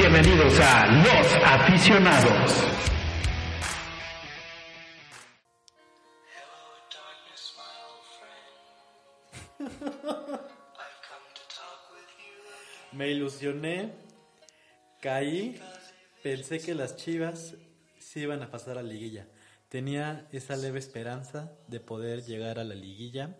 Bienvenidos 0.00 0.60
a 0.60 0.86
Los 0.86 1.34
Aficionados. 1.44 2.64
Me 12.92 13.08
ilusioné, 13.10 13.92
caí, 15.00 15.60
pensé 16.22 16.60
que 16.60 16.76
las 16.76 16.94
Chivas 16.94 17.56
sí 17.98 18.20
iban 18.20 18.44
a 18.44 18.52
pasar 18.52 18.78
a 18.78 18.82
la 18.84 18.88
liguilla. 18.88 19.26
Tenía 19.68 20.28
esa 20.30 20.54
leve 20.54 20.78
esperanza 20.78 21.50
de 21.66 21.80
poder 21.80 22.22
llegar 22.22 22.60
a 22.60 22.64
la 22.64 22.76
liguilla 22.76 23.36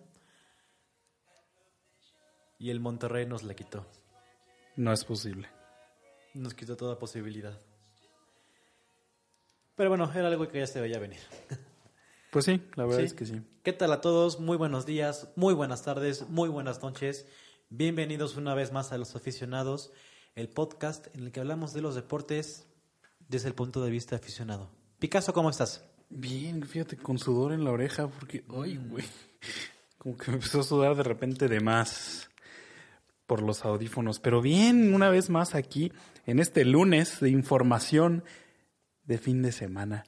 y 2.59 2.71
el 2.71 2.81
Monterrey 2.81 3.27
nos 3.27 3.45
la 3.45 3.55
quitó. 3.55 3.87
No 4.75 4.93
es 4.93 5.05
posible. 5.05 5.58
Nos 6.39 6.55
quitó 6.55 6.77
toda 6.77 7.01
posibilidad. 7.01 7.59
Pero 9.75 9.91
bueno, 9.91 10.09
era 10.15 10.29
algo 10.29 10.47
que 10.49 10.61
ya 10.61 10.67
se 10.67 10.81
veía 10.81 10.99
venir. 10.99 11.19
Pues 12.31 12.45
sí, 12.45 12.61
la 12.75 12.85
verdad 12.85 12.99
Sí. 12.99 13.05
es 13.07 13.15
que 13.15 13.25
sí. 13.25 13.41
¿Qué 13.63 13.73
tal 13.73 13.91
a 13.91 14.03
todos? 14.03 14.39
Muy 14.39 14.59
buenos 14.59 14.85
días, 14.85 15.29
muy 15.35 15.55
buenas 15.55 15.83
tardes, 15.83 16.29
muy 16.29 16.51
buenas 16.51 16.83
noches. 16.83 17.25
Bienvenidos 17.71 18.37
una 18.37 18.53
vez 18.55 18.71
más 18.71 18.93
a 18.93 18.99
Los 18.99 19.17
Aficionados, 19.17 19.93
el 20.35 20.51
podcast 20.51 21.07
en 21.17 21.23
el 21.25 21.33
que 21.33 21.41
hablamos 21.41 21.73
de 21.73 21.81
los 21.81 21.95
deportes 21.95 22.67
desde 23.31 23.49
el 23.49 23.55
punto 23.55 23.83
de 23.83 23.91
vista 23.91 24.17
aficionado. 24.17 24.69
Picasso, 24.99 25.33
¿cómo 25.33 25.49
estás? 25.49 25.83
Bien, 26.11 26.63
fíjate, 26.69 26.99
con 26.99 27.19
sudor 27.19 27.53
en 27.53 27.65
la 27.65 27.71
oreja, 27.71 28.09
porque, 28.09 28.45
ay, 28.63 28.77
güey, 28.77 29.07
como 29.97 30.15
que 30.19 30.31
me 30.31 30.37
empezó 30.37 30.61
a 30.61 30.65
sudar 30.65 30.95
de 30.97 31.05
repente 31.05 31.49
de 31.49 31.61
más 31.61 32.29
por 33.29 33.43
los 33.43 33.65
audífonos. 33.65 34.19
Pero 34.19 34.43
bien, 34.43 34.93
una 34.95 35.11
vez 35.11 35.31
más 35.31 35.55
aquí, 35.55 35.93
en 36.27 36.41
este 36.41 36.65
lunes 36.65 37.21
de 37.21 37.31
información 37.31 38.25
de 39.05 39.19
fin 39.19 39.43
de 39.43 39.53
semana. 39.53 40.05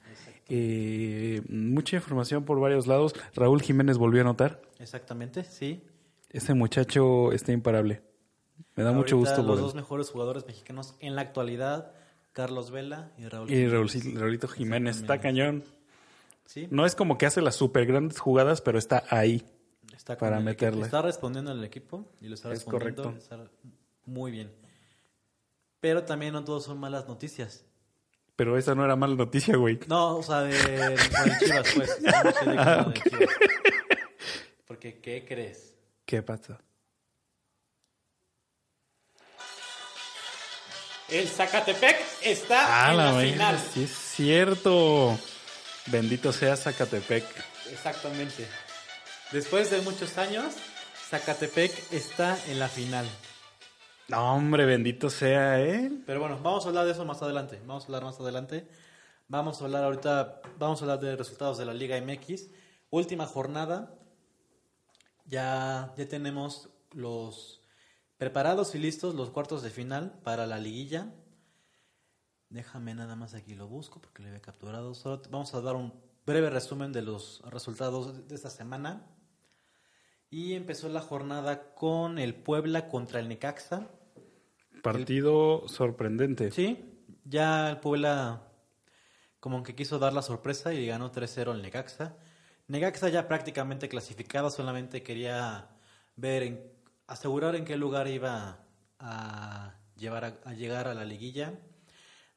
Eh, 0.49 1.41
mucha 1.47 1.95
información 1.95 2.43
por 2.43 2.59
varios 2.59 2.87
lados. 2.87 3.13
Raúl 3.35 3.61
Jiménez 3.61 3.97
volvió 3.97 4.19
a 4.21 4.23
anotar. 4.25 4.61
Exactamente, 4.79 5.45
sí. 5.45 5.81
Ese 6.29 6.53
muchacho 6.53 7.31
está 7.31 7.53
imparable. 7.53 8.01
Me 8.75 8.83
da 8.83 8.91
mucho 8.91 9.17
gusto 9.17 9.43
Los 9.43 9.59
dos 9.59 9.75
mejores 9.75 10.09
jugadores 10.09 10.45
mexicanos 10.47 10.95
en 10.99 11.15
la 11.15 11.21
actualidad, 11.21 11.91
Carlos 12.33 12.71
Vela 12.71 13.11
y 13.17 13.27
Raúl. 13.27 13.49
Y 13.49 13.53
Jiménez. 13.53 13.71
Raúl- 13.73 14.19
Raulito 14.19 14.47
Jiménez 14.47 14.97
está 14.97 15.19
cañón. 15.19 15.63
Sí, 16.45 16.67
No 16.71 16.85
es 16.85 16.95
como 16.95 17.17
que 17.17 17.25
hace 17.27 17.41
las 17.41 17.55
super 17.55 17.85
grandes 17.85 18.19
jugadas, 18.19 18.61
pero 18.61 18.77
está 18.79 19.03
ahí. 19.09 19.45
Está 20.01 20.17
para 20.17 20.39
meterle. 20.39 20.83
Está 20.83 21.01
respondiendo 21.03 21.51
al 21.51 21.63
equipo 21.63 22.11
y 22.21 22.27
lo 22.27 22.33
está 22.33 22.49
Es 22.51 22.55
respondiendo. 22.65 23.03
correcto. 23.03 23.23
está 23.23 23.37
muy 24.05 24.31
bien. 24.31 24.51
Pero 25.79 26.03
también 26.03 26.33
no 26.33 26.43
todos 26.43 26.63
son 26.63 26.79
malas 26.79 27.07
noticias. 27.07 27.65
Pero 28.35 28.57
esa 28.57 28.73
no 28.73 28.83
era 28.83 28.95
mala 28.95 29.13
noticia, 29.15 29.55
güey. 29.57 29.79
No, 29.87 30.17
o 30.17 30.23
sea, 30.23 30.41
de, 30.41 30.55
Chivas, 31.39 31.67
pues. 31.75 31.97
Ah, 32.07 32.23
lado 32.55 32.89
de. 32.91 32.99
Chivas. 33.01 33.35
Porque, 34.65 34.99
¿qué 34.99 35.23
crees? 35.27 35.75
¿Qué 36.05 36.23
pasa? 36.23 36.59
El 41.09 41.27
Zacatepec 41.27 41.97
está 42.23 42.87
Ah, 42.87 42.91
en 42.91 42.97
la 42.97 43.11
la 43.11 43.21
final. 43.21 43.59
Sí, 43.73 43.83
es 43.83 43.91
cierto. 43.91 45.19
Bendito 45.87 46.31
sea 46.31 46.55
Zacatepec. 46.57 47.23
Exactamente. 47.69 48.47
Después 49.31 49.71
de 49.71 49.79
muchos 49.81 50.17
años, 50.17 50.53
Zacatepec 51.09 51.93
está 51.93 52.37
en 52.47 52.59
la 52.59 52.67
final. 52.67 53.07
No, 54.09 54.35
hombre, 54.35 54.65
bendito 54.65 55.09
sea 55.09 55.61
él. 55.61 56.03
Pero 56.05 56.19
bueno, 56.19 56.37
vamos 56.43 56.65
a 56.65 56.67
hablar 56.67 56.85
de 56.85 56.91
eso 56.91 57.05
más 57.05 57.21
adelante. 57.21 57.61
Vamos 57.65 57.83
a 57.83 57.85
hablar 57.85 58.03
más 58.03 58.19
adelante. 58.19 58.67
Vamos 59.29 59.61
a 59.61 59.63
hablar 59.63 59.85
ahorita, 59.85 60.41
vamos 60.59 60.81
a 60.81 60.83
hablar 60.83 60.99
de 60.99 61.15
resultados 61.15 61.57
de 61.57 61.63
la 61.63 61.73
Liga 61.73 61.97
MX. 62.01 62.49
Última 62.89 63.25
jornada. 63.25 63.95
Ya, 65.27 65.93
ya 65.95 66.07
tenemos 66.09 66.67
los 66.91 67.61
preparados 68.17 68.75
y 68.75 68.79
listos 68.79 69.15
los 69.15 69.29
cuartos 69.29 69.63
de 69.63 69.69
final 69.69 70.19
para 70.25 70.45
la 70.45 70.59
liguilla. 70.59 71.13
Déjame 72.49 72.95
nada 72.95 73.15
más 73.15 73.33
aquí 73.33 73.55
lo 73.55 73.69
busco 73.69 74.01
porque 74.01 74.23
lo 74.23 74.27
había 74.27 74.41
capturado. 74.41 74.93
Solo 74.93 75.21
vamos 75.29 75.53
a 75.53 75.61
dar 75.61 75.77
un 75.77 75.93
breve 76.25 76.49
resumen 76.49 76.91
de 76.91 77.01
los 77.01 77.41
resultados 77.45 78.27
de 78.27 78.35
esta 78.35 78.49
semana. 78.49 79.07
Y 80.31 80.53
empezó 80.53 80.87
la 80.89 81.01
jornada 81.01 81.73
con 81.75 82.17
el 82.17 82.33
Puebla 82.33 82.87
contra 82.87 83.19
el 83.19 83.27
Necaxa. 83.27 83.89
Partido 84.81 85.67
sorprendente. 85.67 86.51
Sí, 86.51 87.03
ya 87.25 87.69
el 87.69 87.77
Puebla 87.79 88.47
como 89.41 89.61
que 89.63 89.75
quiso 89.75 89.99
dar 89.99 90.13
la 90.13 90.21
sorpresa 90.21 90.73
y 90.73 90.85
ganó 90.87 91.11
3-0 91.11 91.51
al 91.51 91.61
Necaxa. 91.61 92.15
Necaxa 92.67 93.09
ya 93.09 93.27
prácticamente 93.27 93.89
clasificado, 93.89 94.49
solamente 94.49 95.03
quería 95.03 95.67
ver, 96.15 96.43
en- 96.43 96.71
asegurar 97.07 97.55
en 97.55 97.65
qué 97.65 97.75
lugar 97.75 98.07
iba 98.07 98.59
a, 98.99 99.75
llevar 99.97 100.23
a, 100.25 100.39
a 100.45 100.53
llegar 100.53 100.87
a 100.87 100.93
la 100.93 101.03
liguilla. 101.03 101.53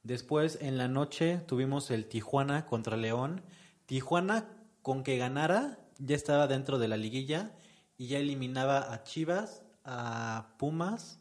Después 0.03 0.59
en 0.61 0.77
la 0.77 0.87
noche 0.89 1.37
tuvimos 1.47 1.89
el 1.91 2.07
Tijuana 2.07 2.65
contra 2.65 2.97
León. 2.97 3.41
Tijuana 3.85 4.49
con 4.81 5.03
que 5.03 5.17
ganara 5.17 5.79
ya 5.97 6.15
estaba 6.15 6.47
dentro 6.47 6.77
de 6.77 6.89
la 6.89 6.97
liguilla 6.97 7.51
y 7.97 8.07
ya 8.07 8.19
eliminaba 8.19 8.93
a 8.93 9.03
Chivas, 9.03 9.63
a 9.83 10.55
Pumas, 10.57 11.19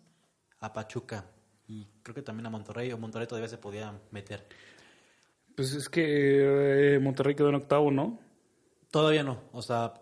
a 0.60 0.72
Pachuca 0.72 1.26
y 1.68 1.86
creo 2.02 2.14
que 2.14 2.22
también 2.22 2.46
a 2.46 2.50
Monterrey 2.50 2.92
o 2.92 2.98
Monterrey 2.98 3.26
todavía 3.26 3.48
se 3.48 3.58
podía 3.58 3.98
meter. 4.10 4.46
Pues 5.56 5.72
es 5.72 5.88
que 5.88 6.94
eh, 6.96 6.98
Monterrey 6.98 7.34
quedó 7.34 7.48
en 7.48 7.54
octavo, 7.56 7.90
¿no? 7.90 8.18
Todavía 8.90 9.22
no, 9.22 9.40
o 9.52 9.62
sea, 9.62 9.94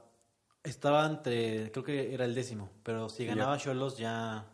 estaba 0.63 1.07
entre, 1.07 1.71
creo 1.73 1.85
que 1.85 2.15
era 2.15 2.25
el 2.25 2.35
décimo, 2.35 2.71
pero 2.83 3.09
si 3.09 3.27
ganaba 3.27 3.59
Cholos 3.59 3.97
ya 3.97 4.47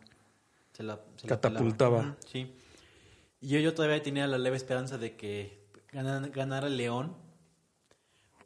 se 0.73 0.83
la, 0.83 0.99
se 1.17 1.27
Catapultaba. 1.27 2.15
Sí. 2.25 2.55
Y 3.41 3.47
yo, 3.49 3.59
yo 3.59 3.73
todavía 3.73 4.01
tenía 4.01 4.27
la 4.27 4.37
leve 4.37 4.57
esperanza 4.57 4.97
de 4.97 5.15
que 5.15 5.67
ganara, 5.91 6.27
ganara 6.27 6.69
León, 6.69 7.15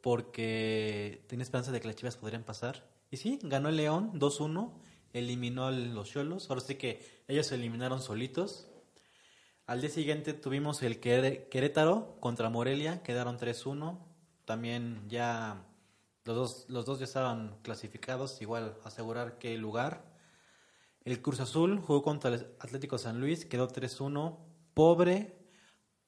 porque 0.02 1.24
tenía 1.28 1.44
esperanza 1.44 1.72
de 1.72 1.80
que 1.80 1.88
las 1.88 1.96
Chivas 1.96 2.18
podrían 2.18 2.44
pasar. 2.44 2.84
Y 3.14 3.18
sí, 3.18 3.38
ganó 3.44 3.70
el 3.70 3.78
León 3.78 4.10
2-1, 4.20 4.72
eliminó 5.14 5.68
a 5.68 5.72
los 5.72 6.10
Cholos, 6.10 6.50
ahora 6.50 6.62
sí 6.62 6.74
que 6.78 7.22
ellos 7.28 7.46
se 7.46 7.54
eliminaron 7.54 8.02
solitos. 8.02 8.66
Al 9.68 9.82
día 9.82 9.92
siguiente 9.92 10.34
tuvimos 10.34 10.82
el 10.82 11.00
Querétaro 11.00 12.18
contra 12.20 12.50
Morelia, 12.50 13.04
quedaron 13.04 13.38
3-1. 13.38 14.00
También 14.46 15.04
ya 15.10 15.64
los 16.26 16.36
dos, 16.36 16.66
los 16.70 16.88
dos 16.88 16.98
ya 16.98 17.06
estaban 17.06 17.56
clasificados, 17.62 18.42
igual 18.42 18.76
asegurar 18.84 19.38
qué 19.38 19.56
lugar. 19.60 20.04
El 21.06 21.22
Cruz 21.22 21.40
Azul 21.40 21.80
jugó 21.82 22.02
contra 22.02 22.34
el 22.34 22.48
Atlético 22.60 22.98
San 22.98 23.20
Luis, 23.20 23.46
quedó 23.46 23.68
3-1. 23.68 24.40
Pobre, 24.74 25.38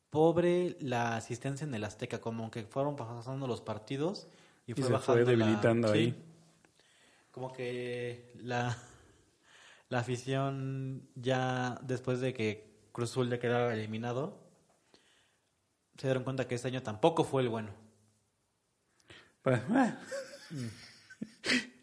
pobre 0.09 0.75
la 0.79 1.17
asistencia 1.17 1.67
en 1.67 1.75
el 1.75 1.83
Azteca, 1.83 2.19
como 2.19 2.49
que 2.49 2.63
fueron 2.63 2.95
pasando 2.95 3.45
los 3.45 3.61
partidos 3.61 4.27
y, 4.65 4.71
Y 4.71 4.73
fue 4.73 4.85
se 4.85 4.87
fue 4.89 4.97
bajando 4.97 5.31
la- 5.37 5.45
debilitando 5.45 5.93
sí. 5.93 6.15
Como 7.35 7.51
que 7.51 8.31
la, 8.37 8.77
la 9.89 9.99
afición 9.99 11.09
ya 11.15 11.77
después 11.81 12.21
de 12.21 12.33
que 12.33 12.63
Cruz 12.93 13.11
Azul 13.11 13.29
ya 13.29 13.39
quedaba 13.39 13.73
eliminado, 13.73 14.39
se 15.97 16.07
dieron 16.07 16.23
cuenta 16.23 16.47
que 16.47 16.55
este 16.55 16.69
año 16.69 16.81
tampoco 16.81 17.25
fue 17.25 17.41
el 17.41 17.49
bueno. 17.49 17.71
Pues, 19.41 19.59
eh, 19.59 19.93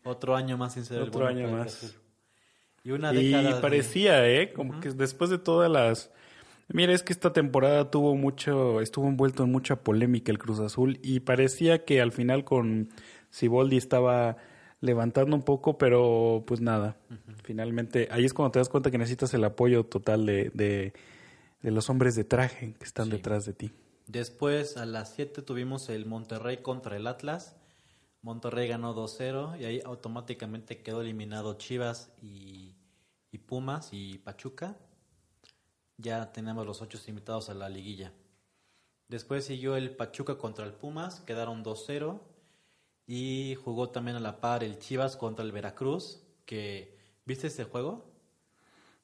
Otro 0.05 0.35
año 0.37 0.57
más 0.57 0.73
sin 0.73 0.87
ser 0.87 1.03
el 1.03 1.09
Otro 1.09 1.21
bueno. 1.25 1.39
año 1.41 1.55
más. 1.55 1.97
Y 2.83 2.93
una 2.93 3.13
y 3.13 3.27
década. 3.31 3.57
de- 3.57 3.61
parecía, 3.61 4.27
¿eh? 4.27 4.55
Como 4.55 4.81
que 4.81 4.89
después 4.89 5.29
de 5.29 5.37
todas 5.37 5.71
las... 5.71 6.11
Mira, 6.69 6.95
es 6.95 7.03
que 7.03 7.13
esta 7.13 7.35
temporada 7.35 7.91
tuvo 7.91 8.17
mucho, 8.17 8.81
estuvo 8.81 9.07
envuelto 9.07 9.45
en 9.45 9.53
mucha 9.53 9.77
polémica 9.77 10.33
el 10.33 10.39
Cruz 10.39 10.61
Azul 10.61 10.99
y 11.03 11.21
parecía 11.21 11.85
que 11.85 12.01
al 12.01 12.11
final 12.11 12.43
con 12.43 12.89
Siboldi 13.29 13.77
estaba 13.77 14.39
levantando 14.83 15.35
un 15.35 15.43
poco, 15.43 15.79
pero 15.79 16.45
pues 16.47 16.61
nada. 16.61 16.97
Finalmente, 17.45 18.09
ahí 18.11 18.27
es 18.27 18.35
cuando 18.35 18.51
te 18.53 18.59
das 18.59 18.69
cuenta 18.69 18.91
que 18.91 18.99
necesitas 18.99 19.33
el 19.33 19.45
apoyo 19.45 19.85
total 19.87 20.27
de, 20.27 20.51
de, 20.53 20.93
de 21.63 21.71
los 21.71 21.89
hombres 21.89 22.15
de 22.15 22.25
traje 22.25 22.75
que 22.75 22.85
están 22.85 23.07
Sí. 23.07 23.13
detrás 23.13 23.47
de 23.47 23.55
ti. 23.55 23.73
Después 24.07 24.77
a 24.77 24.85
las 24.85 25.15
7 25.15 25.41
tuvimos 25.43 25.89
el 25.89 26.05
Monterrey 26.05 26.59
contra 26.59 26.97
el 26.97 27.07
Atlas. 27.07 27.57
Monterrey 28.21 28.69
ganó 28.69 28.95
2-0 28.95 29.59
y 29.61 29.65
ahí 29.65 29.81
automáticamente 29.85 30.83
quedó 30.83 31.01
eliminado 31.01 31.55
Chivas 31.55 32.13
y, 32.21 32.75
y 33.31 33.39
Pumas 33.39 33.89
y 33.93 34.19
Pachuca. 34.19 34.77
Ya 35.97 36.33
tenemos 36.33 36.67
los 36.67 36.83
ocho 36.83 36.99
invitados 37.07 37.49
a 37.49 37.55
la 37.55 37.69
liguilla. 37.69 38.13
Después 39.09 39.45
siguió 39.45 39.77
el 39.77 39.95
Pachuca 39.95 40.37
contra 40.39 40.65
el 40.65 40.73
Pumas, 40.73 41.21
quedaron 41.21 41.63
2-0. 41.65 42.21
Y 43.07 43.57
jugó 43.65 43.91
también 43.91 44.17
a 44.17 44.21
la 44.21 44.41
par 44.41 44.63
el 44.63 44.79
Chivas 44.79 45.17
contra 45.17 45.45
el 45.45 45.53
Veracruz, 45.53 46.23
que 46.47 46.97
¿viste 47.25 47.49
este 47.49 47.65
juego? 47.65 48.11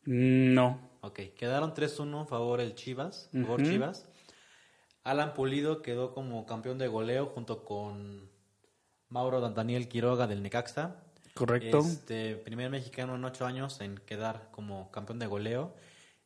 Mm, 0.05 0.55
No. 0.55 0.89
Ok. 1.01 1.21
Quedaron 1.37 1.75
3-1 1.75 2.23
a 2.23 2.27
favor 2.27 2.61
el 2.61 2.75
Chivas, 2.75 3.29
favor. 3.33 3.63
Chivas. 3.63 4.09
Alan 5.05 5.33
Pulido 5.35 5.81
quedó 5.83 6.13
como 6.13 6.45
campeón 6.47 6.79
de 6.79 6.89
goleo 6.89 7.27
junto 7.27 7.65
con 7.65 8.29
Mauro 9.09 9.41
Daniel 9.41 9.89
Quiroga 9.89 10.27
del 10.27 10.43
Necaxa. 10.43 10.97
Correcto. 11.35 11.79
Este, 11.79 12.35
primer 12.37 12.69
mexicano 12.71 13.15
en 13.15 13.25
ocho 13.25 13.47
años 13.47 13.81
en 13.81 13.97
quedar 13.99 14.51
como 14.51 14.91
campeón 14.91 15.19
de 15.19 15.27
goleo. 15.27 15.75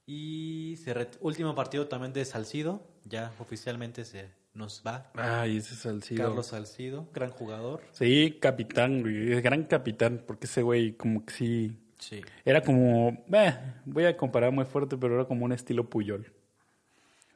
Y 0.07 0.79
se 0.83 1.09
último 1.21 1.55
partido 1.55 1.87
también 1.87 2.13
de 2.13 2.25
Salcido. 2.25 2.83
Ya 3.05 3.33
oficialmente 3.39 4.05
se 4.05 4.31
nos 4.55 4.83
va. 4.87 5.11
Ay, 5.15 5.57
ese 5.57 5.75
es 5.75 5.81
Salcido. 5.81 6.25
Carlos 6.25 6.47
Salcido, 6.47 7.09
gran 7.13 7.31
jugador. 7.31 7.83
Sí, 7.93 8.39
capitán, 8.41 9.01
güey. 9.01 9.41
Gran 9.41 9.65
capitán, 9.65 10.23
porque 10.27 10.47
ese 10.47 10.63
güey 10.63 10.93
como 10.93 11.25
que 11.25 11.33
sí... 11.33 11.79
Sí. 11.99 12.21
Era 12.45 12.63
como... 12.63 13.25
eh, 13.33 13.55
voy 13.85 14.05
a 14.05 14.17
comparar 14.17 14.51
muy 14.53 14.65
fuerte, 14.65 14.97
pero 14.97 15.15
era 15.15 15.25
como 15.25 15.45
un 15.45 15.53
estilo 15.53 15.89
Puyol. 15.89 16.33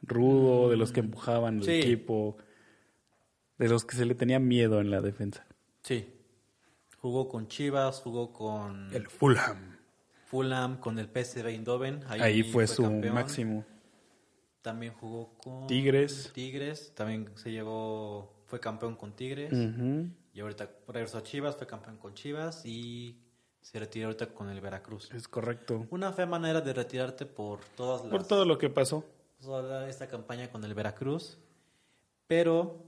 Rudo, 0.01 0.69
de 0.69 0.77
los 0.77 0.91
que 0.91 0.99
empujaban 0.99 1.61
el 1.61 1.69
equipo. 1.69 2.37
De 3.57 3.69
los 3.69 3.85
que 3.85 3.95
se 3.95 4.05
le 4.05 4.13
tenía 4.13 4.39
miedo 4.39 4.81
en 4.81 4.91
la 4.91 5.01
defensa. 5.01 5.47
Sí. 5.83 6.13
Jugó 6.99 7.29
con 7.29 7.47
Chivas, 7.47 8.01
jugó 8.01 8.33
con 8.33 8.93
El 8.93 9.07
Fulham. 9.07 9.77
Fulham, 10.25 10.77
con 10.79 10.99
el 10.99 11.07
PSV 11.07 11.47
Eindhoven. 11.47 12.01
Ahí, 12.09 12.43
fue, 12.43 12.67
su 12.67 12.83
campeón. 12.83 13.15
máximo. 13.15 13.65
También 14.61 14.93
jugó 14.93 15.37
con 15.37 15.67
Tigres. 15.67 16.31
Tigres. 16.33 16.93
También 16.95 17.29
se 17.35 17.51
llevó, 17.51 18.33
fue 18.45 18.59
campeón 18.59 18.95
con 18.95 19.13
Tigres. 19.15 19.53
Y 20.33 20.39
ahorita 20.39 20.69
regresó 20.87 21.17
a 21.19 21.23
Chivas, 21.23 21.55
fue 21.55 21.65
campeón 21.67 21.97
con 21.97 22.13
Chivas 22.13 22.65
y 22.65 23.17
se 23.61 23.79
retiró 23.79 24.07
ahorita 24.07 24.27
con 24.33 24.49
el 24.49 24.61
Veracruz. 24.61 25.09
Es 25.13 25.27
correcto. 25.27 25.87
Una 25.89 26.11
fea 26.13 26.25
manera 26.25 26.61
de 26.61 26.73
retirarte 26.73 27.25
por 27.25 27.59
todas 27.75 28.01
las 28.03 28.11
Por 28.11 28.25
todo 28.25 28.45
lo 28.45 28.57
que 28.57 28.69
pasó. 28.69 29.03
toda 29.41 29.87
esta 29.89 30.07
campaña 30.07 30.49
con 30.51 30.63
el 30.63 30.73
Veracruz, 30.73 31.37
pero 32.27 32.83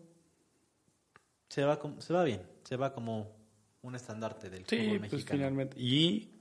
se 1.49 1.63
va 1.63 1.79
se 1.99 2.13
va 2.13 2.23
bien, 2.23 2.41
se 2.63 2.75
va 2.75 2.93
como 2.93 3.35
un 3.81 3.95
estandarte 3.95 4.49
del 4.49 4.65
Sí, 4.67 4.77
fútbol 4.77 4.99
pues 4.99 5.11
mexicano. 5.13 5.37
finalmente. 5.37 5.79
Y 5.79 6.38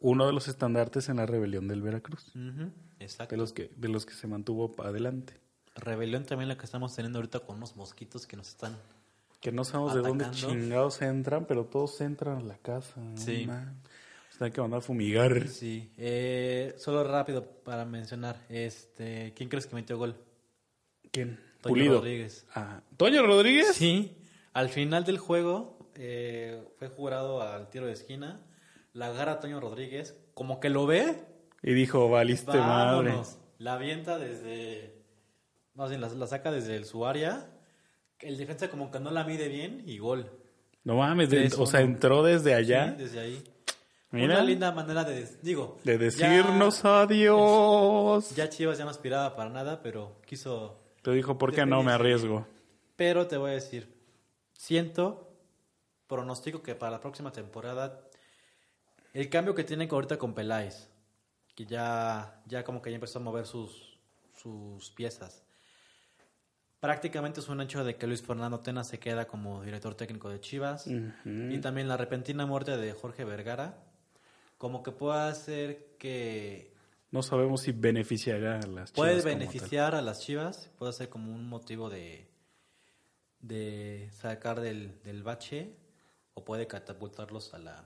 uno 0.00 0.26
de 0.26 0.32
los 0.32 0.48
estandartes 0.48 1.08
en 1.08 1.16
la 1.16 1.26
rebelión 1.26 1.68
del 1.68 1.82
Veracruz. 1.82 2.32
Exacto. 2.98 3.34
De 3.34 3.40
los 3.40 3.52
que, 3.52 3.70
de 3.76 3.88
los 3.88 4.06
que 4.06 4.14
se 4.14 4.26
mantuvo 4.26 4.74
adelante. 4.82 5.34
Rebelión 5.76 6.24
también 6.24 6.48
la 6.48 6.56
que 6.56 6.64
estamos 6.64 6.94
teniendo 6.94 7.18
ahorita 7.18 7.40
con 7.40 7.56
unos 7.56 7.76
mosquitos 7.76 8.26
que 8.26 8.36
nos 8.36 8.48
están 8.48 8.76
Que 9.40 9.52
no 9.52 9.64
sabemos 9.64 9.94
de 9.94 10.00
dónde 10.00 10.30
chingados 10.32 11.00
entran, 11.00 11.46
pero 11.46 11.64
todos 11.64 12.00
entran 12.00 12.38
a 12.38 12.42
la 12.42 12.58
casa. 12.58 13.00
Sí. 13.14 13.46
Man. 13.46 13.80
Pues 14.30 14.42
hay 14.42 14.50
que 14.50 14.60
mandar 14.60 14.78
a 14.78 14.82
fumigar. 14.82 15.48
Sí, 15.48 15.92
eh, 15.96 16.74
solo 16.78 17.04
rápido 17.04 17.44
para 17.44 17.84
mencionar, 17.84 18.44
este, 18.48 19.32
¿quién 19.36 19.48
crees 19.48 19.66
que 19.66 19.74
metió 19.74 19.98
gol? 19.98 20.16
¿Quién? 21.10 21.38
Toño 21.60 21.74
Pulido. 21.74 21.94
Rodríguez. 21.96 22.46
Ah, 22.54 22.82
¿Toño 22.96 23.22
Rodríguez? 23.22 23.74
Sí, 23.74 24.16
al 24.52 24.70
final 24.70 25.04
del 25.04 25.18
juego 25.18 25.90
eh, 25.94 26.62
fue 26.78 26.88
jurado 26.88 27.42
al 27.42 27.68
tiro 27.68 27.86
de 27.86 27.92
esquina, 27.92 28.40
la 28.92 29.06
agarra 29.06 29.32
a 29.32 29.40
Toño 29.40 29.60
Rodríguez, 29.60 30.16
como 30.34 30.60
que 30.60 30.68
lo 30.70 30.86
ve, 30.86 31.16
Y 31.62 31.72
dijo, 31.74 32.08
valiste 32.08 32.56
madre. 32.58 33.14
la 33.58 33.74
avienta 33.74 34.18
desde, 34.18 34.94
más 35.74 35.90
bien 35.90 36.00
la, 36.00 36.08
la 36.08 36.26
saca 36.26 36.50
desde 36.50 36.76
el- 36.76 36.84
su 36.86 37.06
área, 37.06 37.46
el 38.20 38.36
defensa 38.36 38.70
como 38.70 38.90
que 38.90 39.00
no 39.00 39.10
la 39.10 39.24
mide 39.24 39.48
bien 39.48 39.82
y 39.86 39.98
gol. 39.98 40.30
No 40.84 40.96
mames, 40.96 41.28
de- 41.30 41.50
o 41.58 41.66
sea, 41.66 41.80
entró 41.80 42.22
desde 42.22 42.54
allá. 42.54 42.90
Sí, 42.96 43.02
desde 43.04 43.20
ahí. 43.20 43.44
Mira. 44.12 44.34
Una 44.36 44.42
linda 44.42 44.72
manera 44.72 45.04
de, 45.04 45.24
digo, 45.42 45.78
De 45.84 45.92
ya- 45.92 45.98
decirnos 45.98 46.84
adiós. 46.84 48.34
Ya 48.34 48.48
Chivas 48.48 48.78
ya 48.78 48.84
no 48.84 48.90
aspiraba 48.90 49.36
para 49.36 49.50
nada, 49.50 49.82
pero 49.82 50.16
quiso. 50.26 50.78
Te 51.02 51.12
dijo, 51.12 51.38
¿por 51.38 51.52
qué 51.52 51.64
no 51.64 51.82
me 51.82 51.92
arriesgo? 51.92 52.46
Pero 52.96 53.26
te 53.28 53.36
voy 53.36 53.52
a 53.52 53.54
decir, 53.54 53.94
siento, 54.52 55.32
pronostico 56.06 56.62
que 56.62 56.74
para 56.74 56.92
la 56.92 57.00
próxima 57.00 57.30
temporada, 57.32 58.00
el 59.12 59.28
cambio 59.28 59.54
que 59.54 59.64
tienen 59.64 59.88
ahorita 59.90 60.18
con 60.18 60.34
Peláez, 60.34 60.88
que 61.54 61.66
ya, 61.66 62.42
ya 62.46 62.64
como 62.64 62.80
que 62.80 62.90
ya 62.90 62.96
empezó 62.96 63.18
a 63.18 63.22
mover 63.22 63.46
sus, 63.46 63.98
sus 64.34 64.90
piezas. 64.90 65.44
Prácticamente 66.78 67.40
es 67.40 67.48
un 67.48 67.60
hecho 67.60 67.84
de 67.84 67.96
que 67.96 68.06
Luis 68.06 68.22
Fernando 68.22 68.60
Tena 68.60 68.84
se 68.84 68.98
queda 68.98 69.26
como 69.26 69.62
director 69.62 69.94
técnico 69.94 70.30
de 70.30 70.40
Chivas. 70.40 70.86
Y 70.86 71.58
también 71.58 71.88
la 71.88 71.98
repentina 71.98 72.46
muerte 72.46 72.76
de 72.76 72.92
Jorge 72.94 73.24
Vergara, 73.24 73.84
como 74.56 74.82
que 74.82 74.90
puede 74.90 75.20
hacer 75.20 75.96
que 75.98 76.72
No 77.10 77.22
sabemos 77.22 77.62
si 77.62 77.72
beneficiará 77.72 78.60
a 78.60 78.66
las 78.66 78.92
puede 78.92 79.10
Chivas 79.10 79.24
como 79.24 79.38
beneficiar 79.38 79.94
a 79.94 80.00
las 80.00 80.20
Chivas, 80.20 80.70
puede 80.78 80.94
ser 80.94 81.10
como 81.10 81.34
un 81.34 81.46
motivo 81.46 81.90
de, 81.90 82.30
de 83.40 84.08
sacar 84.12 84.60
del, 84.60 85.02
del 85.02 85.22
bache 85.22 85.76
o 86.32 86.44
puede 86.44 86.66
catapultarlos 86.66 87.52
a 87.52 87.58
la 87.58 87.84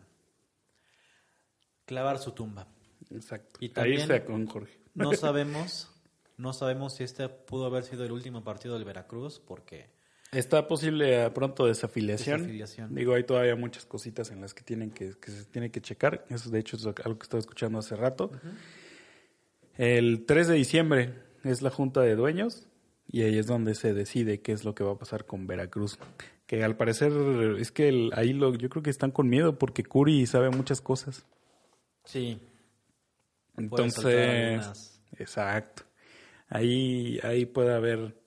clavar 1.86 2.18
su 2.18 2.32
tumba. 2.32 2.66
Exacto. 3.10 3.58
Y 3.60 3.66
Ahí 3.66 3.96
también- 3.98 4.22
con 4.24 4.46
Jorge. 4.46 4.78
No 4.94 5.12
sabemos, 5.14 5.90
no 6.36 6.52
sabemos 6.52 6.96
si 6.96 7.04
este 7.04 7.28
pudo 7.28 7.66
haber 7.66 7.84
sido 7.84 8.04
el 8.04 8.12
último 8.12 8.42
partido 8.44 8.74
del 8.74 8.84
Veracruz 8.84 9.40
porque 9.40 9.92
Está 10.32 10.66
posible 10.66 11.30
pronto 11.30 11.64
desafiliación. 11.66 12.38
Desafiliación. 12.40 12.92
Digo, 12.94 13.14
hay 13.14 13.22
todavía 13.22 13.54
muchas 13.54 13.86
cositas 13.86 14.32
en 14.32 14.40
las 14.40 14.52
que 14.52 14.64
tienen 14.64 14.90
que, 14.90 15.12
que 15.20 15.30
se 15.30 15.44
tiene 15.44 15.70
que 15.70 15.80
checar. 15.80 16.24
Eso 16.28 16.50
de 16.50 16.58
hecho 16.58 16.76
es 16.76 16.84
algo 16.86 17.18
que 17.18 17.22
estaba 17.22 17.38
escuchando 17.38 17.78
hace 17.78 17.94
rato. 17.94 18.32
El 19.76 20.24
3 20.26 20.48
de 20.48 20.54
diciembre 20.54 21.14
es 21.44 21.62
la 21.62 21.70
junta 21.70 22.00
de 22.00 22.16
dueños 22.16 22.66
y 23.06 23.22
ahí 23.22 23.38
es 23.38 23.46
donde 23.46 23.74
se 23.74 23.92
decide 23.94 24.40
qué 24.40 24.52
es 24.52 24.64
lo 24.64 24.74
que 24.74 24.82
va 24.84 24.92
a 24.92 24.98
pasar 24.98 25.24
con 25.24 25.46
Veracruz. 25.46 25.98
Que 26.46 26.64
al 26.64 26.76
parecer 26.76 27.12
es 27.58 27.70
que 27.72 27.88
el- 27.88 28.10
ahí 28.14 28.32
lo, 28.32 28.54
yo 28.54 28.68
creo 28.68 28.82
que 28.82 28.90
están 28.90 29.10
con 29.12 29.28
miedo 29.28 29.58
porque 29.58 29.84
Curi 29.84 30.26
sabe 30.26 30.50
muchas 30.50 30.80
cosas. 30.80 31.24
Sí, 32.04 32.40
Entonces, 33.56 35.00
exacto. 35.18 35.84
Ahí, 36.48 37.18
ahí 37.22 37.46
puede 37.46 37.74
haber, 37.74 38.20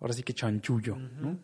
ahora 0.00 0.12
sí 0.12 0.22
que 0.22 0.34
chanchullo, 0.34 0.96
¿no? 0.96 1.38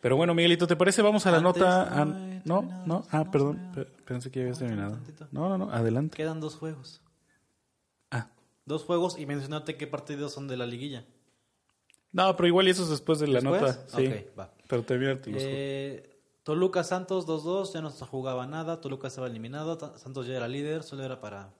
Pero 0.00 0.16
bueno, 0.16 0.34
Miguelito, 0.34 0.66
¿te 0.66 0.76
parece? 0.76 1.02
Vamos 1.02 1.26
a 1.26 1.30
la 1.32 1.38
Antes 1.38 1.60
nota. 1.62 2.04
no 2.44 2.62
no, 2.86 3.04
ah, 3.10 3.30
perdón, 3.30 3.58
pensé 4.04 4.30
que 4.30 4.38
ya 4.40 4.44
habías 4.44 4.58
terminado. 4.58 4.98
No, 5.32 5.48
no, 5.48 5.58
no, 5.58 5.72
adelante. 5.72 6.16
quedan 6.16 6.40
dos 6.40 6.54
juegos. 6.56 7.02
Ah, 8.10 8.30
Dos 8.64 8.84
juegos 8.84 9.18
y 9.18 9.26
mencionarte 9.26 9.76
qué 9.76 9.86
partidos 9.86 10.32
son 10.32 10.46
de 10.48 10.56
la 10.56 10.66
liguilla. 10.66 11.04
no, 12.12 12.34
pero 12.36 12.46
igual 12.46 12.68
y 12.68 12.70
eso 12.70 12.84
es 12.84 12.90
después 12.90 13.18
de 13.18 13.26
la 13.26 13.40
¿Después? 13.40 13.60
nota. 13.60 13.88
Sí, 13.88 14.06
Ok, 14.06 14.38
va. 14.38 14.54
pero 14.68 14.82
los 15.32 15.42
Eh, 15.44 16.07
Toluca 16.48 16.82
Santos 16.82 17.26
2-2, 17.26 17.74
ya 17.74 17.82
no 17.82 17.90
se 17.90 18.06
jugaba 18.06 18.46
nada, 18.46 18.80
Toluca 18.80 19.08
estaba 19.08 19.26
eliminado, 19.26 19.78
Santos 19.98 20.26
ya 20.26 20.34
era 20.34 20.48
líder, 20.48 20.82
solo 20.82 21.04
era 21.04 21.20
para 21.20 21.52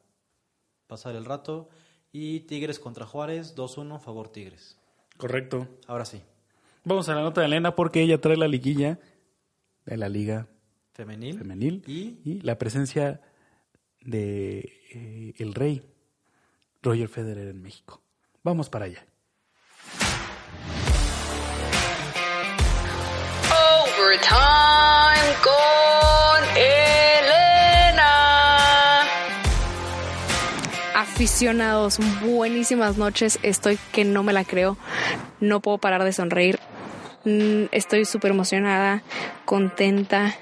pasar 0.87 1.15
el 1.15 1.27
rato. 1.27 1.69
Y 2.11 2.41
Tigres 2.41 2.79
contra 2.79 3.05
Juárez, 3.05 3.55
2-1, 3.55 4.01
favor 4.01 4.31
Tigres. 4.31 4.79
Correcto. 5.19 5.69
Ahora 5.87 6.07
sí, 6.07 6.23
Vamos 6.85 7.07
a 7.11 7.15
la 7.15 7.21
nota 7.21 7.43
de 7.43 7.49
Elena 7.49 7.75
porque 7.75 8.01
ella 8.01 8.19
trae 8.19 8.39
la 8.39 8.49
liguilla 8.49 8.99
de 9.85 9.99
la 9.99 10.09
liga 10.09 10.49
femenil. 10.95 11.37
femenil 11.37 11.83
Y 11.87 12.21
y 12.25 12.41
la 12.41 12.57
presencia 12.57 13.21
de 14.01 14.73
eh, 14.95 15.35
el 15.37 15.53
rey 15.53 15.83
Roger 16.81 17.11
Federer 17.11 17.49
en 17.49 17.61
México. 17.61 18.01
Vamos 18.43 18.71
para 18.71 18.87
allá. 18.87 19.07
Overtime 24.09 25.35
con 25.45 26.57
Elena. 26.57 28.07
Aficionados, 30.95 31.99
buenísimas 32.23 32.97
noches. 32.97 33.39
Estoy 33.43 33.79
que 33.93 34.07
no 34.07 34.23
me 34.23 34.33
la 34.33 34.45
creo. 34.45 34.79
No 35.41 35.61
puedo 35.61 35.77
parar 35.77 36.05
de 36.05 36.15
sonreír. 36.15 36.59
Mm, 37.25 37.65
Estoy 37.71 38.07
súper 38.07 38.31
emocionada, 38.31 39.03
contenta, 39.45 40.35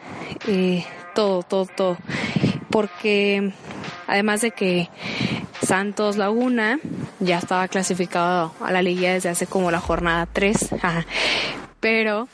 eh, 0.46 0.86
todo, 1.16 1.42
todo, 1.42 1.66
todo. 1.66 1.98
Porque 2.70 3.52
además 4.06 4.42
de 4.42 4.52
que 4.52 4.90
Santos 5.60 6.16
Laguna 6.16 6.78
ya 7.18 7.38
estaba 7.38 7.66
clasificado 7.66 8.52
a 8.60 8.70
la 8.70 8.82
liga 8.82 9.12
desde 9.12 9.30
hace 9.30 9.48
como 9.48 9.72
la 9.72 9.80
jornada 9.80 10.28
3. 10.32 10.72
ajá. 10.80 11.04
Pero 11.80 12.28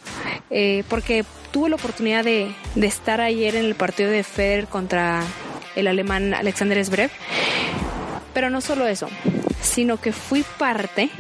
eh, 0.51 0.85
porque 0.89 1.25
tuve 1.51 1.69
la 1.69 1.77
oportunidad 1.77 2.25
de, 2.25 2.55
estar 2.77 3.21
ayer 3.21 3.57
en 3.57 3.65
el 3.65 3.75
partido 3.75 4.11
de 4.11 4.23
Federer 4.23 4.67
contra 4.67 5.23
el 5.77 5.87
alemán 5.87 6.35
Alexander 6.35 6.85
Zverev. 6.85 7.11
Pero 8.35 8.51
no 8.51 8.61
solo 8.61 8.87
eso, 8.87 9.09
sino 9.61 10.01
que 10.01 10.13
fui 10.13 10.45
parte. 10.59 11.11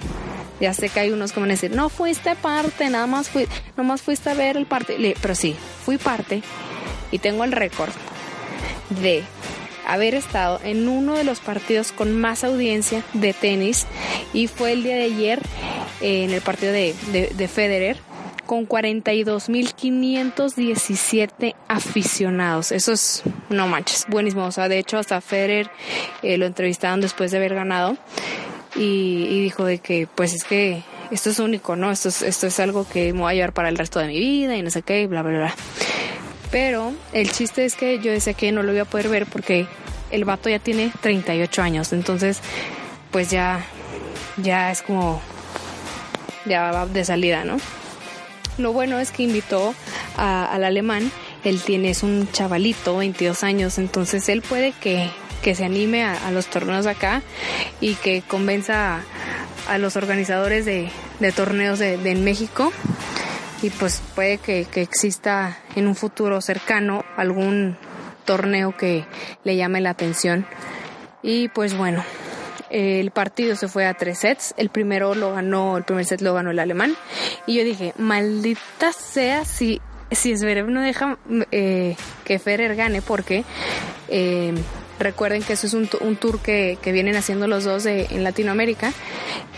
Ya 0.61 0.73
sé 0.73 0.89
que 0.89 1.01
hay 1.01 1.11
unos 1.11 1.33
que 1.33 1.41
van 1.41 1.51
a 1.51 1.55
decir, 1.55 1.75
no 1.75 1.89
fuiste 1.89 2.37
parte, 2.37 2.89
nada 2.89 3.07
más, 3.07 3.29
fui, 3.29 3.49
nomás 3.77 4.01
fuiste 4.01 4.31
a 4.31 4.35
ver 4.35 4.57
el 4.57 4.67
partido. 4.67 4.99
Pero 5.21 5.35
sí, 5.35 5.57
fui 5.85 5.99
parte 5.99 6.43
y 7.11 7.19
tengo 7.19 7.45
el 7.45 7.53
récord 7.53 7.93
de 9.01 9.25
haber 9.87 10.15
estado 10.15 10.61
en 10.65 10.89
uno 10.89 11.15
de 11.15 11.25
los 11.25 11.41
partidos 11.41 11.93
con 11.93 12.19
más 12.19 12.45
audiencia 12.45 13.03
de 13.13 13.33
tenis 13.33 13.87
y 14.33 14.47
fue 14.47 14.73
el 14.73 14.83
día 14.83 14.97
de 14.97 15.03
ayer 15.03 15.43
eh, 16.01 16.25
en 16.25 16.31
el 16.31 16.41
partido 16.41 16.73
de, 16.73 17.49
Federer 17.53 17.99
con 18.53 18.69
42.517 18.69 21.57
aficionados. 21.69 22.71
Eso 22.71 22.93
es, 22.93 23.23
no 23.49 23.67
manches, 23.67 24.05
buenísimo. 24.11 24.45
O 24.45 24.53
sea, 24.53 24.69
de 24.69 24.79
hecho, 24.79 24.99
hasta 24.99 25.23
Federer 25.23 25.71
eh, 26.23 26.37
lo 26.37 26.45
entrevistaron 26.45 27.01
después 27.01 27.31
de 27.31 27.39
haber 27.39 27.55
ganado 27.55 27.97
y, 28.77 29.27
y, 29.31 29.41
dijo 29.41 29.65
de 29.65 29.79
que, 29.79 30.07
pues 30.07 30.35
es 30.35 30.45
que 30.45 30.83
esto 31.11 31.31
es 31.31 31.39
único, 31.39 31.77
¿no? 31.77 31.91
Esto 31.91 32.11
es, 32.11 32.21
esto 32.21 32.47
es 32.47 32.61
algo 32.61 32.87
que 32.87 33.15
me 33.15 33.21
voy 33.21 33.33
a 33.33 33.37
llevar 33.37 33.55
para 33.55 33.71
el 33.71 33.79
resto 33.79 34.01
de 34.01 34.09
mi 34.09 34.21
vida 34.21 34.55
y 34.55 34.61
no 34.61 34.69
sé 34.69 34.83
qué, 34.83 35.07
bla, 35.07 35.23
bla, 35.23 35.39
bla. 35.39 35.55
Pero 36.51 36.93
el 37.15 37.33
chiste 37.33 37.65
es 37.65 37.75
que 37.75 38.01
yo 38.01 38.13
decía 38.13 38.35
que 38.35 38.53
no 38.53 38.63
lo 38.63 38.75
iba 38.75 38.83
a 38.83 38.85
poder 38.85 39.09
ver 39.09 39.25
porque 39.25 39.67
el 40.11 40.27
vato 40.27 40.51
ya 40.51 40.59
tiene 40.59 40.93
38 41.01 41.63
años, 41.63 41.95
entonces 41.95 42.41
pues 43.13 43.31
ya, 43.31 43.65
ya 44.37 44.71
es 44.71 44.83
como, 44.83 45.23
ya 46.45 46.71
va 46.71 46.85
de 46.85 47.03
salida, 47.03 47.45
¿no? 47.45 47.57
Lo 48.59 48.73
bueno 48.73 48.99
es 48.99 49.11
que 49.11 49.23
invitó 49.23 49.75
al 50.17 50.65
alemán, 50.65 51.11
él 51.45 51.63
tiene, 51.63 51.91
es 51.91 52.03
un 52.03 52.31
chavalito, 52.33 52.99
22 52.99 53.43
años, 53.45 53.79
entonces 53.79 54.29
él 54.29 54.43
puede 54.43 54.73
que, 54.73 55.11
que 55.43 55.55
se 55.55 55.65
anime 55.65 56.05
a, 56.05 56.31
los 56.31 56.47
torneos 56.47 56.87
acá 56.87 57.21
y 57.81 57.95
que 57.97 58.23
convenza 58.23 59.03
a, 59.69 59.79
los 59.79 59.97
organizadores 59.97 60.65
de, 60.65 60.91
torneos 61.35 61.79
de, 61.79 62.15
México. 62.15 62.73
Y 63.61 63.71
pues 63.71 64.03
puede 64.15 64.39
que, 64.39 64.67
exista 64.75 65.59
en 65.75 65.87
un 65.87 65.95
futuro 65.95 66.41
cercano 66.41 67.05
algún 67.17 67.77
torneo 68.25 68.77
que 68.77 69.05
le 69.45 69.57
llame 69.57 69.81
la 69.81 69.91
atención. 69.91 70.47
Y 71.23 71.49
pues 71.49 71.77
bueno, 71.77 72.05
el 72.73 73.11
partido 73.11 73.55
se 73.55 73.69
fue 73.69 73.85
a 73.87 73.95
tres 73.95 74.21
sets. 74.21 74.55
El 74.57 74.71
primero 74.71 75.15
lo 75.15 75.35
ganó, 75.35 75.77
el 75.77 75.85
primer 75.85 76.07
set 76.07 76.23
lo 76.23 76.33
ganó 76.33 76.51
el 76.51 76.59
alemán. 76.59 76.97
Y 77.47 77.57
yo 77.57 77.65
dije, 77.65 77.93
maldita 77.99 78.93
sea 78.93 79.45
si, 79.45 79.81
si 80.11 80.35
Zverev 80.37 80.69
no 80.69 80.81
deja 80.81 81.19
eh, 81.51 81.97
que 82.25 82.39
Ferrer 82.39 82.75
gane, 82.75 83.03
porque 83.03 83.45
eh, 84.09 84.55
recuerden 84.99 85.43
que 85.43 85.53
eso 85.53 85.67
es 85.67 85.75
un, 85.75 85.87
tour 86.17 86.41
que, 86.41 86.79
vienen 86.83 87.15
haciendo 87.17 87.47
los 87.47 87.65
dos 87.65 87.85
en 87.85 88.25
Latinoamérica. 88.25 88.95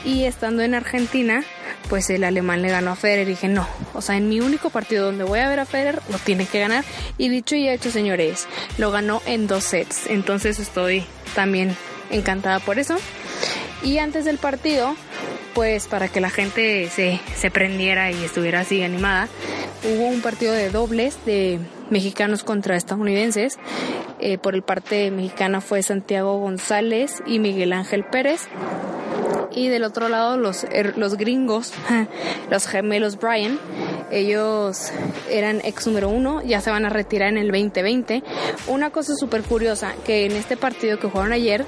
Y 0.05 0.25
estando 0.25 0.63
en 0.65 0.75
Argentina, 0.75 1.45
pues 1.89 2.11
el 2.11 2.25
alemán 2.25 2.63
le 2.63 2.71
ganó 2.71 2.91
a 2.91 2.97
Federer 2.97 3.29
y 3.29 3.31
dije, 3.31 3.47
no, 3.47 3.69
o 3.93 4.03
sea, 4.03 4.17
en 4.17 4.29
mi 4.29 4.41
único 4.41 4.71
partido 4.71 5.07
donde 5.07 5.23
voy 5.23 5.39
a 5.39 5.49
ver 5.49 5.61
a 5.61 5.67
Federer, 5.67 6.03
lo 6.11 6.19
tiene 6.19 6.47
que 6.47 6.59
ganar. 6.59 6.85
Y 7.17 7.29
dicho 7.29 7.55
y 7.55 7.69
hecho, 7.69 7.93
señores, 7.93 8.49
lo 8.77 8.91
ganó 8.91 9.23
en 9.25 9.47
dos 9.47 9.63
sets. 9.63 10.09
Entonces 10.09 10.59
estoy 10.59 11.07
también 11.37 11.77
encantada 12.15 12.61
por 12.61 12.79
eso. 12.79 12.97
Y 13.83 13.99
antes 13.99 14.25
del 14.25 14.39
partido, 14.39 14.95
pues 15.55 15.87
para 15.87 16.09
que 16.09 16.21
la 16.21 16.31
gente 16.31 16.89
se, 16.89 17.21
se 17.37 17.51
prendiera 17.51 18.11
y 18.11 18.25
estuviera 18.25 18.61
así 18.61 18.83
animada, 18.83 19.29
hubo 19.85 20.07
un 20.07 20.23
partido 20.23 20.53
de 20.53 20.71
dobles 20.71 21.19
de 21.27 21.61
mexicanos 21.91 22.45
contra 22.45 22.77
estadounidenses. 22.77 23.59
Eh, 24.21 24.39
por 24.39 24.55
el 24.55 24.63
parte 24.63 25.11
mexicana 25.11 25.61
fue 25.61 25.83
Santiago 25.83 26.39
González 26.39 27.23
y 27.27 27.39
Miguel 27.39 27.73
Ángel 27.73 28.05
Pérez 28.05 28.49
y 29.55 29.69
del 29.69 29.85
otro 29.85 30.09
lado 30.09 30.37
los, 30.37 30.65
er, 30.65 30.97
los 30.99 31.17
gringos, 31.17 31.73
los 32.51 32.67
gemelos 32.67 33.19
Brian, 33.19 33.59
ellos 34.11 34.93
eran 35.31 35.61
ex 35.65 35.87
número 35.87 36.09
uno, 36.09 36.43
ya 36.43 36.61
se 36.61 36.71
van 36.71 36.85
a 36.85 36.89
retirar 36.89 37.29
en 37.29 37.39
el 37.39 37.49
2020. 37.51 38.23
Una 38.69 38.91
cosa 38.91 39.15
súper 39.15 39.43
curiosa, 39.43 39.95
que 40.05 40.27
en 40.27 40.33
este 40.33 40.57
partido 40.57 40.99
que 40.99 41.09
jugaron 41.09 41.33
ayer 41.33 41.65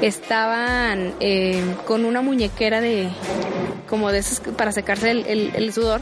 estaban 0.00 1.14
eh, 1.20 1.62
con 1.86 2.04
una 2.04 2.22
muñequera 2.22 2.80
de 2.80 3.08
como 3.88 4.10
de 4.10 4.18
esas 4.18 4.40
para 4.40 4.72
secarse 4.72 5.10
el, 5.10 5.52
el, 5.54 5.72
sudor, 5.72 6.00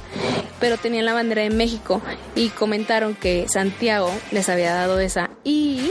pero 0.60 0.76
tenían 0.76 1.04
la 1.04 1.12
bandera 1.12 1.42
de 1.42 1.50
México 1.50 2.00
y 2.34 2.48
comentaron 2.50 3.14
que 3.14 3.46
Santiago 3.48 4.10
les 4.30 4.48
había 4.48 4.72
dado 4.72 4.98
esa 5.00 5.30
y 5.44 5.90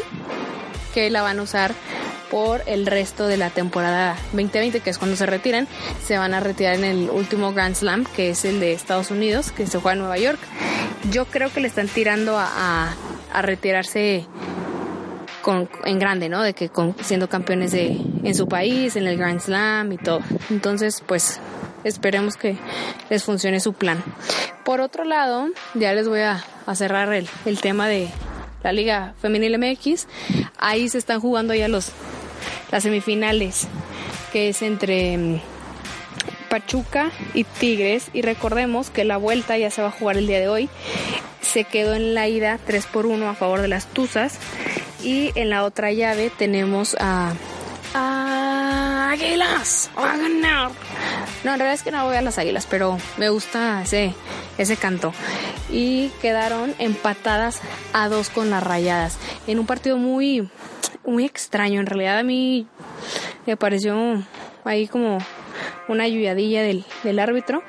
que 0.93 1.09
la 1.09 1.21
van 1.21 1.39
a 1.39 1.43
usar 1.43 1.73
por 2.31 2.63
el 2.65 2.87
resto 2.87 3.27
de 3.27 3.35
la 3.35 3.49
temporada 3.49 4.15
2020, 4.31 4.79
que 4.79 4.89
es 4.89 4.97
cuando 4.97 5.17
se 5.17 5.25
retiran. 5.25 5.67
Se 6.03 6.17
van 6.17 6.33
a 6.33 6.39
retirar 6.39 6.75
en 6.75 6.85
el 6.85 7.09
último 7.09 7.53
Grand 7.53 7.75
Slam, 7.75 8.05
que 8.05 8.29
es 8.29 8.45
el 8.45 8.61
de 8.61 8.71
Estados 8.71 9.11
Unidos, 9.11 9.51
que 9.51 9.67
se 9.67 9.79
juega 9.79 9.93
en 9.93 9.99
Nueva 9.99 10.17
York. 10.17 10.39
Yo 11.11 11.25
creo 11.25 11.51
que 11.51 11.59
le 11.59 11.67
están 11.67 11.89
tirando 11.89 12.37
a, 12.39 12.95
retirarse 13.41 14.25
con, 15.41 15.69
en 15.85 15.99
grande, 15.99 16.29
¿no? 16.29 16.41
De 16.41 16.53
que 16.53 16.71
siendo 17.01 17.27
campeones 17.27 17.73
de, 17.73 17.97
en 18.23 18.33
su 18.33 18.47
país, 18.47 18.95
en 18.95 19.07
el 19.07 19.17
Grand 19.17 19.41
Slam 19.41 19.91
y 19.91 19.97
todo. 19.97 20.21
Entonces, 20.49 21.03
pues 21.05 21.39
esperemos 21.83 22.37
que 22.37 22.57
les 23.09 23.23
funcione 23.23 23.59
su 23.59 23.73
plan. 23.73 24.01
Por 24.63 24.79
otro 24.79 25.03
lado, 25.03 25.47
ya 25.73 25.93
les 25.93 26.07
voy 26.07 26.21
a, 26.21 26.43
cerrar 26.75 27.11
el, 27.11 27.27
el 27.45 27.59
tema 27.59 27.89
de 27.89 28.09
la 28.63 28.71
Liga 28.71 29.13
Femenil 29.21 29.57
MX. 29.57 30.07
Ahí 30.57 30.89
se 30.89 30.97
están 30.97 31.19
jugando 31.19 31.53
ya 31.53 31.67
los 31.67 31.91
las 32.71 32.83
semifinales, 32.83 33.67
que 34.31 34.49
es 34.49 34.61
entre 34.61 35.17
mm, 35.17 35.41
Pachuca 36.49 37.11
y 37.33 37.43
Tigres. 37.43 38.09
Y 38.13 38.21
recordemos 38.21 38.89
que 38.89 39.03
la 39.03 39.17
vuelta 39.17 39.57
ya 39.57 39.69
se 39.69 39.81
va 39.81 39.89
a 39.89 39.91
jugar 39.91 40.17
el 40.17 40.27
día 40.27 40.39
de 40.39 40.47
hoy. 40.47 40.69
Se 41.41 41.65
quedó 41.65 41.93
en 41.93 42.13
la 42.13 42.27
ida 42.27 42.59
3 42.65 42.85
por 42.87 43.05
1 43.05 43.29
a 43.29 43.35
favor 43.35 43.61
de 43.61 43.67
las 43.67 43.87
Tuzas. 43.87 44.39
Y 45.03 45.31
en 45.35 45.49
la 45.49 45.63
otra 45.63 45.91
llave 45.91 46.31
tenemos 46.35 46.95
a 46.99 47.33
Águilas 49.11 49.91
a 49.97 50.15
ganar. 50.15 50.71
No, 51.43 51.51
en 51.51 51.59
realidad 51.59 51.73
es 51.73 51.83
que 51.83 51.91
no 51.91 52.05
voy 52.05 52.15
a 52.15 52.21
las 52.21 52.37
Águilas, 52.37 52.65
pero 52.65 52.97
me 53.17 53.27
gusta 53.27 53.81
ese, 53.81 54.13
ese 54.57 54.77
canto. 54.77 55.13
Y 55.69 56.07
quedaron 56.21 56.73
empatadas 56.79 57.59
a 57.91 58.07
dos 58.07 58.29
con 58.29 58.49
las 58.49 58.63
Rayadas. 58.63 59.17
En 59.47 59.59
un 59.59 59.65
partido 59.65 59.97
muy, 59.97 60.49
muy 61.05 61.25
extraño. 61.25 61.81
En 61.81 61.87
realidad 61.87 62.19
a 62.19 62.23
mí 62.23 62.67
me 63.45 63.57
pareció 63.57 64.23
ahí 64.63 64.87
como 64.87 65.17
una 65.89 66.05
ayudadilla 66.05 66.63
del, 66.63 66.85
del 67.03 67.19
árbitro. 67.19 67.63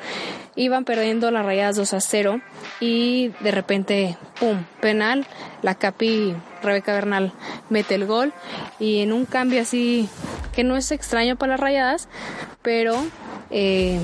Iban 0.54 0.84
perdiendo 0.84 1.28
las 1.32 1.44
rayadas 1.44 1.74
2 1.74 1.94
a 1.94 2.00
0 2.00 2.40
y 2.78 3.32
de 3.40 3.50
repente, 3.50 4.16
¡pum! 4.38 4.64
Penal. 4.80 5.26
La 5.62 5.74
Capi 5.74 6.36
Rebeca 6.62 6.92
Bernal 6.92 7.32
mete 7.68 7.96
el 7.96 8.06
gol 8.06 8.32
y 8.78 9.00
en 9.00 9.12
un 9.12 9.24
cambio 9.24 9.62
así 9.62 10.08
que 10.52 10.64
no 10.64 10.76
es 10.76 10.90
extraño 10.92 11.36
para 11.36 11.52
las 11.52 11.60
rayadas, 11.60 12.08
pero 12.62 12.96
eh, 13.50 14.00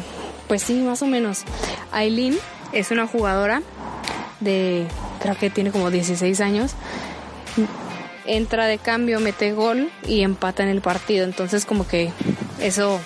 pues 0.48 0.62
sí, 0.62 0.74
más 0.80 1.02
o 1.02 1.06
menos. 1.06 1.44
Aileen 1.92 2.38
es 2.72 2.90
una 2.90 3.06
jugadora 3.06 3.62
de, 4.40 4.86
creo 5.20 5.36
que 5.36 5.50
tiene 5.50 5.70
como 5.70 5.90
16 5.90 6.40
años 6.40 6.74
entra 8.28 8.66
de 8.66 8.78
cambio, 8.78 9.18
mete 9.18 9.52
gol 9.52 9.90
y 10.06 10.22
empata 10.22 10.62
en 10.62 10.68
el 10.68 10.80
partido. 10.80 11.24
Entonces 11.24 11.64
como 11.64 11.88
que 11.88 12.12
eso, 12.60 13.00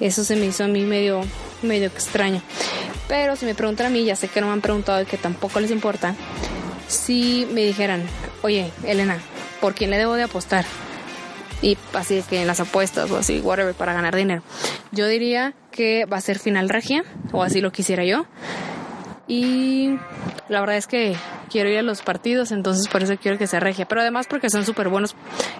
eso 0.00 0.24
se 0.24 0.34
me 0.36 0.46
hizo 0.46 0.64
a 0.64 0.68
mí 0.68 0.82
medio, 0.84 1.20
medio 1.62 1.86
extraño. 1.86 2.42
Pero 3.06 3.36
si 3.36 3.44
me 3.46 3.54
preguntan 3.54 3.86
a 3.86 3.90
mí, 3.90 4.04
ya 4.04 4.16
sé 4.16 4.28
que 4.28 4.40
no 4.40 4.48
me 4.48 4.54
han 4.54 4.60
preguntado 4.60 5.02
y 5.02 5.06
que 5.06 5.18
tampoco 5.18 5.60
les 5.60 5.70
importa, 5.70 6.16
si 6.88 7.46
me 7.52 7.62
dijeran, 7.62 8.02
oye, 8.42 8.70
Elena, 8.84 9.18
¿por 9.60 9.74
quién 9.74 9.90
le 9.90 9.98
debo 9.98 10.14
de 10.14 10.24
apostar? 10.24 10.64
Y 11.62 11.78
así 11.94 12.16
es 12.16 12.26
que 12.26 12.40
en 12.40 12.46
las 12.48 12.60
apuestas 12.60 13.10
o 13.10 13.16
así, 13.16 13.40
whatever, 13.40 13.74
para 13.74 13.92
ganar 13.92 14.16
dinero. 14.16 14.42
Yo 14.90 15.06
diría 15.06 15.54
que 15.70 16.04
va 16.04 16.16
a 16.16 16.20
ser 16.20 16.38
final 16.38 16.68
regia, 16.68 17.04
o 17.30 17.42
así 17.42 17.60
lo 17.60 17.70
quisiera 17.70 18.04
yo. 18.04 18.26
Y 19.28 19.96
la 20.48 20.60
verdad 20.60 20.76
es 20.76 20.86
que 20.86 21.14
quiero 21.48 21.70
ir 21.70 21.78
a 21.78 21.82
los 21.82 22.02
partidos, 22.02 22.50
entonces 22.50 22.88
por 22.88 23.02
eso 23.02 23.16
quiero 23.16 23.38
que 23.38 23.46
sea 23.46 23.60
regia. 23.60 23.86
Pero 23.86 24.00
además 24.00 24.26
porque 24.28 24.50
son 24.50 24.66
súper 24.66 24.88
buenos 24.88 25.14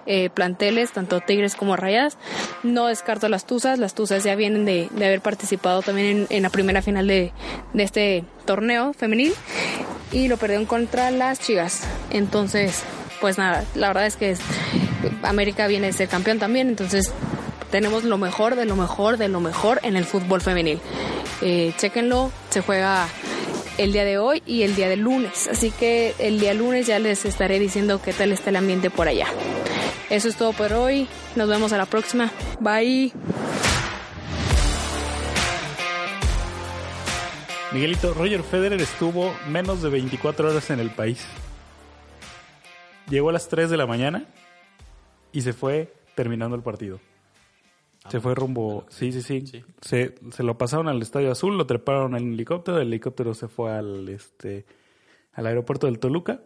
eh, 0.06 0.28
planteles, 0.30 0.92
tanto 0.92 1.20
Tigres 1.20 1.54
como 1.54 1.76
Rayadas. 1.76 2.18
No 2.62 2.86
descarto 2.88 3.28
las 3.28 3.46
Tuzas, 3.46 3.78
las 3.78 3.94
Tuzas 3.94 4.24
ya 4.24 4.34
vienen 4.34 4.64
de, 4.64 4.90
haber 4.96 5.20
participado 5.20 5.82
también 5.82 6.26
en, 6.28 6.42
la 6.42 6.50
primera 6.50 6.82
final 6.82 7.06
de, 7.06 7.32
este 7.74 8.24
torneo 8.44 8.92
femenil 8.92 9.32
y 10.10 10.28
lo 10.28 10.36
perdieron 10.36 10.66
contra 10.66 11.10
las 11.10 11.38
Chivas. 11.38 11.82
Entonces, 12.10 12.82
pues 13.20 13.38
nada, 13.38 13.64
la 13.74 13.88
verdad 13.88 14.06
es 14.06 14.16
que 14.16 14.36
América 15.22 15.66
viene 15.66 15.88
de 15.88 15.92
ser 15.92 16.08
campeón 16.08 16.38
también, 16.38 16.68
entonces 16.68 17.12
tenemos 17.70 18.04
lo 18.04 18.18
mejor 18.18 18.54
de 18.54 18.66
lo 18.66 18.76
mejor 18.76 19.16
de 19.16 19.28
lo 19.28 19.40
mejor 19.40 19.80
en 19.82 19.96
el 19.96 20.04
fútbol 20.04 20.40
femenil. 20.40 20.78
Eh, 21.40 21.72
chequenlo, 21.78 22.30
se 22.50 22.60
juega 22.60 23.08
el 23.78 23.92
día 23.92 24.04
de 24.04 24.18
hoy 24.18 24.42
y 24.46 24.62
el 24.62 24.76
día 24.76 24.88
de 24.88 24.96
lunes. 24.96 25.48
Así 25.48 25.70
que 25.70 26.14
el 26.18 26.38
día 26.38 26.54
lunes 26.54 26.86
ya 26.86 26.98
les 26.98 27.24
estaré 27.24 27.58
diciendo 27.58 28.00
qué 28.02 28.12
tal 28.12 28.32
está 28.32 28.50
el 28.50 28.56
ambiente 28.56 28.90
por 28.90 29.08
allá. 29.08 29.26
Eso 30.10 30.28
es 30.28 30.36
todo 30.36 30.52
por 30.52 30.72
hoy. 30.74 31.08
Nos 31.36 31.48
vemos 31.48 31.72
a 31.72 31.78
la 31.78 31.86
próxima. 31.86 32.30
Bye. 32.60 33.12
Miguelito, 37.72 38.12
Roger 38.12 38.42
Federer 38.42 38.82
estuvo 38.82 39.34
menos 39.48 39.80
de 39.80 39.88
24 39.88 40.50
horas 40.50 40.68
en 40.68 40.78
el 40.78 40.90
país. 40.90 41.24
Llegó 43.08 43.30
a 43.30 43.32
las 43.32 43.48
3 43.48 43.70
de 43.70 43.78
la 43.78 43.86
mañana 43.86 44.26
y 45.32 45.42
se 45.42 45.52
fue 45.52 45.92
terminando 46.14 46.56
el 46.56 46.62
partido. 46.62 47.00
Se 48.08 48.20
fue 48.20 48.34
rumbo, 48.34 48.84
sí, 48.88 49.12
sí, 49.12 49.22
sí. 49.22 49.46
Sí. 49.46 49.64
Se, 49.80 50.14
se 50.32 50.42
lo 50.42 50.58
pasaron 50.58 50.88
al 50.88 51.00
Estadio 51.00 51.30
Azul, 51.30 51.56
lo 51.56 51.66
treparon 51.66 52.16
en 52.16 52.32
helicóptero, 52.32 52.78
el 52.78 52.88
helicóptero 52.88 53.32
se 53.32 53.46
fue 53.46 53.72
al 53.72 54.08
este 54.08 54.66
al 55.32 55.46
aeropuerto 55.46 55.86
del 55.86 55.98
Toluca, 55.98 56.40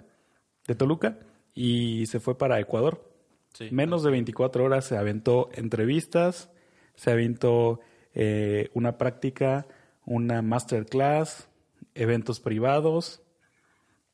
de 0.66 0.74
Toluca 0.74 1.18
y 1.54 2.06
se 2.06 2.20
fue 2.20 2.36
para 2.36 2.60
Ecuador. 2.60 3.10
Sí. 3.54 3.68
Menos 3.70 4.02
de 4.02 4.10
24 4.10 4.64
horas 4.64 4.84
se 4.84 4.98
aventó 4.98 5.48
entrevistas, 5.54 6.50
se 6.94 7.10
aventó 7.10 7.80
eh, 8.14 8.70
una 8.74 8.98
práctica, 8.98 9.66
una 10.04 10.42
masterclass, 10.42 11.48
eventos 11.94 12.38
privados 12.38 13.22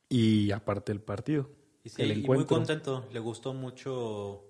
y 0.08 0.52
aparte 0.52 0.92
el 0.92 1.00
partido. 1.00 1.50
Y 1.84 1.88
sí, 1.88 2.02
el 2.02 2.18
y 2.18 2.26
muy 2.26 2.44
contento. 2.44 3.04
Le 3.12 3.18
gustó 3.18 3.52
mucho 3.52 4.44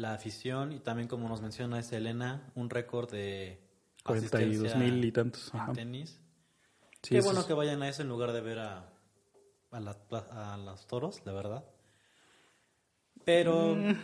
la 0.00 0.14
afición 0.14 0.72
y 0.72 0.80
también, 0.80 1.08
como 1.08 1.28
nos 1.28 1.40
menciona 1.42 1.78
es 1.78 1.92
Elena, 1.92 2.50
un 2.54 2.70
récord 2.70 3.10
de 3.10 3.60
42 4.04 4.40
asistencia 4.62 4.78
mil 4.78 5.04
y 5.04 5.12
tantos. 5.12 5.52
en 5.54 5.60
Ajá. 5.60 5.72
tenis. 5.72 6.20
Sí, 7.02 7.14
Qué 7.14 7.20
bueno 7.20 7.40
es- 7.40 7.46
que 7.46 7.52
vayan 7.54 7.82
a 7.82 7.88
eso 7.88 8.02
en 8.02 8.08
lugar 8.08 8.32
de 8.32 8.40
ver 8.40 8.58
a, 8.60 8.92
a, 9.70 9.80
la- 9.80 9.96
a 10.30 10.56
los 10.56 10.86
toros, 10.86 11.20
la 11.24 11.32
verdad. 11.32 11.64
Pero 13.24 13.74
Mm. 13.76 13.96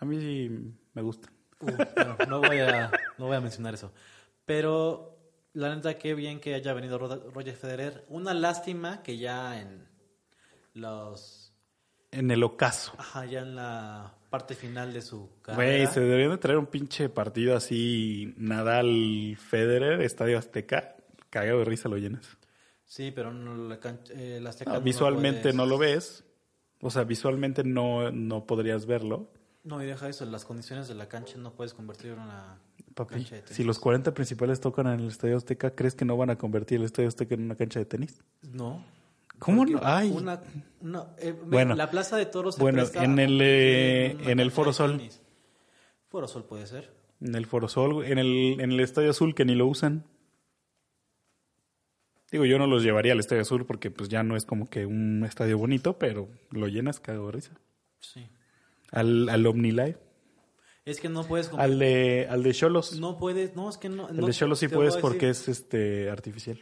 A 0.00 0.04
mí 0.04 0.20
sí 0.20 0.50
me 0.92 1.02
gusta. 1.02 1.30
Uh, 1.60 1.66
bueno, 1.94 2.16
no, 2.28 2.40
voy 2.40 2.58
a, 2.58 2.90
no 3.18 3.26
voy 3.26 3.36
a 3.36 3.40
mencionar 3.40 3.74
eso. 3.74 3.92
Pero 4.44 5.16
la 5.54 5.74
neta, 5.74 5.96
qué 5.98 6.14
bien 6.14 6.40
que 6.40 6.54
haya 6.54 6.72
venido 6.74 6.98
Ro- 6.98 7.30
Roger 7.30 7.56
Federer. 7.56 8.04
Una 8.08 8.34
lástima 8.34 9.02
que 9.02 9.16
ya 9.18 9.60
en 9.60 9.88
los. 10.74 11.43
En 12.18 12.30
el 12.30 12.42
ocaso. 12.42 12.92
Ajá, 12.98 13.24
ya 13.26 13.40
en 13.40 13.56
la 13.56 14.14
parte 14.30 14.54
final 14.54 14.92
de 14.92 15.02
su 15.02 15.18
Güey, 15.18 15.30
carrera. 15.42 15.90
se 15.92 16.00
deberían 16.00 16.30
de 16.30 16.38
traer 16.38 16.58
un 16.58 16.66
pinche 16.66 17.08
partido 17.08 17.56
así, 17.56 18.34
Nadal, 18.36 19.36
Federer, 19.38 20.00
Estadio 20.02 20.38
Azteca. 20.38 20.96
Cagado 21.30 21.58
de 21.60 21.64
risa 21.64 21.88
lo 21.88 21.96
llenas. 21.96 22.36
Sí, 22.84 23.10
pero 23.10 23.32
no, 23.32 23.56
la 23.68 23.78
eh, 24.10 24.38
la 24.40 24.50
Azteca 24.50 24.70
Ah, 24.70 24.74
no 24.74 24.78
lo 24.80 24.84
visualmente 24.84 25.52
no 25.52 25.66
lo 25.66 25.78
ves. 25.78 26.24
O 26.80 26.90
sea, 26.90 27.04
visualmente 27.04 27.64
no, 27.64 28.10
no 28.10 28.44
podrías 28.46 28.86
verlo. 28.86 29.30
No, 29.64 29.82
y 29.82 29.86
deja 29.86 30.08
eso. 30.08 30.24
Las 30.26 30.44
condiciones 30.44 30.86
de 30.88 30.94
la 30.94 31.08
cancha 31.08 31.38
no 31.38 31.52
puedes 31.54 31.72
convertir 31.74 32.12
en 32.12 32.18
una 32.20 32.58
Papi, 32.94 33.14
cancha 33.14 33.36
de 33.36 33.40
tenis. 33.42 33.56
si 33.56 33.64
los 33.64 33.78
40 33.78 34.12
principales 34.14 34.60
tocan 34.60 34.86
en 34.88 35.00
el 35.00 35.08
Estadio 35.08 35.36
Azteca, 35.38 35.70
¿crees 35.70 35.94
que 35.94 36.04
no 36.04 36.16
van 36.16 36.30
a 36.30 36.36
convertir 36.36 36.78
el 36.78 36.84
Estadio 36.84 37.08
Azteca 37.08 37.34
en 37.34 37.42
una 37.44 37.56
cancha 37.56 37.78
de 37.78 37.86
tenis? 37.86 38.22
No. 38.42 38.84
¿Cómo 39.38 39.64
no? 39.66 39.80
Ay. 39.82 40.10
Una, 40.10 40.40
una- 40.80 41.06
eh, 41.18 41.32
Bueno. 41.46 41.74
la 41.74 41.90
plaza 41.90 42.16
de 42.16 42.26
toros 42.26 42.58
Bueno, 42.58 42.84
en 42.94 43.18
el, 43.18 43.40
eh, 43.42 44.16
en 44.30 44.40
el 44.40 44.50
Foro 44.50 44.72
Sol. 44.72 45.00
Foro 46.08 46.28
Sol 46.28 46.44
puede 46.44 46.66
ser. 46.66 46.92
En 47.20 47.34
el 47.34 47.46
Foro 47.46 47.68
Sol, 47.68 48.04
en 48.04 48.18
el, 48.18 48.60
en 48.60 48.72
el 48.72 48.80
Estadio 48.80 49.10
Azul 49.10 49.34
que 49.34 49.44
ni 49.44 49.54
lo 49.54 49.66
usan. 49.66 50.04
Digo, 52.30 52.44
yo 52.46 52.58
no 52.58 52.66
los 52.66 52.82
llevaría 52.82 53.12
al 53.12 53.20
Estadio 53.20 53.42
Azul 53.42 53.64
porque 53.66 53.90
pues 53.90 54.08
ya 54.08 54.22
no 54.22 54.36
es 54.36 54.44
como 54.44 54.68
que 54.68 54.86
un 54.86 55.24
estadio 55.24 55.56
bonito, 55.58 55.98
pero 55.98 56.28
lo 56.50 56.66
llenas 56.66 56.98
cago 57.00 57.26
de 57.26 57.32
risa. 57.32 57.52
Sí. 58.00 58.28
Al, 58.90 59.28
al 59.28 59.46
OmniLive, 59.46 59.98
Es 60.84 61.00
que 61.00 61.08
no 61.08 61.24
puedes... 61.24 61.50
al 61.52 61.78
de 61.78 62.26
al 62.28 62.42
de 62.42 62.52
Cholos. 62.52 62.98
No 62.98 63.18
puedes, 63.18 63.54
no, 63.56 63.68
es 63.70 63.76
que 63.78 63.88
no. 63.88 64.08
el 64.08 64.16
de 64.16 64.32
Cholos 64.32 64.58
sí 64.58 64.68
puedes 64.68 64.96
porque 64.96 65.30
es 65.30 65.48
este 65.48 66.10
artificial. 66.10 66.58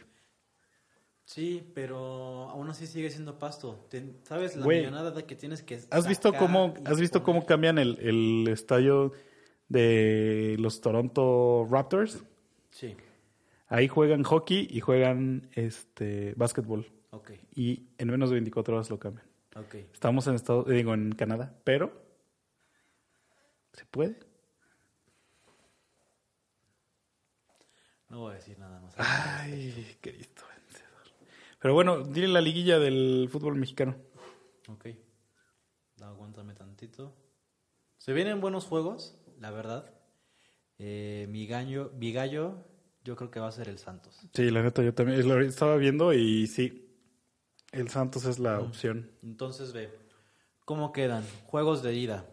Sí, 1.25 1.71
pero 1.73 2.49
aún 2.49 2.69
así 2.69 2.85
sigue 2.85 3.09
siendo 3.09 3.39
pasto. 3.39 3.87
¿Sabes 4.23 4.55
la 4.55 4.65
Güey, 4.65 4.79
millonada 4.79 5.25
que 5.25 5.35
tienes 5.35 5.63
que 5.63 5.79
¿Has 5.89 6.07
visto 6.07 6.33
cómo 6.33 6.73
has 6.85 6.99
visto 6.99 7.23
cómo 7.23 7.45
cambian 7.45 7.77
el, 7.77 7.97
el 7.99 8.47
estadio 8.49 9.13
de 9.69 10.57
los 10.59 10.81
Toronto 10.81 11.67
Raptors? 11.69 12.23
Sí, 12.71 12.95
Ahí 13.67 13.87
juegan 13.87 14.23
hockey 14.23 14.67
y 14.69 14.81
juegan 14.81 15.49
este 15.53 16.33
básquetbol 16.35 16.91
ok, 17.11 17.31
y 17.55 17.87
en 17.97 18.09
menos 18.09 18.29
de 18.29 18.35
24 18.35 18.75
horas 18.75 18.89
lo 18.89 18.99
cambian. 18.99 19.25
ok. 19.55 19.75
Estamos 19.93 20.27
en 20.27 20.35
Estados, 20.35 20.67
digo 20.67 20.93
en 20.93 21.13
Canadá, 21.13 21.55
pero 21.63 22.03
se 23.71 23.85
puede. 23.85 24.19
No 28.09 28.19
voy 28.19 28.33
a 28.33 28.35
decir 28.35 28.59
nada 28.59 28.79
más. 28.79 28.93
Ay, 28.97 29.97
Cristo. 30.01 30.43
Pero 31.63 31.75
bueno, 31.75 32.03
dile 32.03 32.27
la 32.27 32.41
liguilla 32.41 32.77
del 32.77 33.29
fútbol 33.31 33.55
mexicano. 33.55 33.95
Ok. 34.67 34.87
Aguántame 36.01 36.53
tantito. 36.55 37.15
Se 37.97 38.11
vienen 38.11 38.41
buenos 38.41 38.65
juegos, 38.65 39.17
la 39.39 39.49
verdad. 39.49 39.89
Eh, 40.77 41.25
mi, 41.29 41.47
gallo, 41.47 41.93
mi 41.95 42.11
gallo, 42.11 42.57
yo 43.05 43.15
creo 43.15 43.31
que 43.31 43.39
va 43.39 43.47
a 43.47 43.51
ser 43.53 43.69
el 43.69 43.77
Santos. 43.77 44.27
Sí, 44.33 44.51
la 44.51 44.61
neta 44.61 44.83
yo 44.83 44.93
también 44.93 45.25
lo 45.25 45.39
estaba 45.39 45.77
viendo 45.77 46.11
y 46.11 46.47
sí, 46.47 46.85
el 47.71 47.87
Santos 47.87 48.25
es 48.25 48.39
la 48.39 48.59
opción. 48.59 49.09
Entonces 49.21 49.71
ve, 49.71 49.89
¿cómo 50.65 50.91
quedan? 50.91 51.23
Juegos 51.45 51.81
de 51.81 51.95
ida. 51.95 52.25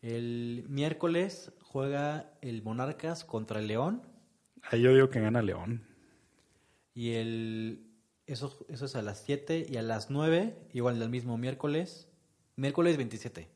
El 0.00 0.64
miércoles 0.68 1.50
juega 1.60 2.38
el 2.40 2.62
Monarcas 2.62 3.24
contra 3.24 3.58
el 3.58 3.66
León. 3.66 4.00
Ahí 4.62 4.82
yo 4.82 4.94
digo 4.94 5.10
que 5.10 5.18
gana 5.18 5.42
León. 5.42 5.88
Y 6.94 7.14
el 7.14 7.87
eso, 8.28 8.56
eso 8.68 8.84
es 8.84 8.94
a 8.94 9.02
las 9.02 9.22
7 9.24 9.66
y 9.68 9.76
a 9.76 9.82
las 9.82 10.10
9, 10.10 10.56
igual 10.72 10.98
del 10.98 11.08
mismo 11.08 11.36
miércoles, 11.38 12.06
miércoles 12.56 12.96
27. 12.96 13.48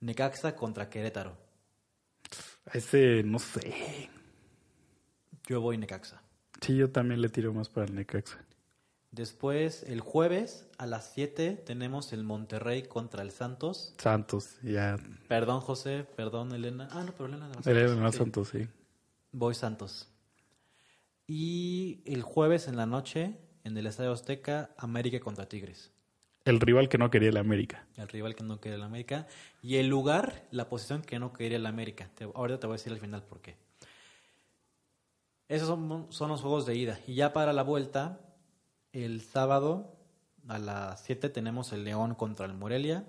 Necaxa 0.00 0.56
contra 0.56 0.90
Querétaro. 0.90 1.36
A 2.66 2.76
ese 2.78 3.22
no 3.22 3.38
sé. 3.38 4.10
Yo 5.46 5.60
voy 5.60 5.78
Necaxa. 5.78 6.22
Sí, 6.60 6.76
yo 6.76 6.90
también 6.90 7.20
le 7.20 7.28
tiro 7.28 7.52
más 7.52 7.68
para 7.68 7.86
el 7.86 7.94
Necaxa. 7.94 8.44
Después, 9.12 9.82
el 9.82 10.00
jueves 10.00 10.66
a 10.78 10.86
las 10.86 11.12
7 11.12 11.62
tenemos 11.66 12.12
el 12.12 12.24
Monterrey 12.24 12.82
contra 12.84 13.22
el 13.22 13.30
Santos. 13.30 13.94
Santos, 13.98 14.56
ya. 14.62 14.98
Perdón, 15.28 15.60
José, 15.60 16.06
perdón, 16.16 16.52
Elena. 16.52 16.88
Ah, 16.90 17.04
no, 17.04 17.12
pero 17.12 17.26
Elena 17.26 17.48
de 17.48 17.54
los 17.54 17.64
Santos. 17.64 17.96
más 18.00 18.12
Sí. 18.12 18.18
Santos, 18.18 18.48
sí. 18.48 18.68
Voy 19.32 19.54
Santos. 19.54 20.08
Y 21.26 22.02
el 22.06 22.22
jueves 22.22 22.68
en 22.68 22.76
la 22.76 22.86
noche, 22.86 23.36
en 23.64 23.76
el 23.76 23.86
Estadio 23.86 24.12
Azteca, 24.12 24.70
América 24.78 25.20
contra 25.20 25.48
Tigres. 25.48 25.90
El 26.44 26.58
rival 26.60 26.88
que 26.88 26.98
no 26.98 27.10
quería 27.10 27.28
el 27.28 27.36
América. 27.36 27.86
El 27.96 28.08
rival 28.08 28.34
que 28.34 28.42
no 28.42 28.60
quería 28.60 28.76
el 28.76 28.82
América. 28.82 29.26
Y 29.62 29.76
el 29.76 29.86
lugar, 29.86 30.42
la 30.50 30.68
posición 30.68 31.02
que 31.02 31.18
no 31.20 31.32
quería 31.32 31.56
el 31.58 31.66
América. 31.66 32.10
Te- 32.16 32.24
ahorita 32.24 32.58
te 32.58 32.66
voy 32.66 32.74
a 32.74 32.78
decir 32.78 32.92
al 32.92 32.98
final 32.98 33.22
por 33.22 33.40
qué. 33.40 33.56
Esos 35.48 35.68
son, 35.68 36.06
son 36.10 36.28
los 36.30 36.40
juegos 36.40 36.66
de 36.66 36.74
ida. 36.74 36.98
Y 37.06 37.14
ya 37.14 37.32
para 37.32 37.52
la 37.52 37.62
vuelta, 37.62 38.18
el 38.92 39.20
sábado 39.20 39.94
a 40.48 40.58
las 40.58 41.00
7 41.04 41.28
tenemos 41.28 41.72
el 41.72 41.84
León 41.84 42.14
contra 42.14 42.46
el 42.46 42.54
Morelia. 42.54 43.04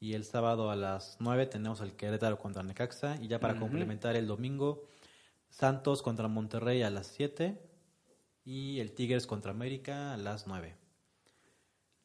Y 0.00 0.14
el 0.14 0.24
sábado 0.24 0.70
a 0.70 0.76
las 0.76 1.16
9 1.20 1.46
tenemos 1.46 1.80
el 1.80 1.92
Querétaro 1.92 2.38
contra 2.38 2.62
el 2.62 2.68
Necaxa. 2.68 3.16
Y 3.22 3.28
ya 3.28 3.38
para 3.38 3.54
complementar 3.60 4.16
el 4.16 4.26
domingo, 4.26 4.84
Santos 5.50 6.02
contra 6.02 6.26
Monterrey 6.28 6.82
a 6.82 6.90
las 6.90 7.06
7. 7.06 7.60
Y 8.44 8.80
el 8.80 8.92
Tigres 8.92 9.26
contra 9.26 9.50
América 9.52 10.12
a 10.12 10.16
las 10.16 10.46
9. 10.46 10.76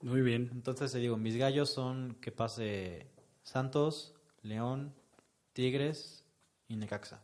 Muy 0.02 0.22
bien. 0.22 0.50
Entonces 0.54 0.92
te 0.92 1.00
digo, 1.00 1.18
mis 1.18 1.36
gallos 1.36 1.70
son 1.70 2.16
que 2.22 2.32
pase 2.32 3.08
Santos, 3.44 4.16
León, 4.42 4.94
Tigres 5.54 6.24
y 6.70 6.78
Necaxa. 6.78 7.22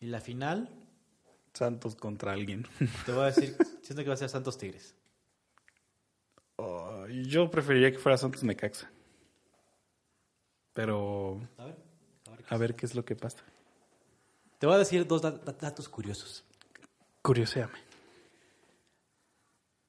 Y 0.00 0.06
la 0.06 0.20
final, 0.20 0.68
Santos 1.54 1.94
contra 1.94 2.32
alguien. 2.32 2.66
te 3.06 3.12
voy 3.12 3.22
a 3.22 3.26
decir, 3.26 3.56
siento 3.82 4.02
que 4.02 4.08
va 4.08 4.14
a 4.14 4.18
ser 4.18 4.28
Santos 4.28 4.58
Tigres. 4.58 4.94
Yo 7.28 7.50
preferiría 7.50 7.92
que 7.92 7.98
fuera 7.98 8.18
Santos 8.18 8.42
Necaxa. 8.42 8.90
Pero 10.72 11.40
A 11.56 11.64
ver, 11.66 11.76
a 12.26 12.30
ver 12.30 12.44
qué- 12.44 12.54
a 12.54 12.58
ver 12.58 12.74
qué 12.74 12.86
es 12.86 12.94
lo 12.94 13.04
que 13.04 13.14
pasa. 13.14 13.38
Te 14.58 14.66
voy 14.66 14.74
a 14.74 14.78
decir 14.78 15.06
dos 15.06 15.22
dat- 15.22 15.42
dat- 15.44 15.60
datos 15.60 15.88
curiosos. 15.88 16.44
Curioséame. 17.26 17.78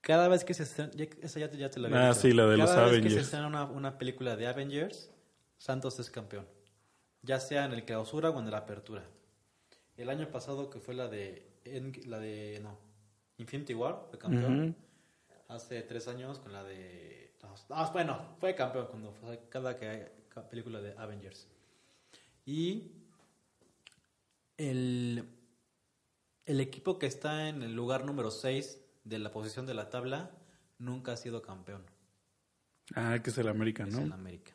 Cada 0.02 0.28
vez 0.28 0.43
que 0.43 0.54
se 0.54 0.63
estrena, 0.63 0.91
ya, 0.95 1.06
esa 1.21 1.39
ya, 1.39 1.52
te- 1.52 1.58
ya 1.58 1.69
te 1.69 1.80
lo 1.80 1.88
había 1.88 2.10
Ah, 2.10 2.13
sí, 2.13 2.32
la 2.34 2.45
de 2.47 2.58
los 2.58 2.69
Cada 2.69 2.84
vez 2.86 2.93
que 2.93 2.95
se 2.95 3.06
Avengers. 3.08 3.26
estrena 3.26 3.47
una, 3.47 3.65
una 3.65 3.97
película 3.97 4.36
de 4.36 4.47
Avengers, 4.47 5.12
Santos 5.58 6.00
es 6.00 6.10
campeón. 6.10 6.47
Ya 7.21 7.39
sea 7.39 7.65
en 7.65 7.73
el 7.73 7.84
clausura 7.86 8.30
o 8.32 8.39
en 8.39 8.50
la 8.50 8.58
apertura. 8.58 9.04
El 9.97 10.10
año 10.10 10.30
pasado 10.32 10.69
que 10.69 10.80
fue 10.80 10.93
la 10.95 11.08
de, 11.10 11.45
la 12.06 12.19
de, 12.19 12.60
no, 12.63 12.78
Infinity 13.38 13.73
War, 13.73 14.06
fue 14.10 14.17
campeón. 14.17 14.76
Hace 15.50 15.82
tres 15.84 16.08
años 16.08 16.39
con 16.39 16.54
la 16.54 16.63
de, 16.63 17.34
ah, 17.69 17.89
bueno, 17.93 18.36
fue 18.39 18.56
campeón 18.56 18.88
cuando 18.88 19.12
fue 19.12 19.41
cada 19.50 19.78
que 19.78 19.88
hay 19.88 20.08
película 20.50 20.80
de 20.82 20.93
Avengers. 20.97 21.47
Y 22.45 22.91
el, 24.58 25.23
el 26.48 26.60
equipo 26.62 26.98
que 26.98 27.06
está 27.06 27.50
en 27.50 27.62
el 27.62 27.76
lugar 27.76 28.06
número 28.06 28.32
6 28.32 28.82
de 29.04 29.20
la 29.20 29.32
posición 29.32 29.66
de 29.66 29.74
la 29.74 29.90
tabla 29.90 30.32
nunca 30.80 31.12
ha 31.12 31.18
sido 31.18 31.42
campeón. 31.42 31.84
Ah, 32.96 33.20
que 33.22 33.30
es 33.30 33.38
el 33.38 33.50
América, 33.50 33.84
es 33.84 33.94
¿no? 33.94 34.02
el 34.02 34.14
América. 34.14 34.54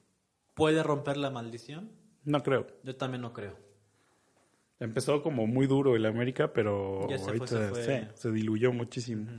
¿Puede 0.54 0.82
romper 0.82 1.18
la 1.18 1.30
maldición? 1.30 1.92
No 2.24 2.42
creo. 2.42 2.66
Yo 2.82 2.96
también 2.96 3.20
no 3.20 3.32
creo. 3.32 3.56
Empezó 4.80 5.22
como 5.22 5.46
muy 5.46 5.66
duro 5.66 5.94
el 5.94 6.06
América, 6.06 6.52
pero 6.52 7.06
se 7.08 7.18
fue, 7.18 7.26
ahorita 7.28 7.46
se 7.46 7.68
fue. 7.68 7.84
sí, 7.84 8.08
se 8.14 8.30
diluyó 8.32 8.72
muchísimo. 8.72 9.30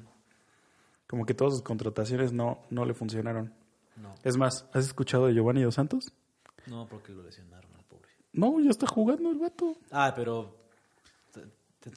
Como 1.08 1.26
que 1.26 1.34
todas 1.34 1.54
sus 1.54 1.64
contrataciones 1.64 2.32
no, 2.32 2.64
no 2.70 2.86
le 2.86 2.94
funcionaron. 2.94 3.54
No, 3.98 4.14
Es 4.24 4.38
más, 4.38 4.68
¿has 4.74 4.86
escuchado 4.86 5.28
de 5.28 5.34
Giovanni 5.34 5.62
Dos 5.64 5.76
Santos? 5.76 6.14
no 6.68 6.88
porque 6.88 7.12
lo 7.12 7.24
lesionaron 7.24 7.76
al 7.76 7.84
pobre. 7.84 8.10
No, 8.32 8.60
ya 8.62 8.70
está 8.70 8.88
jugando 8.88 9.32
el 9.32 9.38
vato. 9.40 9.76
Ah, 9.92 10.14
pero... 10.16 10.63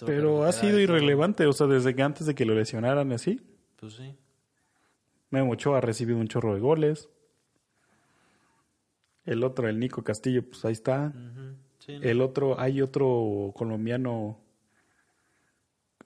Pero 0.05 0.44
ha 0.44 0.53
sido 0.53 0.81
irrelevante, 0.81 1.46
o 1.46 1.53
sea, 1.53 1.66
desde 1.66 1.94
que 1.94 2.03
antes 2.03 2.27
de 2.27 2.35
que 2.35 2.44
lo 2.44 2.55
lesionaran 2.55 3.12
así. 3.12 3.40
Pues 3.77 3.94
sí. 3.94 4.14
Memo 5.31 5.53
Ochoa 5.53 5.79
ha 5.79 5.81
recibido 5.81 6.18
un 6.18 6.29
chorro 6.29 6.55
de 6.55 6.61
goles. 6.61 7.09
El 9.25 9.42
otro, 9.42 9.68
el 9.68 9.79
Nico 9.79 10.03
Castillo, 10.03 10.49
pues 10.49 10.64
ahí 10.64 10.72
está. 10.72 11.12
Ujú, 11.14 11.57
sí, 11.79 11.99
¿no? 11.99 12.05
El 12.05 12.20
otro, 12.20 12.61
hay 12.61 12.81
otro 12.81 13.53
colombiano. 13.55 14.40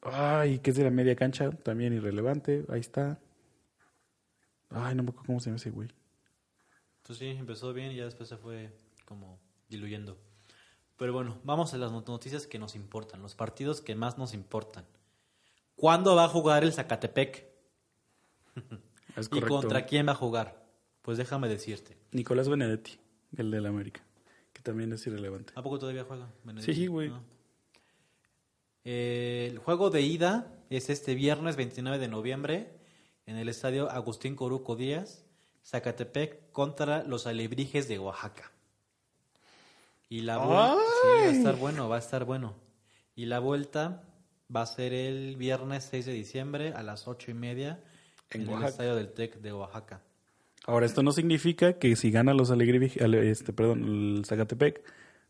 Ay, 0.03 0.59
que 0.61 0.71
es 0.71 0.77
de 0.77 0.85
la 0.85 0.91
media 0.91 1.15
cancha, 1.17 1.51
también 1.51 1.93
irrelevante. 1.93 2.65
Ahí 2.71 2.81
está. 2.81 3.21
Ay, 4.71 4.95
no 4.95 5.03
me 5.03 5.11
acuerdo 5.11 5.27
cómo 5.27 5.41
se 5.41 5.47
llama 5.47 5.57
ese 5.57 5.71
güey. 5.71 5.89
Pues 7.03 7.19
sí, 7.19 7.27
empezó 7.27 7.73
bien 7.75 7.93
y 7.93 7.97
ya 7.97 8.05
después 8.05 8.29
se 8.29 8.37
fue 8.37 8.71
como 9.05 9.39
diluyendo. 9.69 10.17
Pero 11.01 11.15
bueno, 11.15 11.39
vamos 11.45 11.73
a 11.73 11.79
las 11.79 11.91
not- 11.93 12.07
noticias 12.07 12.47
que 12.47 12.59
nos 12.59 12.75
importan, 12.75 13.23
los 13.23 13.35
partidos 13.35 13.81
que 13.81 13.95
más 13.95 14.19
nos 14.19 14.35
importan. 14.35 14.85
¿Cuándo 15.75 16.15
va 16.15 16.25
a 16.25 16.29
jugar 16.29 16.63
el 16.63 16.75
Zacatepec? 16.75 17.49
Es 19.17 19.27
¿Y 19.27 19.31
correcto. 19.31 19.49
contra 19.57 19.87
quién 19.87 20.07
va 20.07 20.13
a 20.13 20.15
jugar? 20.15 20.63
Pues 21.03 21.17
déjame 21.19 21.49
decirte. 21.49 21.97
Nicolás 22.13 22.49
Benedetti, 22.51 22.99
el 23.37 23.51
del 23.51 23.65
América, 23.67 24.03
que 24.53 24.61
también 24.63 24.93
es 24.93 25.05
irrelevante. 25.07 25.53
¿A 25.57 25.63
poco 25.63 25.79
todavía 25.79 26.05
juega? 26.05 26.29
Benedetti? 26.45 26.75
Sí, 26.75 26.87
güey. 26.87 27.09
No. 27.09 27.25
Eh, 28.85 29.49
el 29.51 29.59
juego 29.59 29.89
de 29.91 30.03
ida 30.03 30.53
es 30.71 30.91
este 30.91 31.15
viernes 31.15 31.57
29 31.57 31.99
de 31.99 32.09
noviembre 32.09 32.79
en 33.27 33.37
el 33.37 33.49
estadio 33.49 33.91
Agustín 33.91 34.37
Coruco 34.37 34.77
Díaz, 34.77 35.25
Zacatepec 35.65 36.53
contra 36.53 37.03
los 37.03 37.27
Alebrijes 37.27 37.89
de 37.89 37.99
Oaxaca. 37.99 38.53
Y 40.11 40.21
la 40.23 40.37
vuelta 40.39 40.75
sí, 41.03 41.09
va 41.09 41.23
a 41.23 41.31
estar 41.31 41.57
bueno, 41.57 41.89
va 41.89 41.97
a 41.97 41.99
estar 42.01 42.25
bueno. 42.27 42.55
Y 43.17 43.25
la 43.27 43.39
vuelta 43.39 44.03
va 44.55 44.63
a 44.63 44.67
ser 44.67 44.93
el 44.93 45.37
viernes 45.37 45.87
6 45.91 46.05
de 46.05 46.13
diciembre 46.13 46.73
a 46.75 46.83
las 46.83 47.07
ocho 47.09 47.31
y 47.31 47.35
media 47.35 47.81
En 48.31 48.43
en, 48.43 48.47
el 48.49 48.53
Oaxaca. 48.55 48.69
estadio 48.71 48.95
del 48.97 49.13
TEC 49.13 49.37
de 49.41 49.53
Oaxaca. 49.53 50.03
Ahora, 50.67 50.85
esto 50.85 51.03
no 51.03 51.13
significa 51.13 51.75
que 51.79 51.97
si 51.97 52.11
gana 52.11 52.35
los 52.35 52.51
Alegre, 52.51 52.91
ale- 53.01 53.31
este, 53.31 53.53
perdón, 53.53 53.85
el 54.19 54.25
Zacatepec, 54.27 54.83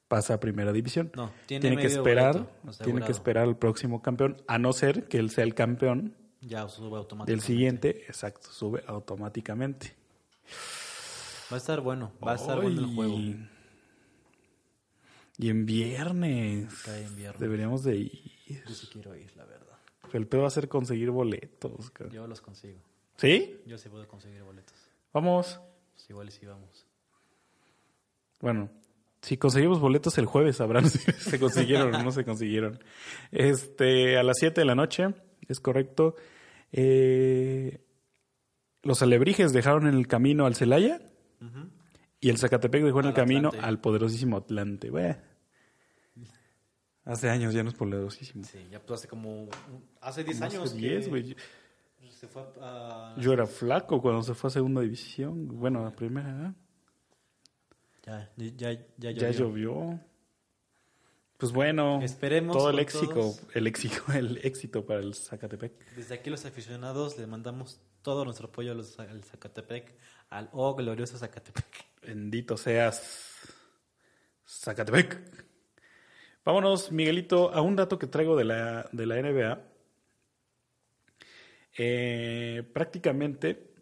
pasa 0.09 0.35
a 0.35 0.41
primera 0.41 0.73
división. 0.73 1.13
No, 1.15 1.31
tiene 1.47 1.61
tiene 1.61 1.77
que 1.83 1.87
esperar, 1.87 2.33
boleto 2.63 2.85
tiene 2.85 3.01
que 3.03 3.13
esperar 3.13 3.45
al 3.45 3.57
próximo 3.57 4.03
campeón, 4.03 4.39
a 4.49 4.59
no 4.59 4.73
ser 4.73 5.05
que 5.09 5.19
él 5.19 5.31
sea 5.31 5.45
el 5.45 5.55
campeón 5.55 6.17
Ya 6.41 6.69
sube 6.69 6.97
automáticamente. 6.97 7.31
del 7.33 7.41
siguiente, 7.43 8.05
exacto, 8.09 8.51
sube 8.51 8.83
automáticamente. 8.89 9.95
Va 11.53 11.57
a 11.57 11.59
estar 11.59 11.81
bueno, 11.81 12.11
va 12.27 12.33
a 12.33 12.37
estar 12.37 12.61
bueno 12.61 12.81
el 12.81 12.95
juego. 12.95 13.17
Y 15.41 15.49
en 15.49 15.65
viernes. 15.65 16.83
Cae 16.85 17.05
en 17.05 17.17
viernes. 17.17 17.41
Deberíamos 17.41 17.83
de 17.83 17.97
ir. 17.97 18.63
Yo 18.67 18.75
sí 18.75 18.87
quiero 18.93 19.17
ir, 19.17 19.35
la 19.37 19.47
verdad. 19.47 19.79
El 20.13 20.27
pedo 20.27 20.43
va 20.43 20.49
a 20.49 20.51
ser 20.51 20.69
conseguir 20.69 21.11
boletos. 21.11 21.91
cabrón. 21.91 22.15
Yo 22.15 22.27
los 22.27 22.41
consigo. 22.41 22.79
¿Sí? 23.17 23.59
Yo 23.67 23.79
sí 23.79 23.89
puedo 23.89 24.07
conseguir 24.07 24.43
boletos. 24.43 24.77
Vamos. 25.13 25.61
Pues 25.95 26.11
igual 26.11 26.31
sí 26.31 26.45
vamos. 26.45 26.87
Bueno, 28.41 28.71
si 29.23 29.37
conseguimos 29.37 29.81
boletos 29.81 30.19
el 30.19 30.27
jueves, 30.27 30.57
sabrán 30.57 30.89
si 30.91 30.99
se 30.99 31.39
consiguieron 31.39 31.95
o 31.95 32.03
no 32.03 32.13
se 32.13 32.25
consiguieron. 32.25 32.79
Este, 33.31 34.19
a 34.19 34.23
las 34.23 34.39
7 34.39 34.61
de 34.61 34.65
la 34.65 34.75
noche, 34.75 35.15
es 35.49 35.61
correcto. 35.61 36.17
Eh, 36.73 37.83
los 38.83 39.03
alebrijes 39.03 39.53
dejaron 39.53 39.87
en 39.87 39.95
el 39.95 40.07
camino 40.07 40.47
al 40.47 40.55
Celaya 40.55 41.01
y 42.21 42.29
el 42.29 42.39
Zacatepec 42.39 42.83
dejó 42.83 43.01
en 43.01 43.07
el 43.07 43.15
camino 43.15 43.49
Atlante. 43.49 43.69
al 43.69 43.81
poderosísimo 43.81 44.37
Atlante. 44.37 44.91
Hace 47.05 47.31
años 47.31 47.55
ya 47.55 47.63
no 47.63 47.71
es 47.71 47.75
poderosísimo. 47.75 48.45
Sí, 48.45 48.67
ya 48.71 48.81
pues 48.81 49.01
hace 49.01 49.09
como... 49.09 49.49
Hace 50.01 50.23
10 50.25 50.43
Hace 50.43 50.57
años 50.57 50.75
10, 50.75 51.05
que 51.05 51.11
güey. 51.11 51.37
se 52.11 52.29
fue 52.29 52.43
a... 52.61 53.15
Yo 53.19 53.33
era 53.33 53.47
flaco 53.47 54.01
cuando 54.03 54.23
se 54.23 54.35
fue 54.35 54.49
a 54.49 54.51
segunda 54.51 54.81
división. 54.83 55.49
Bueno, 55.49 55.87
a 55.87 55.91
primera, 55.91 56.49
¿eh? 56.49 56.55
Ya, 58.05 58.31
ya, 58.37 58.73
ya, 58.99 59.11
Ya 59.13 59.31
llovió. 59.31 59.73
llovió. 59.75 60.01
Pues 61.41 61.53
bueno, 61.53 62.03
Esperemos 62.03 62.55
todo 62.55 62.69
el 62.69 62.79
éxito, 62.79 63.35
el 63.55 63.67
éxito, 63.67 64.03
el 64.15 64.39
éxito 64.45 64.85
para 64.85 65.01
el 65.01 65.15
Zacatepec. 65.15 65.73
Desde 65.97 66.15
aquí 66.15 66.29
los 66.29 66.45
aficionados 66.45 67.17
le 67.17 67.27
mandamos 67.27 67.81
todo 68.03 68.27
nuestro 68.27 68.49
apoyo 68.49 68.73
al 68.73 68.85
Zacatepec, 69.25 69.95
al 70.29 70.51
oh 70.53 70.75
glorioso 70.75 71.17
Zacatepec. 71.17 71.65
Bendito 72.03 72.59
seas, 72.59 73.49
Zacatepec. 74.47 75.50
Vámonos, 76.43 76.91
Miguelito, 76.91 77.53
a 77.53 77.61
un 77.61 77.77
dato 77.77 77.99
que 77.99 78.07
traigo 78.07 78.35
de 78.35 78.45
la, 78.45 78.89
de 78.93 79.05
la 79.05 79.21
NBA. 79.21 79.61
Eh, 81.77 82.63
prácticamente 82.73 83.75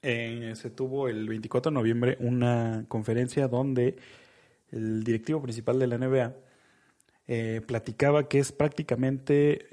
eh, 0.00 0.54
se 0.56 0.70
tuvo 0.70 1.08
el 1.08 1.28
24 1.28 1.70
de 1.70 1.74
noviembre 1.74 2.16
una 2.20 2.86
conferencia 2.88 3.46
donde 3.48 3.96
el 4.70 5.04
directivo 5.04 5.42
principal 5.42 5.78
de 5.78 5.86
la 5.86 5.98
NBA 5.98 6.34
eh, 7.28 7.60
platicaba 7.66 8.26
que 8.26 8.38
es 8.38 8.52
prácticamente, 8.52 9.68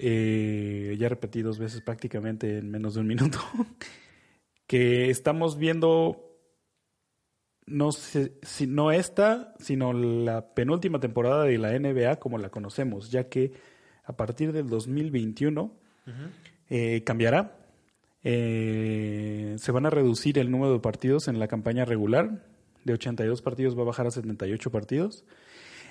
ya 0.99 1.07
repetí 1.07 1.41
dos 1.41 1.57
veces 1.57 1.81
prácticamente 1.81 2.57
en 2.57 2.69
menos 2.69 2.95
de 2.95 2.99
un 2.99 3.07
minuto, 3.07 3.39
que 4.67 5.09
estamos 5.09 5.57
viendo 5.57 6.32
no 7.65 7.91
sé, 7.91 8.33
si 8.41 8.67
no 8.67 8.91
esta, 8.91 9.53
sino 9.59 9.93
la 9.93 10.53
penúltima 10.53 10.99
temporada 10.99 11.43
de 11.43 11.57
la 11.57 11.77
NBA 11.77 12.17
como 12.17 12.37
la 12.37 12.49
conocemos, 12.49 13.09
ya 13.11 13.29
que 13.29 13.53
a 14.05 14.13
partir 14.13 14.51
del 14.51 14.69
2021 14.69 15.71
eh, 16.69 17.03
cambiará. 17.03 17.57
Eh, 18.25 19.55
se 19.59 19.71
van 19.71 19.85
a 19.85 19.89
reducir 19.89 20.39
el 20.39 20.49
número 20.49 20.73
de 20.73 20.79
partidos 20.79 21.27
en 21.27 21.39
la 21.39 21.47
campaña 21.47 21.85
regular. 21.85 22.45
De 22.83 22.93
82 22.93 23.41
partidos 23.41 23.77
va 23.77 23.83
a 23.83 23.85
bajar 23.85 24.07
a 24.07 24.11
78 24.11 24.71
partidos. 24.71 25.23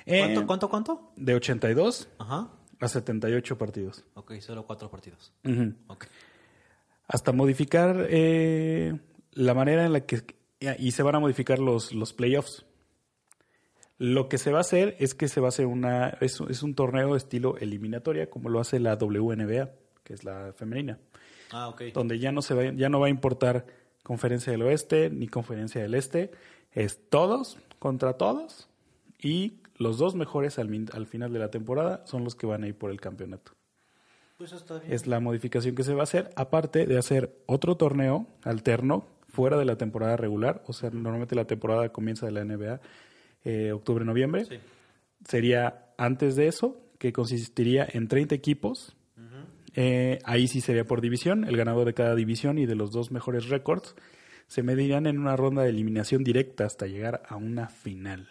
Eh, 0.04 0.18
¿Cuánto, 0.18 0.46
cuánto, 0.46 0.68
cuánto? 0.68 1.12
De 1.16 1.34
82 1.34 2.08
Ajá. 2.18 2.50
a 2.80 2.88
78 2.88 3.56
partidos. 3.56 4.04
Ok, 4.14 4.34
solo 4.40 4.66
cuatro 4.66 4.90
partidos. 4.90 5.32
Hasta 7.08 7.32
modificar 7.32 8.08
la 9.34 9.54
manera 9.54 9.86
en 9.86 9.92
la 9.92 10.00
que 10.00 10.22
y 10.78 10.90
se 10.92 11.02
van 11.02 11.14
a 11.16 11.20
modificar 11.20 11.58
los, 11.58 11.92
los 11.92 12.12
playoffs. 12.12 12.64
Lo 13.98 14.28
que 14.28 14.38
se 14.38 14.50
va 14.50 14.58
a 14.58 14.62
hacer 14.62 14.96
es 14.98 15.14
que 15.14 15.28
se 15.28 15.40
va 15.40 15.48
a 15.48 15.50
hacer 15.50 15.66
una 15.66 16.08
es, 16.20 16.40
es 16.48 16.62
un 16.62 16.74
torneo 16.74 17.14
estilo 17.14 17.56
eliminatoria 17.58 18.28
como 18.28 18.48
lo 18.48 18.58
hace 18.60 18.80
la 18.80 18.94
WNBA, 18.96 19.70
que 20.02 20.14
es 20.14 20.24
la 20.24 20.52
femenina, 20.56 20.98
Ah, 21.52 21.68
ok. 21.68 21.82
donde 21.94 22.18
ya 22.18 22.32
no 22.32 22.42
se 22.42 22.54
va 22.54 22.64
ya 22.72 22.88
no 22.88 22.98
va 22.98 23.06
a 23.06 23.10
importar 23.10 23.66
conferencia 24.02 24.50
del 24.50 24.62
oeste 24.62 25.10
ni 25.10 25.28
conferencia 25.28 25.80
del 25.82 25.94
este, 25.94 26.32
es 26.72 27.00
todos 27.10 27.58
contra 27.78 28.14
todos 28.14 28.68
y 29.20 29.60
los 29.76 29.98
dos 29.98 30.14
mejores 30.16 30.58
al, 30.58 30.68
min- 30.68 30.88
al 30.92 31.06
final 31.06 31.32
de 31.32 31.38
la 31.38 31.50
temporada 31.50 32.04
son 32.06 32.24
los 32.24 32.34
que 32.34 32.46
van 32.46 32.64
a 32.64 32.68
ir 32.68 32.74
por 32.76 32.90
el 32.90 33.00
campeonato. 33.00 33.52
Pues 34.38 34.52
está 34.52 34.78
bien. 34.78 34.92
Es 34.92 35.06
la 35.06 35.20
modificación 35.20 35.74
que 35.76 35.84
se 35.84 35.94
va 35.94 36.00
a 36.00 36.04
hacer, 36.04 36.30
aparte 36.34 36.86
de 36.86 36.98
hacer 36.98 37.36
otro 37.46 37.76
torneo 37.76 38.26
alterno 38.42 39.06
fuera 39.32 39.56
de 39.56 39.64
la 39.64 39.76
temporada 39.76 40.16
regular. 40.16 40.62
O 40.66 40.72
sea, 40.72 40.90
normalmente 40.90 41.34
la 41.34 41.46
temporada 41.46 41.88
comienza 41.88 42.26
de 42.26 42.32
la 42.32 42.44
NBA 42.44 42.80
eh, 43.44 43.72
octubre-noviembre. 43.72 44.44
Sí. 44.44 44.58
Sería 45.26 45.86
antes 45.96 46.36
de 46.36 46.46
eso, 46.46 46.80
que 46.98 47.12
consistiría 47.12 47.86
en 47.90 48.08
30 48.08 48.34
equipos. 48.34 48.96
Eh, 49.74 50.18
ahí 50.24 50.48
sí 50.48 50.60
sería 50.60 50.84
por 50.84 51.00
división. 51.00 51.44
El 51.44 51.56
ganador 51.56 51.86
de 51.86 51.94
cada 51.94 52.14
división 52.14 52.58
y 52.58 52.66
de 52.66 52.74
los 52.74 52.92
dos 52.92 53.10
mejores 53.10 53.48
récords 53.48 53.96
se 54.46 54.62
medirían 54.62 55.06
en 55.06 55.18
una 55.18 55.34
ronda 55.34 55.62
de 55.62 55.70
eliminación 55.70 56.24
directa 56.24 56.66
hasta 56.66 56.86
llegar 56.86 57.22
a 57.26 57.36
una 57.36 57.68
final. 57.68 58.28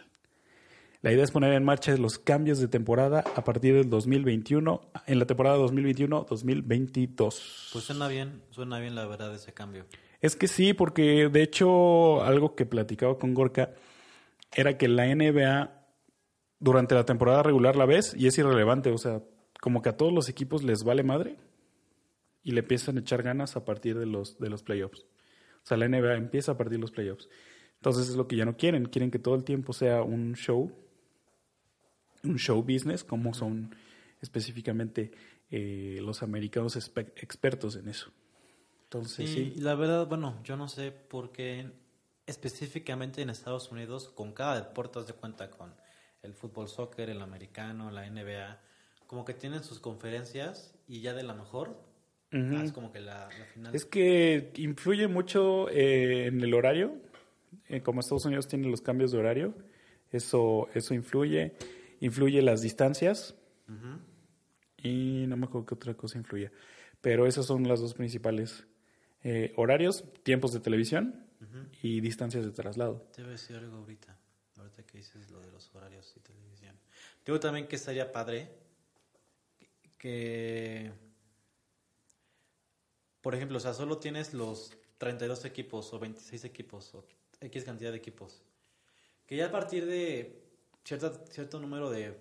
La 1.01 1.11
idea 1.11 1.23
es 1.23 1.31
poner 1.31 1.53
en 1.53 1.63
marcha 1.63 1.97
los 1.97 2.19
cambios 2.19 2.59
de 2.59 2.67
temporada 2.67 3.23
a 3.35 3.43
partir 3.43 3.73
del 3.73 3.89
2021, 3.89 4.81
en 5.07 5.17
la 5.17 5.25
temporada 5.25 5.57
2021-2022. 5.57 7.71
Pues 7.73 7.85
suena 7.85 8.07
bien, 8.07 8.43
suena 8.51 8.79
bien 8.79 8.93
la 8.93 9.07
verdad 9.07 9.33
ese 9.33 9.51
cambio. 9.51 9.87
Es 10.21 10.35
que 10.35 10.47
sí, 10.47 10.73
porque 10.73 11.29
de 11.29 11.41
hecho 11.41 12.23
algo 12.23 12.55
que 12.55 12.65
platicaba 12.65 13.17
con 13.17 13.33
Gorka 13.33 13.73
era 14.55 14.77
que 14.77 14.87
la 14.87 15.13
NBA 15.13 15.71
durante 16.59 16.93
la 16.93 17.05
temporada 17.05 17.41
regular 17.41 17.75
la 17.75 17.85
ves 17.85 18.13
y 18.15 18.27
es 18.27 18.37
irrelevante, 18.37 18.91
o 18.91 18.97
sea, 18.97 19.23
como 19.59 19.81
que 19.81 19.89
a 19.89 19.97
todos 19.97 20.13
los 20.13 20.29
equipos 20.29 20.63
les 20.63 20.83
vale 20.83 21.03
madre 21.03 21.37
y 22.43 22.51
le 22.51 22.59
empiezan 22.59 22.97
a 22.97 23.01
echar 23.01 23.23
ganas 23.23 23.55
a 23.55 23.65
partir 23.65 23.97
de 23.97 24.05
los, 24.05 24.37
de 24.39 24.49
los 24.49 24.61
playoffs. 24.61 25.01
O 25.63 25.65
sea, 25.65 25.77
la 25.77 25.87
NBA 25.87 26.15
empieza 26.15 26.53
a 26.53 26.57
partir 26.57 26.77
de 26.77 26.81
los 26.81 26.91
playoffs. 26.91 27.27
Entonces 27.75 28.09
es 28.09 28.15
lo 28.15 28.27
que 28.27 28.35
ya 28.35 28.45
no 28.45 28.57
quieren. 28.57 28.85
Quieren 28.85 29.09
que 29.09 29.19
todo 29.19 29.35
el 29.35 29.43
tiempo 29.43 29.73
sea 29.73 30.03
un 30.03 30.33
show, 30.35 30.71
un 32.23 32.37
show 32.37 32.61
business, 32.61 33.03
como 33.03 33.33
son 33.33 33.75
específicamente 34.21 35.11
eh, 35.49 35.99
los 36.01 36.21
americanos 36.21 36.75
expertos 36.75 37.75
en 37.75 37.89
eso. 37.89 38.11
Entonces, 38.91 39.29
Y 39.29 39.33
sí. 39.33 39.53
la 39.61 39.75
verdad, 39.75 40.05
bueno, 40.05 40.37
yo 40.43 40.57
no 40.57 40.67
sé 40.67 40.91
por 40.91 41.31
qué 41.31 41.71
específicamente 42.25 43.21
en 43.21 43.29
Estados 43.29 43.71
Unidos, 43.71 44.09
con 44.09 44.33
cada 44.33 44.55
deporte 44.55 44.99
haz 44.99 45.07
de 45.07 45.13
cuenta 45.13 45.49
con 45.49 45.73
el 46.23 46.33
fútbol, 46.33 46.67
soccer, 46.67 47.09
el 47.09 47.21
americano, 47.21 47.89
la 47.89 48.05
NBA, 48.05 48.59
como 49.07 49.23
que 49.23 49.33
tienen 49.33 49.63
sus 49.63 49.79
conferencias 49.79 50.75
y 50.89 50.99
ya 50.99 51.13
de 51.13 51.23
la 51.23 51.33
mejor, 51.33 51.69
Ujú. 52.33 52.55
ah, 52.57 52.63
es 52.65 52.73
como 52.73 52.91
que 52.91 52.99
la, 52.99 53.29
la 53.39 53.45
final. 53.45 53.73
Es 53.73 53.85
que 53.85 54.51
influye 54.57 55.07
mucho 55.07 55.69
eh, 55.69 56.25
en 56.27 56.41
el 56.41 56.53
horario. 56.53 56.93
Eh, 57.69 57.81
como 57.81 58.01
Estados 58.01 58.25
Unidos 58.25 58.49
tiene 58.49 58.69
los 58.69 58.81
cambios 58.81 59.13
de 59.13 59.19
horario, 59.19 59.55
eso, 60.11 60.67
eso 60.73 60.93
influye. 60.93 61.53
Influye 62.01 62.41
las 62.41 62.61
distancias. 62.61 63.35
Y 64.83 65.25
no 65.27 65.37
me 65.37 65.45
acuerdo 65.45 65.65
qué 65.65 65.75
otra 65.75 65.93
cosa 65.93 66.17
influye. 66.17 66.51
Pero 66.99 67.25
esas 67.25 67.45
son 67.45 67.67
las 67.67 67.79
dos 67.79 67.93
principales. 67.93 68.65
Eh, 69.23 69.53
horarios, 69.55 70.03
tiempos 70.23 70.53
de 70.53 70.59
televisión 70.59 71.27
y 71.81 72.01
distancias 72.01 72.45
de 72.45 72.51
traslado. 72.51 73.07
Te 73.13 73.21
voy 73.21 73.29
a 73.29 73.31
decir 73.33 73.55
algo 73.55 73.77
ahorita, 73.77 74.17
ahorita 74.57 74.83
que 74.83 74.97
dices 74.99 75.29
lo 75.29 75.39
de 75.41 75.51
los 75.51 75.73
horarios 75.75 76.13
y 76.15 76.19
televisión. 76.19 76.75
Digo 77.25 77.39
también 77.39 77.67
que 77.67 77.75
estaría 77.75 78.11
padre 78.11 78.49
que, 79.97 80.91
por 83.21 83.35
ejemplo, 83.35 83.57
o 83.57 83.59
sea, 83.59 83.73
solo 83.73 83.99
tienes 83.99 84.33
los 84.33 84.75
32 84.97 85.45
equipos 85.45 85.93
o 85.93 85.99
26 85.99 86.43
equipos 86.45 86.93
o 86.95 87.05
X 87.39 87.63
cantidad 87.63 87.91
de 87.91 87.97
equipos. 87.97 88.41
Que 89.25 89.35
ya 89.35 89.47
a 89.47 89.51
partir 89.51 89.85
de 89.85 90.43
cierta, 90.83 91.13
cierto 91.29 91.59
número 91.59 91.89
de 91.89 92.17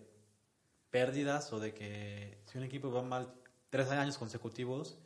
pérdidas 0.91 1.53
o 1.53 1.61
de 1.61 1.73
que 1.73 2.39
si 2.47 2.59
un 2.59 2.65
equipo 2.65 2.91
va 2.91 3.03
mal 3.03 3.33
tres 3.71 3.89
años 3.91 4.19
consecutivos, 4.19 4.99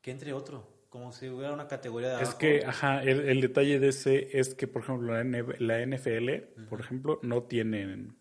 que 0.00 0.10
entre 0.10 0.32
otro, 0.32 0.71
como 0.92 1.10
si 1.10 1.26
hubiera 1.30 1.54
una 1.54 1.66
categoría 1.68 2.10
de 2.10 2.14
Es 2.16 2.20
abajo. 2.22 2.38
que, 2.38 2.64
ajá, 2.66 3.02
el, 3.02 3.20
el 3.20 3.40
detalle 3.40 3.78
de 3.80 3.88
ese 3.88 4.38
es 4.38 4.54
que, 4.54 4.68
por 4.68 4.82
ejemplo, 4.82 5.14
la, 5.14 5.24
la 5.58 5.80
NFL, 5.86 6.30
por 6.68 6.80
ejemplo, 6.80 7.18
no 7.22 7.44
tienen 7.44 8.14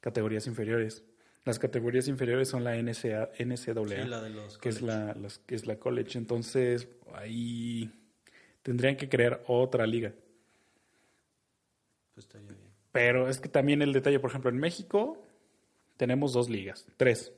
categorías 0.00 0.46
inferiores. 0.46 1.02
Las 1.46 1.58
categorías 1.58 2.08
inferiores 2.08 2.48
son 2.50 2.62
la 2.62 2.76
NCA, 2.76 3.30
NCAA, 3.38 4.04
Sí, 4.04 4.08
la 4.10 4.20
de 4.20 4.28
los 4.28 4.58
que, 4.58 4.68
es 4.68 4.82
la, 4.82 5.14
las- 5.14 5.38
que 5.38 5.54
es 5.54 5.66
la 5.66 5.76
college. 5.78 6.18
Entonces, 6.18 6.88
ahí 7.14 7.90
tendrían 8.62 8.96
que 8.98 9.08
crear 9.08 9.42
otra 9.46 9.86
liga. 9.86 10.12
Pues 12.12 12.26
estaría 12.26 12.48
bien. 12.48 12.60
Pero 12.92 13.30
es 13.30 13.40
que 13.40 13.48
también 13.48 13.80
el 13.80 13.94
detalle, 13.94 14.20
por 14.20 14.28
ejemplo, 14.28 14.50
en 14.50 14.58
México 14.58 15.24
tenemos 15.96 16.34
dos 16.34 16.50
ligas, 16.50 16.86
tres. 16.98 17.32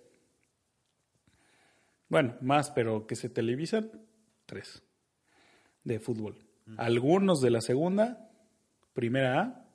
Bueno, 2.09 2.37
más, 2.41 2.71
pero 2.73 3.07
que 3.07 3.15
se 3.15 3.29
televisan, 3.29 3.91
tres 4.47 4.83
de 5.85 5.99
fútbol. 5.99 6.37
Algunos 6.77 7.41
de 7.41 7.51
la 7.51 7.61
segunda, 7.61 8.31
primera 8.95 9.41
A 9.41 9.69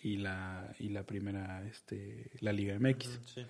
y 0.00 0.16
la, 0.16 0.74
y 0.78 0.88
la 0.88 1.04
primera, 1.04 1.66
este, 1.66 2.30
la 2.40 2.52
Liga 2.52 2.78
MX. 2.78 3.20
Sí. 3.26 3.46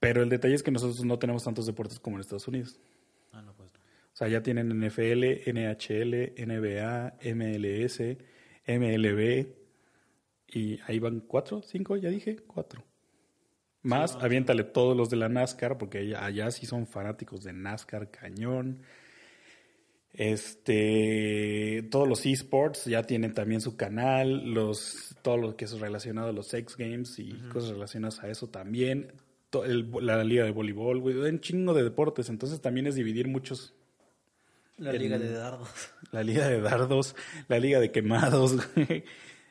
Pero 0.00 0.22
el 0.22 0.28
detalle 0.28 0.54
es 0.54 0.62
que 0.62 0.70
nosotros 0.70 1.04
no 1.04 1.18
tenemos 1.18 1.44
tantos 1.44 1.66
deportes 1.66 2.00
como 2.00 2.16
en 2.16 2.20
Estados 2.20 2.48
Unidos. 2.48 2.78
Ah, 3.32 3.42
no, 3.42 3.54
pues 3.54 3.72
no. 3.72 3.80
O 3.80 4.16
sea, 4.16 4.28
ya 4.28 4.42
tienen 4.42 4.68
NFL, 4.68 5.50
NHL, 5.52 6.32
NBA, 6.38 7.18
MLS, 7.34 8.00
MLB. 8.66 9.46
Y 10.48 10.80
ahí 10.86 10.98
van 10.98 11.20
cuatro, 11.20 11.60
cinco, 11.62 11.96
ya 11.96 12.08
dije, 12.08 12.36
cuatro. 12.36 12.82
Más, 13.86 14.12
Sí, 14.12 14.18
aviéntale 14.20 14.64
todos 14.64 14.96
los 14.96 15.08
de 15.10 15.16
la 15.16 15.28
NASCAR, 15.28 15.78
porque 15.78 15.98
allá, 15.98 16.24
allá 16.24 16.50
sí 16.50 16.66
son 16.66 16.86
fanáticos 16.86 17.42
de 17.44 17.52
NASCAR 17.52 18.10
cañón. 18.10 18.80
Este, 20.12 21.86
todos 21.90 22.08
los 22.08 22.24
esports 22.24 22.86
ya 22.86 23.02
tienen 23.02 23.34
también 23.34 23.60
su 23.60 23.76
canal, 23.76 24.50
los, 24.52 25.14
todo 25.22 25.36
lo 25.36 25.56
que 25.56 25.66
es 25.66 25.78
relacionado 25.78 26.28
a 26.30 26.32
los 26.32 26.52
X 26.54 26.76
Games 26.76 27.18
y 27.18 27.32
cosas 27.52 27.70
relacionadas 27.70 28.20
a 28.22 28.28
eso 28.28 28.48
también. 28.48 29.12
El- 29.64 29.90
la 30.02 30.22
liga 30.24 30.44
de 30.44 30.50
voleibol, 30.50 31.00
güey, 31.00 31.16
un 31.16 31.40
chingo 31.40 31.72
de 31.74 31.82
deportes. 31.84 32.28
Entonces 32.28 32.60
también 32.60 32.86
es 32.86 32.94
dividir 32.94 33.28
muchos 33.28 33.74
La 34.78 34.90
El- 34.90 34.98
liga 34.98 35.18
de 35.18 35.30
dardos. 35.32 35.68
la 36.12 36.22
liga 36.22 36.48
de 36.48 36.60
dardos, 36.60 37.14
la 37.48 37.58
liga 37.58 37.80
de 37.80 37.90
quemados. 37.90 38.56
güey. 38.74 39.04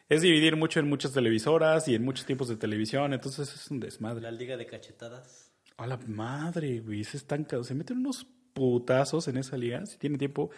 Es 0.09 0.21
dividir 0.21 0.55
mucho 0.55 0.79
en 0.79 0.87
muchas 0.89 1.13
televisoras 1.13 1.87
y 1.87 1.95
en 1.95 2.03
muchos 2.03 2.25
tipos 2.25 2.47
de 2.47 2.57
televisión, 2.57 3.13
entonces 3.13 3.53
es 3.53 3.71
un 3.71 3.79
desmadre. 3.79 4.21
La 4.21 4.31
liga 4.31 4.57
de 4.57 4.65
cachetadas. 4.65 5.51
A 5.77 5.87
la 5.87 5.97
madre, 5.97 6.79
güey, 6.79 7.03
se 7.03 7.17
están 7.17 7.45
se 7.63 7.73
meten 7.75 7.97
unos 7.97 8.25
putazos 8.53 9.27
en 9.27 9.37
esa 9.37 9.57
liga. 9.57 9.85
Si 9.85 9.97
tienen 9.97 10.17
tiempo, 10.19 10.49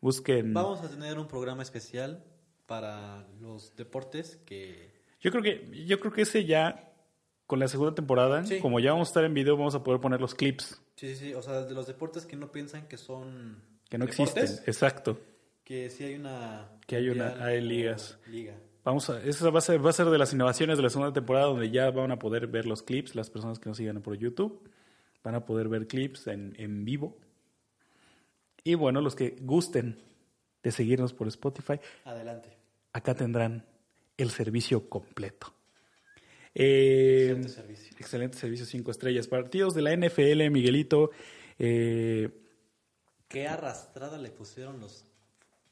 busquen. 0.00 0.52
Vamos 0.52 0.82
a 0.82 0.90
tener 0.90 1.18
un 1.18 1.26
programa 1.28 1.62
especial 1.62 2.22
para 2.66 3.26
los 3.40 3.74
deportes 3.76 4.36
que... 4.44 4.94
Yo 5.20 5.30
creo 5.30 5.42
que 5.42 5.84
yo 5.86 5.98
creo 5.98 6.12
que 6.12 6.22
ese 6.22 6.44
ya 6.44 6.92
con 7.46 7.58
la 7.58 7.68
segunda 7.68 7.94
temporada, 7.94 8.44
Sí. 8.44 8.58
como 8.58 8.80
ya 8.80 8.90
vamos 8.92 9.08
a 9.08 9.10
estar 9.10 9.24
en 9.24 9.32
video, 9.34 9.56
vamos 9.56 9.74
a 9.74 9.82
poder 9.82 10.00
poner 10.00 10.20
los 10.20 10.34
clips 10.34 10.82
Sí, 10.96 11.14
sí, 11.14 11.26
sí. 11.28 11.34
O 11.34 11.42
sea, 11.42 11.62
de 11.62 11.74
los 11.74 11.86
deportes 11.86 12.26
que 12.26 12.36
no 12.36 12.50
piensan 12.52 12.86
que 12.88 12.96
son... 12.98 13.62
que 13.88 13.98
no 13.98 14.06
deportes, 14.06 14.36
existen. 14.36 14.64
Exacto. 14.68 15.20
Que 15.64 15.88
sí 15.90 16.04
hay 16.04 16.14
una... 16.16 16.70
Que 16.86 16.96
hay 16.96 17.08
una- 17.08 17.42
hay 17.44 17.60
ligas. 17.60 18.18
Liga. 18.26 18.54
Vamos 18.86 19.10
a, 19.10 19.20
esa 19.24 19.50
va 19.50 19.58
a 19.58 19.62
ser, 19.62 19.84
va 19.84 19.90
a 19.90 19.92
ser 19.92 20.06
de 20.06 20.16
las 20.16 20.32
innovaciones 20.32 20.76
de 20.76 20.84
la 20.84 20.90
segunda 20.90 21.12
temporada 21.12 21.46
donde 21.46 21.70
ya 21.72 21.90
van 21.90 22.12
a 22.12 22.20
poder 22.20 22.46
ver 22.46 22.66
los 22.66 22.84
clips, 22.84 23.16
las 23.16 23.30
personas 23.30 23.58
que 23.58 23.68
nos 23.68 23.76
sigan 23.78 24.00
por 24.00 24.16
YouTube, 24.16 24.62
van 25.24 25.34
a 25.34 25.44
poder 25.44 25.68
ver 25.68 25.88
clips 25.88 26.28
en, 26.28 26.54
en 26.56 26.84
vivo. 26.84 27.18
Y 28.62 28.76
bueno, 28.76 29.00
los 29.00 29.16
que 29.16 29.36
gusten 29.40 29.98
de 30.62 30.70
seguirnos 30.70 31.12
por 31.12 31.26
Spotify, 31.26 31.80
Adelante. 32.04 32.48
acá 32.92 33.14
tendrán 33.16 33.66
el 34.16 34.30
servicio 34.30 34.88
completo. 34.88 35.52
Eh, 36.54 37.26
Excelente 37.32 37.48
servicio. 37.48 37.96
Excelente 37.98 38.38
servicio, 38.38 38.66
cinco 38.66 38.90
estrellas. 38.92 39.26
Partidos 39.26 39.74
de 39.74 39.82
la 39.82 39.96
NFL, 39.96 40.48
Miguelito. 40.50 41.10
eh, 41.58 42.30
¿Qué 43.28 43.48
arrastrada 43.48 44.16
le 44.16 44.30
pusieron 44.30 44.78
los, 44.80 45.04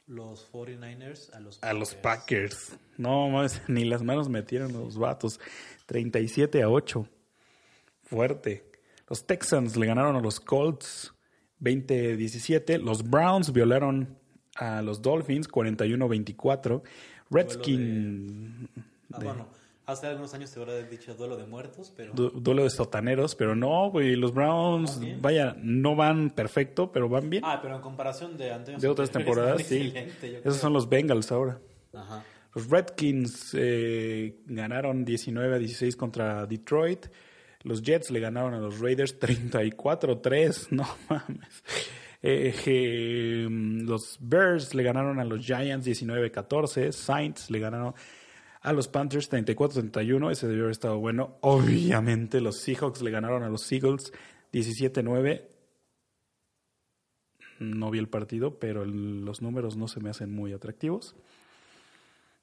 los 0.06 0.50
49ers 0.52 1.34
a 1.34 1.40
los 1.40 1.62
A 1.62 1.72
los 1.72 1.94
Packers. 1.94 2.78
No 2.96 3.28
mames, 3.28 3.62
ni 3.68 3.84
las 3.84 4.02
manos 4.02 4.28
metieron 4.28 4.72
los 4.72 4.98
vatos. 4.98 5.40
37 5.86 6.62
a 6.62 6.68
8. 6.68 7.08
Fuerte. 8.02 8.70
Los 9.08 9.26
Texans 9.26 9.76
le 9.76 9.86
ganaron 9.86 10.16
a 10.16 10.20
los 10.20 10.40
Colts 10.40 11.14
20-17. 11.60 12.78
Los 12.80 13.08
Browns 13.08 13.52
violaron 13.52 14.18
a 14.56 14.82
los 14.82 15.02
Dolphins 15.02 15.48
41-24. 15.48 16.82
Redskin. 17.30 18.68
Ah, 19.12 19.18
bueno, 19.22 19.48
hace 19.86 20.06
algunos 20.06 20.32
años 20.34 20.50
se 20.50 20.60
hubiera 20.60 20.82
dicho 20.82 21.14
duelo 21.14 21.36
de 21.36 21.46
muertos, 21.46 21.92
pero... 21.96 22.12
du- 22.14 22.30
duelo 22.30 22.64
de 22.64 22.70
sotaneros, 22.70 23.34
pero 23.34 23.54
no, 23.54 23.90
güey. 23.90 24.16
Los 24.16 24.32
Browns, 24.34 24.98
bien. 25.00 25.20
vaya, 25.22 25.56
no 25.62 25.94
van 25.96 26.30
perfecto, 26.30 26.90
pero 26.92 27.08
van 27.08 27.28
bien. 27.30 27.42
Ah, 27.46 27.58
pero 27.62 27.76
en 27.76 27.82
comparación 27.82 28.36
de 28.36 28.52
anteriores 28.52 28.82
de 28.82 28.88
otras 28.88 29.10
temporadas, 29.10 29.62
sí. 29.62 29.92
Esos 30.44 30.56
son 30.58 30.72
los 30.72 30.88
Bengals 30.88 31.30
ahora. 31.32 31.58
Ajá. 31.92 32.24
Los 32.54 32.70
Redskins 32.70 33.54
eh, 33.58 34.36
ganaron 34.46 35.04
19 35.04 35.56
a 35.56 35.58
16 35.58 35.96
contra 35.96 36.46
Detroit. 36.46 37.06
Los 37.62 37.82
Jets 37.82 38.10
le 38.10 38.20
ganaron 38.20 38.54
a 38.54 38.58
los 38.58 38.78
Raiders 38.78 39.18
34-3. 39.18 40.68
No 40.70 40.86
mames. 41.08 41.62
Eh, 42.26 42.54
eh, 42.66 43.46
los 43.50 44.16
Bears 44.20 44.74
le 44.74 44.82
ganaron 44.82 45.18
a 45.20 45.24
los 45.24 45.44
Giants 45.44 45.86
19-14. 45.86 46.92
Saints 46.92 47.50
le 47.50 47.58
ganaron 47.58 47.94
a 48.64 48.72
los 48.72 48.88
Panthers 48.88 49.30
34-31. 49.30 50.32
Ese 50.32 50.48
debió 50.48 50.62
haber 50.64 50.72
estado 50.72 50.98
bueno. 50.98 51.36
Obviamente 51.42 52.40
los 52.40 52.58
Seahawks 52.58 53.02
le 53.02 53.10
ganaron 53.10 53.44
a 53.44 53.48
los 53.48 53.70
Eagles 53.70 54.12
17-9. 54.52 55.42
No 57.60 57.90
vi 57.90 57.98
el 57.98 58.08
partido, 58.08 58.58
pero 58.58 58.84
los 58.84 59.42
números 59.42 59.76
no 59.76 59.86
se 59.86 60.00
me 60.00 60.10
hacen 60.10 60.34
muy 60.34 60.52
atractivos. 60.52 61.14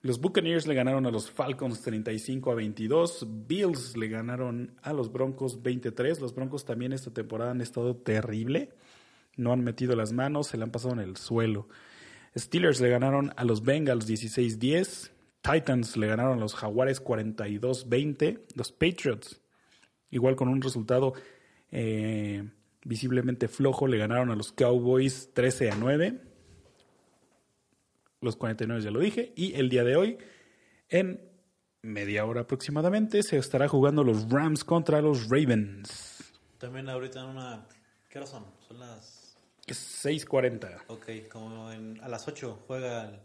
Los 0.03 0.21
Buccaneers 0.21 0.67
le 0.67 0.75
ganaron 0.75 1.05
a 1.05 1.12
los 1.12 1.29
Falcons 1.29 1.81
35 1.81 2.51
a 2.51 2.55
22. 2.55 3.27
Bills 3.47 3.97
le 3.97 4.07
ganaron 4.07 4.79
a 4.84 4.93
los 4.93 5.12
Broncos 5.12 5.62
23. 5.62 6.21
Los 6.21 6.36
Broncos 6.36 6.65
también 6.65 6.93
esta 6.93 7.12
temporada 7.12 7.51
han 7.51 7.62
estado 7.62 7.95
terrible. 7.95 8.69
No 9.38 9.53
han 9.53 9.63
metido 9.63 9.95
las 9.95 10.13
manos, 10.13 10.47
se 10.47 10.57
le 10.57 10.63
han 10.63 10.71
pasado 10.71 10.93
en 10.93 10.99
el 10.99 11.17
suelo. 11.17 11.67
Steelers 12.38 12.79
le 12.79 12.89
ganaron 12.89 13.34
a 13.36 13.43
los 13.43 13.63
Bengals 13.63 14.07
16-10. 14.07 15.12
Titans 15.41 15.97
le 15.97 16.08
ganaron 16.08 16.38
a 16.38 16.41
los 16.41 16.54
Jaguares 16.56 17.04
42-20. 17.04 18.41
Los 18.56 18.71
Patriots, 18.71 19.41
igual 20.12 20.36
con 20.36 20.47
un 20.49 20.62
resultado 20.62 21.13
eh, 21.71 22.47
visiblemente 22.84 23.47
flojo, 23.47 23.88
le 23.88 23.97
ganaron 23.97 24.30
a 24.32 24.36
los 24.36 24.51
Cowboys 24.51 25.32
13 25.34 25.71
a 25.71 25.75
9. 25.75 26.21
Los 28.21 28.36
49 28.36 28.82
ya 28.84 28.91
lo 28.91 28.99
dije. 28.99 29.34
Y 29.36 29.56
el 29.56 29.69
día 29.69 29.84
de 29.84 29.95
hoy, 29.95 30.17
en 30.89 31.27
media 31.82 32.25
hora 32.25 32.41
aproximadamente, 32.41 33.23
se 33.23 33.38
estará 33.38 33.67
jugando 33.67 34.04
los 34.04 34.30
Rams 34.30 34.63
contra 34.63 35.01
los 35.01 35.27
Ravens. 35.30 36.32
También 36.60 36.88
ahorita 36.89 37.21
en 37.21 37.25
una... 37.30 37.67
¿Qué 38.10 38.19
hora 38.19 38.27
son? 38.27 38.45
Son 38.67 38.77
las... 38.80 39.36
Es 39.65 40.06
6.40. 40.06 40.84
Ok, 40.88 41.10
como 41.32 41.71
en- 41.71 41.99
a 42.01 42.08
las 42.08 42.27
8 42.27 42.63
juega 42.67 43.19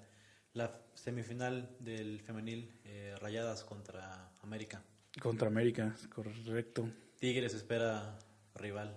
la 0.54 0.80
semifinal 0.96 1.68
del 1.78 2.20
femenil 2.20 2.72
eh, 2.84 3.14
Rayadas 3.20 3.62
contra 3.64 4.32
América. 4.42 4.82
Contra 5.20 5.48
América, 5.48 5.94
correcto. 6.14 6.88
Tigres 7.18 7.54
espera 7.54 8.18
rival. 8.54 8.96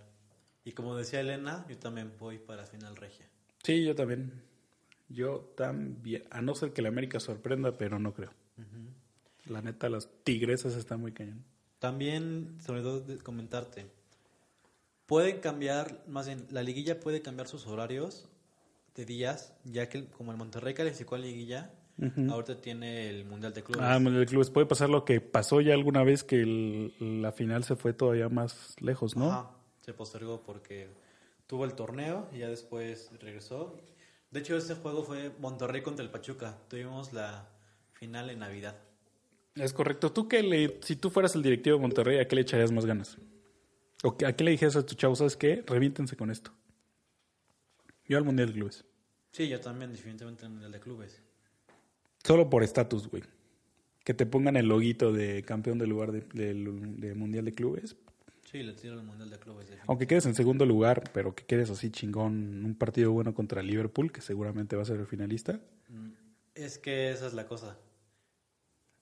Y 0.65 0.71
como 0.71 0.95
decía 0.95 1.19
Elena, 1.19 1.65
yo 1.69 1.77
también 1.77 2.13
voy 2.19 2.38
para 2.38 2.65
final 2.65 2.95
regia. 2.95 3.27
Sí, 3.63 3.83
yo 3.83 3.95
también. 3.95 4.41
Yo 5.07 5.51
también. 5.55 6.23
A 6.31 6.41
no 6.41 6.55
ser 6.55 6.73
que 6.73 6.81
la 6.81 6.89
América 6.89 7.19
sorprenda, 7.19 7.77
pero 7.77 7.99
no 7.99 8.13
creo. 8.13 8.31
La 9.45 9.62
neta, 9.62 9.89
las 9.89 10.09
tigresas 10.23 10.75
están 10.75 11.01
muy 11.01 11.12
cañón. 11.12 11.43
También 11.79 12.57
me 12.57 12.73
olvidó 12.73 12.99
de 12.99 13.17
comentarte. 13.17 13.88
Pueden 15.05 15.39
cambiar, 15.39 16.03
más 16.07 16.27
bien, 16.27 16.45
la 16.51 16.62
liguilla 16.62 16.99
puede 16.99 17.21
cambiar 17.21 17.47
sus 17.47 17.65
horarios 17.65 18.27
de 18.95 19.05
días, 19.05 19.53
ya 19.63 19.89
que 19.89 20.05
como 20.05 20.31
el 20.31 20.38
Monterrey 20.38 20.73
calificó 20.73 21.15
a 21.15 21.19
liguilla, 21.19 21.71
ahorita 22.29 22.62
tiene 22.62 23.09
el 23.09 23.25
Mundial 23.25 23.53
de 23.53 23.63
Clubes. 23.63 23.81
Ah, 23.85 23.99
Mundial 23.99 24.21
de 24.25 24.29
Clubes. 24.29 24.49
Puede 24.49 24.65
pasar 24.67 24.89
lo 24.89 25.03
que 25.05 25.19
pasó 25.21 25.62
ya 25.62 25.73
alguna 25.73 26.03
vez 26.03 26.23
que 26.23 26.41
el- 26.41 27.21
la 27.21 27.31
final 27.31 27.63
se 27.63 27.75
fue 27.75 27.93
todavía 27.93 28.29
más 28.29 28.75
lejos, 28.79 29.15
¿no? 29.15 29.31
Ajá, 29.31 29.51
se 29.81 29.93
postergó 29.93 30.41
porque 30.43 30.88
tuvo 31.47 31.65
el 31.65 31.73
torneo 31.73 32.27
y 32.33 32.39
ya 32.39 32.47
después 32.49 33.09
regresó. 33.19 33.75
De 34.31 34.39
hecho, 34.41 34.55
este 34.55 34.75
juego 34.75 35.03
fue 35.03 35.31
Monterrey 35.39 35.81
contra 35.81 36.05
el 36.05 36.12
Pachuca. 36.12 36.57
Tuvimos 36.69 37.12
la 37.13 37.47
final 37.93 38.29
en 38.29 38.39
Navidad. 38.39 38.75
Es 39.55 39.73
correcto. 39.73 40.12
¿Tú 40.13 40.27
qué 40.27 40.43
le, 40.43 40.79
si 40.83 40.95
tú 40.95 41.09
fueras 41.09 41.35
el 41.35 41.41
directivo 41.41 41.75
de 41.77 41.81
Monterrey, 41.81 42.19
¿a 42.19 42.27
qué 42.27 42.35
le 42.35 42.41
echarías 42.43 42.71
más 42.71 42.85
ganas? 42.85 43.17
¿O 44.03 44.15
qué- 44.15 44.25
a 44.25 44.35
qué 44.35 44.43
le 44.45 44.51
dijeras 44.51 44.75
a 44.77 44.85
tu 44.85 44.95
chavo, 44.95 45.15
sabes 45.15 45.35
qué? 45.35 45.63
Reviéntense 45.65 46.15
con 46.15 46.29
esto. 46.31 46.51
Yo 48.07 48.17
al 48.17 48.23
Mundial 48.23 48.47
de 48.49 48.53
Clubes. 48.53 48.85
Sí, 49.31 49.47
yo 49.49 49.59
también, 49.59 49.91
definitivamente 49.91 50.43
en 50.45 50.47
el 50.47 50.51
Mundial 50.53 50.71
de 50.71 50.79
Clubes. 50.79 51.21
Solo 52.30 52.48
por 52.48 52.62
estatus, 52.62 53.08
güey. 53.08 53.24
Que 54.04 54.13
te 54.13 54.28
pongan 54.28 54.56
el 54.56 54.68
loguito 54.68 55.12
de 55.12 55.42
campeón 55.42 55.80
del 55.80 55.89
lugar 55.89 56.12
de, 56.12 57.13
Mundial 57.15 57.44
de 57.44 57.56
Clubes. 57.56 57.96
Sí, 58.46 58.62
le 58.62 58.74
tiro 58.74 59.02
Mundial 59.02 59.32
de 59.32 59.39
Clubes. 59.39 59.72
Aunque 59.88 60.06
quedes 60.06 60.28
en 60.28 60.36
segundo 60.36 60.63
lugar, 60.63 61.06
pero 61.12 61.34
que 61.34 61.44
quedes 61.46 61.72
así 61.72 61.89
chingón, 61.89 62.63
un 62.63 62.76
partido 62.76 63.12
bueno 63.12 63.34
contra 63.34 63.63
Liverpool, 63.63 64.12
que 64.12 64.22
seguramente 64.22 64.76
va 64.76 64.84
a 64.84 64.86
ser 64.86 65.00
el 65.00 65.08
finalista. 65.08 65.60
Es 66.54 66.78
que 66.78 67.10
esa 67.10 67.26
es 67.26 67.34
la 67.34 67.48
cosa. 67.48 67.80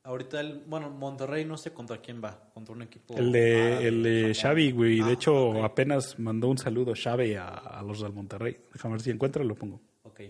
Ahorita, 0.03 0.39
el, 0.39 0.63
bueno, 0.65 0.89
Monterrey 0.89 1.43
no 1.43 1.57
sé 1.57 1.73
contra 1.73 2.01
quién 2.01 2.23
va. 2.23 2.49
Contra 2.53 2.73
un 2.73 2.81
equipo. 2.81 3.13
El 3.17 3.33
de, 3.33 3.61
árabe, 3.61 3.87
el 3.89 4.03
de. 4.03 4.33
Xavi, 4.33 4.71
güey. 4.71 4.99
De 4.99 5.03
Ah, 5.03 5.11
hecho, 5.11 5.65
apenas 5.65 6.17
mandó 6.17 6.47
un 6.47 6.57
saludo 6.57 6.93
Xavi 6.95 7.33
a, 7.33 7.49
a 7.49 7.83
los 7.83 7.99
del 7.99 8.13
Monterrey. 8.13 8.57
Déjame 8.71 8.93
ver 8.93 9.01
si 9.01 9.09
encuentro, 9.09 9.43
lo 9.43 9.55
pongo. 9.55 9.81
Ok, 10.03 10.21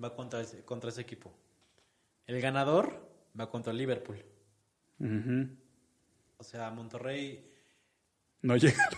va 0.00 0.14
contra 0.14 0.40
ese, 0.40 0.64
contra 0.64 0.90
ese 0.90 1.00
equipo. 1.00 1.32
El 2.26 2.40
ganador 2.40 3.08
va 3.38 3.50
contra 3.50 3.72
Liverpool. 3.72 4.24
Ujú. 4.98 5.48
O 6.38 6.44
sea, 6.44 6.70
Monterrey. 6.70 7.50
No 8.42 8.56
llega. 8.56 8.88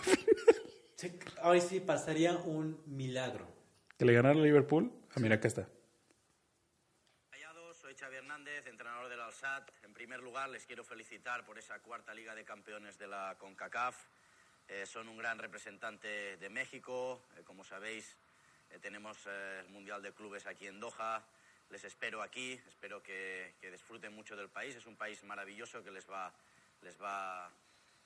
Ahora 1.41 1.59
sí 1.61 1.79
pasaría 1.79 2.35
un 2.37 2.81
milagro. 2.85 3.47
que 3.97 4.05
le 4.05 4.13
ganaron 4.13 4.39
a 4.41 4.43
Liverpool. 4.43 4.91
Ah, 5.15 5.19
mira, 5.19 5.35
acá 5.35 5.47
está. 5.47 5.67
Soy 7.81 7.95
Xavi 7.95 8.17
Hernández, 8.17 8.67
entrenador 8.67 9.07
del 9.07 9.21
Alsat. 9.21 9.69
En 9.83 9.93
primer 9.93 10.19
lugar, 10.21 10.49
les 10.49 10.65
quiero 10.65 10.83
felicitar 10.83 11.45
por 11.45 11.57
esa 11.57 11.79
cuarta 11.79 12.13
Liga 12.13 12.35
de 12.35 12.43
Campeones 12.43 12.97
de 12.97 13.07
la 13.07 13.35
CONCACAF. 13.39 13.95
Eh, 14.67 14.85
son 14.85 15.07
un 15.07 15.17
gran 15.17 15.39
representante 15.39 16.35
de 16.35 16.49
México. 16.49 17.21
Eh, 17.37 17.43
como 17.45 17.63
sabéis, 17.63 18.17
eh, 18.71 18.79
tenemos 18.79 19.17
eh, 19.27 19.61
el 19.61 19.69
Mundial 19.69 20.01
de 20.01 20.11
Clubes 20.11 20.47
aquí 20.47 20.67
en 20.67 20.81
Doha. 20.81 21.23
Les 21.69 21.83
espero 21.83 22.21
aquí, 22.21 22.53
espero 22.67 23.03
que, 23.03 23.55
que 23.59 23.69
disfruten 23.71 24.13
mucho 24.13 24.35
del 24.35 24.49
país. 24.49 24.75
Es 24.75 24.85
un 24.85 24.95
país 24.95 25.23
maravilloso 25.23 25.83
que 25.83 25.91
les 25.91 26.09
va, 26.09 26.33
les 26.81 26.99
va 27.01 27.47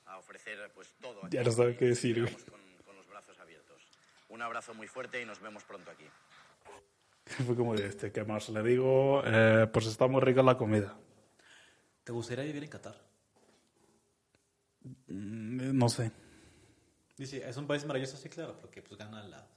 a 0.05 0.17
ofrecer 0.17 0.71
pues 0.73 0.93
todo. 0.99 1.25
aquí. 1.25 1.35
Ya 1.37 1.43
no 1.43 1.51
sabe 1.51 1.75
qué 1.77 1.85
decir, 1.85 2.21
güey. 2.21 2.33
Con, 2.45 2.59
con 2.85 2.95
los 2.95 3.07
brazos 3.07 3.37
abiertos. 3.39 3.81
Un 4.29 4.41
abrazo 4.41 4.73
muy 4.73 4.87
fuerte 4.87 5.21
y 5.21 5.25
nos 5.25 5.39
vemos 5.39 5.63
pronto 5.63 5.91
aquí. 5.91 6.05
Fue 7.45 7.55
como 7.55 7.75
de 7.75 7.85
este, 7.87 8.11
¿qué 8.11 8.23
más 8.23 8.49
le 8.49 8.63
digo? 8.63 9.21
Eh, 9.25 9.67
pues 9.71 9.85
está 9.85 10.07
muy 10.07 10.21
rica 10.21 10.41
la 10.41 10.57
comida. 10.57 10.97
¿Te 12.03 12.11
gustaría 12.11 12.43
vivir 12.45 12.63
en 12.63 12.69
Qatar? 12.69 12.95
Mm, 15.07 15.77
No 15.77 15.87
sé. 15.89 16.11
Dice, 17.17 17.47
es 17.47 17.55
un 17.57 17.67
país 17.67 17.85
maravilloso, 17.85 18.17
sí, 18.17 18.27
claro, 18.29 18.57
porque 18.59 18.81
pues 18.81 18.97
ganan 18.97 19.29
la- 19.29 19.47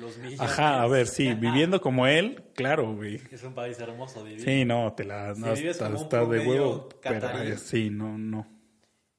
los 0.00 0.16
millones. 0.18 0.40
Ajá, 0.40 0.82
a 0.82 0.86
ver, 0.86 1.06
sí, 1.06 1.34
viviendo 1.34 1.80
como 1.80 2.06
él, 2.06 2.42
claro, 2.54 2.94
güey. 2.94 3.20
Es 3.30 3.42
un 3.42 3.54
país 3.54 3.78
hermoso 3.78 4.24
vivir. 4.24 4.40
Sí, 4.40 4.64
no, 4.64 4.92
te 4.92 5.04
la 5.04 5.34
Si 5.34 5.40
no, 5.40 5.46
como 5.78 5.90
un 5.90 5.96
está 5.96 6.24
de 6.24 6.46
huevo. 6.46 6.88
Pero 7.02 7.28
eh, 7.42 7.56
sí, 7.56 7.90
no, 7.90 8.16
no. 8.16 8.46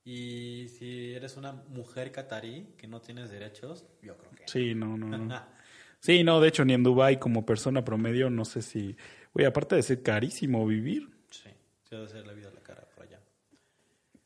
Y 0.04 0.68
si 0.70 1.14
eres 1.14 1.38
una 1.38 1.52
mujer 1.52 2.12
catarí 2.12 2.74
que 2.78 2.88
no 2.88 3.02
tienes 3.02 3.30
derechos, 3.30 3.86
yo 4.02 4.18
creo 4.18 4.32
que. 4.32 4.44
Sí, 4.48 4.74
no, 4.74 4.98
no, 4.98 5.18
no. 5.18 5.46
Sí, 6.02 6.24
no, 6.24 6.40
de 6.40 6.48
hecho, 6.48 6.64
ni 6.64 6.74
en 6.74 6.82
Dubai 6.82 7.20
como 7.20 7.46
persona 7.46 7.84
promedio, 7.84 8.30
no 8.30 8.46
sé 8.46 8.62
si. 8.62 8.96
Güey, 9.34 9.46
aparte 9.46 9.76
de 9.76 9.84
ser 9.84 10.02
carísimo 10.02 10.66
vivir, 10.66 11.10
Sí, 11.30 11.50
se 11.84 11.96
debe 11.96 12.08
hacer 12.08 12.26
la 12.26 12.34
vida 12.34 12.48
a 12.48 12.54
la 12.54 12.62
cara. 12.62 12.88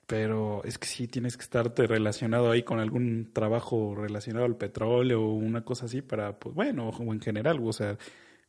Pero 0.05 0.63
es 0.65 0.77
que 0.77 0.87
sí 0.87 1.07
tienes 1.07 1.37
que 1.37 1.43
estarte 1.43 1.87
relacionado 1.87 2.51
ahí 2.51 2.63
con 2.63 2.79
algún 2.79 3.31
trabajo 3.33 3.95
relacionado 3.95 4.45
al 4.45 4.57
petróleo 4.57 5.21
o 5.23 5.33
una 5.33 5.63
cosa 5.63 5.85
así 5.85 6.01
para, 6.01 6.37
pues 6.39 6.53
bueno, 6.55 6.89
o 6.89 7.13
en 7.13 7.21
general, 7.21 7.59
o 7.63 7.73
sea, 7.73 7.97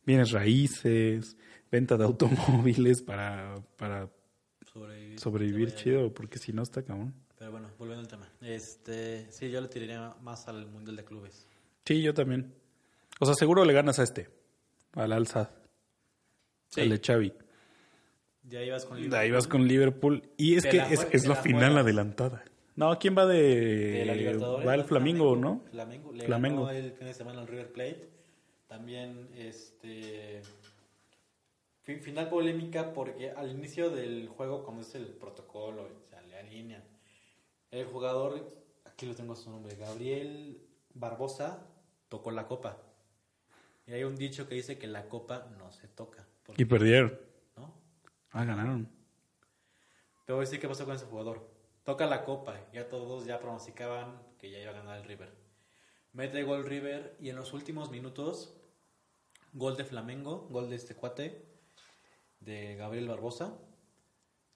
bienes 0.05 0.31
raíces, 0.31 1.37
venta 1.71 1.97
de 1.97 2.03
automóviles 2.03 3.01
para, 3.01 3.55
para 3.77 4.09
Sobrevivir. 5.17 5.73
chido, 5.75 6.13
porque 6.13 6.37
si 6.37 6.51
no 6.51 6.63
está 6.63 6.83
cabrón. 6.83 7.13
Pero 7.37 7.51
bueno, 7.51 7.69
volviendo 7.77 8.01
al 8.01 8.07
tema. 8.07 8.29
Este, 8.41 9.31
sí, 9.31 9.49
yo 9.49 9.61
le 9.61 9.67
tiraría 9.67 10.13
más 10.21 10.47
al 10.47 10.67
Mundial 10.67 10.95
de 10.97 11.03
Clubes. 11.05 11.47
Sí, 11.85 12.01
yo 12.01 12.13
también. 12.13 12.53
O 13.19 13.25
sea, 13.25 13.35
seguro 13.35 13.63
le 13.63 13.73
ganas 13.73 13.99
a 13.99 14.03
este, 14.03 14.29
al 14.93 15.11
Al-Sad, 15.13 15.49
Sí. 16.69 16.81
al 16.81 16.89
de 16.89 16.99
Xavi. 16.99 17.33
Ya 18.47 18.61
ibas 18.63 18.85
con 18.85 19.09
De 19.09 19.17
ahí 19.17 19.31
vas 19.31 19.47
con 19.47 19.67
Liverpool. 19.67 20.21
Y 20.37 20.55
es 20.55 20.63
Te 20.63 20.69
que 20.69 20.77
la 20.77 20.89
es, 20.89 21.07
es 21.11 21.23
la 21.27 21.35
la 21.35 21.41
final 21.41 21.61
juegas. 21.71 21.83
adelantada. 21.83 22.43
No, 22.75 22.97
¿quién 22.99 23.17
va 23.17 23.25
de...? 23.25 23.41
de 23.41 24.05
la 24.05 24.13
Libertadores. 24.15 24.67
va 24.67 24.75
el 24.75 24.81
va 24.81 24.85
Flamingo, 24.85 25.35
¿no? 25.35 25.61
Flamengo. 25.71 26.11
Le 26.11 26.25
Flamengo. 26.25 26.65
ganó 26.65 26.77
el 26.77 26.91
fin 26.91 27.07
de 27.07 27.13
semana 27.13 27.41
al 27.41 27.47
River 27.47 27.71
Plate. 27.71 28.09
También, 28.67 29.29
este... 29.35 30.41
fin- 31.83 32.01
Final 32.01 32.29
polémica 32.29 32.93
porque 32.93 33.31
al 33.31 33.51
inicio 33.51 33.89
del 33.89 34.27
juego, 34.27 34.63
cuando 34.63 34.81
es 34.83 34.93
el 34.95 35.05
protocolo, 35.07 35.83
o 35.83 36.09
sea, 36.09 36.21
le 36.21 36.37
alinean. 36.37 36.83
El 37.71 37.85
jugador, 37.85 38.53
aquí 38.85 39.05
lo 39.05 39.15
tengo 39.15 39.35
su 39.35 39.49
nombre, 39.49 39.75
Gabriel 39.75 40.57
Barbosa, 40.93 41.65
tocó 42.09 42.31
la 42.31 42.45
copa. 42.45 42.77
Y 43.87 43.93
hay 43.93 44.03
un 44.03 44.15
dicho 44.15 44.47
que 44.47 44.55
dice 44.55 44.77
que 44.77 44.87
la 44.87 45.07
copa 45.07 45.47
no 45.57 45.71
se 45.71 45.87
toca. 45.87 46.25
Y 46.57 46.65
perdieron. 46.65 47.17
Ah, 48.35 48.43
ganaron. 48.43 48.89
Te 50.25 50.33
voy 50.33 50.41
a 50.41 50.45
decir 50.45 50.59
qué 50.59 50.67
pasó 50.67 50.83
con 50.83 50.93
ese 50.93 51.05
jugador. 51.05 51.49
Toca 51.85 52.05
la 52.05 52.25
copa, 52.25 52.59
ya 52.73 52.89
todos 52.89 53.25
ya 53.25 53.39
pronosticaban 53.39 54.21
que 54.37 54.51
ya 54.51 54.59
iba 54.59 54.71
a 54.71 54.73
ganar 54.73 54.97
el 54.97 55.05
River. 55.05 55.33
Mete 56.11 56.43
gol 56.43 56.65
River 56.65 57.15
y 57.21 57.29
en 57.29 57.37
los 57.37 57.53
últimos 57.53 57.91
minutos, 57.91 58.53
gol 59.53 59.77
de 59.77 59.85
Flamengo, 59.85 60.49
gol 60.49 60.69
de 60.69 60.75
este 60.75 60.95
cuate, 60.95 61.45
de 62.41 62.75
Gabriel 62.75 63.07
Barbosa. 63.07 63.57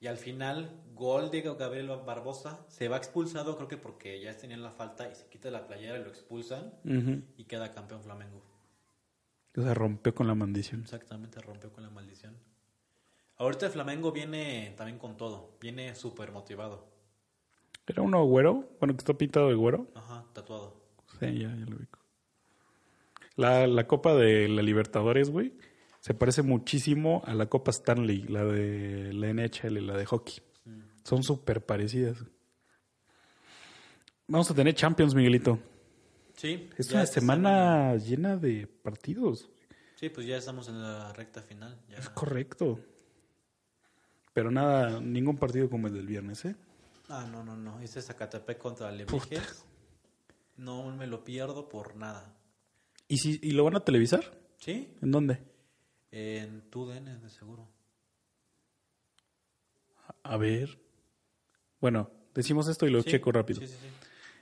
Y 0.02 0.08
al 0.08 0.18
final, 0.18 0.84
gol 0.94 1.32
de 1.32 1.42
Gabriel 1.42 1.88
Barbosa, 2.06 2.66
se 2.68 2.90
va 2.90 2.98
expulsado, 2.98 3.56
creo 3.56 3.70
que 3.70 3.78
porque 3.78 4.20
ya 4.20 4.36
tenían 4.38 4.62
la 4.62 4.72
falta 4.72 5.10
y 5.10 5.16
se 5.16 5.30
quita 5.30 5.50
la 5.52 5.68
playera 5.68 5.98
y 5.98 6.04
lo 6.04 6.10
expulsan 6.10 6.74
y 6.84 7.46
queda 7.46 7.74
campeón 7.74 8.04
Flamengo. 8.04 8.44
O 9.56 9.62
sea, 9.62 9.74
rompió 9.74 10.14
con 10.14 10.28
la 10.28 10.36
maldición. 10.36 10.82
Exactamente, 10.82 11.40
rompió 11.40 11.72
con 11.72 11.84
la 11.84 11.90
maldición. 11.90 12.36
Ahorita 13.40 13.68
el 13.68 13.72
Flamengo 13.72 14.12
viene 14.12 14.74
también 14.76 15.00
con 15.00 15.16
todo, 15.16 15.58
viene 15.62 15.96
súper 15.96 16.32
motivado. 16.32 16.90
¿Era 17.88 18.02
uno 18.02 18.24
güero? 18.26 18.70
Bueno, 18.80 18.94
que 18.94 19.00
está 19.00 19.14
pintado 19.14 19.48
de 19.48 19.56
güero. 19.56 19.88
Ajá, 19.96 20.26
tatuado. 20.34 20.76
Sí, 21.20 21.40
ya, 21.40 21.48
ya 21.48 21.66
lo 21.66 21.78
ubico. 21.78 22.00
La, 23.38 23.66
la 23.66 23.88
Copa 23.88 24.14
de 24.14 24.50
la 24.50 24.62
Libertadores, 24.62 25.30
güey, 25.30 25.54
se 26.02 26.14
parece 26.14 26.42
muchísimo 26.42 27.22
a 27.26 27.34
la 27.34 27.48
Copa 27.48 27.72
Stanley, 27.72 28.24
la 28.24 28.44
de 28.44 29.14
la 29.14 29.34
NHL, 29.34 29.88
la 29.88 29.98
de 29.98 30.06
hockey. 30.06 30.42
Son 31.06 31.24
súper 31.24 31.66
parecidas. 31.66 32.24
Vamos 34.28 34.52
a 34.52 34.54
tener 34.54 34.76
Champions, 34.76 35.16
Miguelito. 35.16 35.58
Sí. 36.36 36.70
Es 36.78 36.92
una 36.92 37.04
esta 37.04 37.22
semana 37.22 37.96
llena 37.96 38.36
de 38.36 38.68
partidos. 38.68 39.50
Sí, 39.96 40.10
pues 40.10 40.28
ya 40.28 40.38
estamos 40.38 40.68
en 40.68 40.82
la 40.82 41.12
recta 41.14 41.42
final. 41.42 41.80
ya. 41.90 41.98
Es 41.98 42.10
correcto. 42.10 42.80
Pero 44.40 44.52
nada, 44.52 45.02
ningún 45.02 45.36
partido 45.36 45.70
como 45.70 45.88
el 45.88 45.94
del 45.94 46.08
viernes, 46.08 46.46
¿eh? 46.46 46.56
Ah, 47.10 47.28
no, 47.30 47.44
no, 47.44 47.58
no. 47.58 47.82
Este 47.82 48.00
es 48.00 48.06
Zacatepec 48.06 48.58
contra 48.58 48.88
Alebrijes. 48.88 49.66
No 50.56 50.90
me 50.96 51.08
lo 51.08 51.26
pierdo 51.26 51.68
por 51.68 51.98
nada. 51.98 52.34
¿Y, 53.10 53.18
si, 53.18 53.38
¿Y 53.44 53.52
lo 53.52 53.66
van 53.66 53.76
a 53.76 53.82
televisar? 53.82 54.24
¿Sí? 54.58 54.94
¿En 55.02 55.12
dónde? 55.12 55.40
En 56.14 56.62
TUDN, 56.70 57.22
de 57.22 57.30
seguro. 57.30 57.68
A 60.24 60.38
ver. 60.38 60.80
Bueno, 61.82 62.10
decimos 62.34 62.70
esto 62.70 62.88
y 62.88 62.92
lo 62.92 63.02
Sí, 63.02 63.10
checo 63.12 63.34
rápido. 63.34 63.60
Sí, 63.60 63.68
sí, 63.68 63.74
sí. 63.74 63.88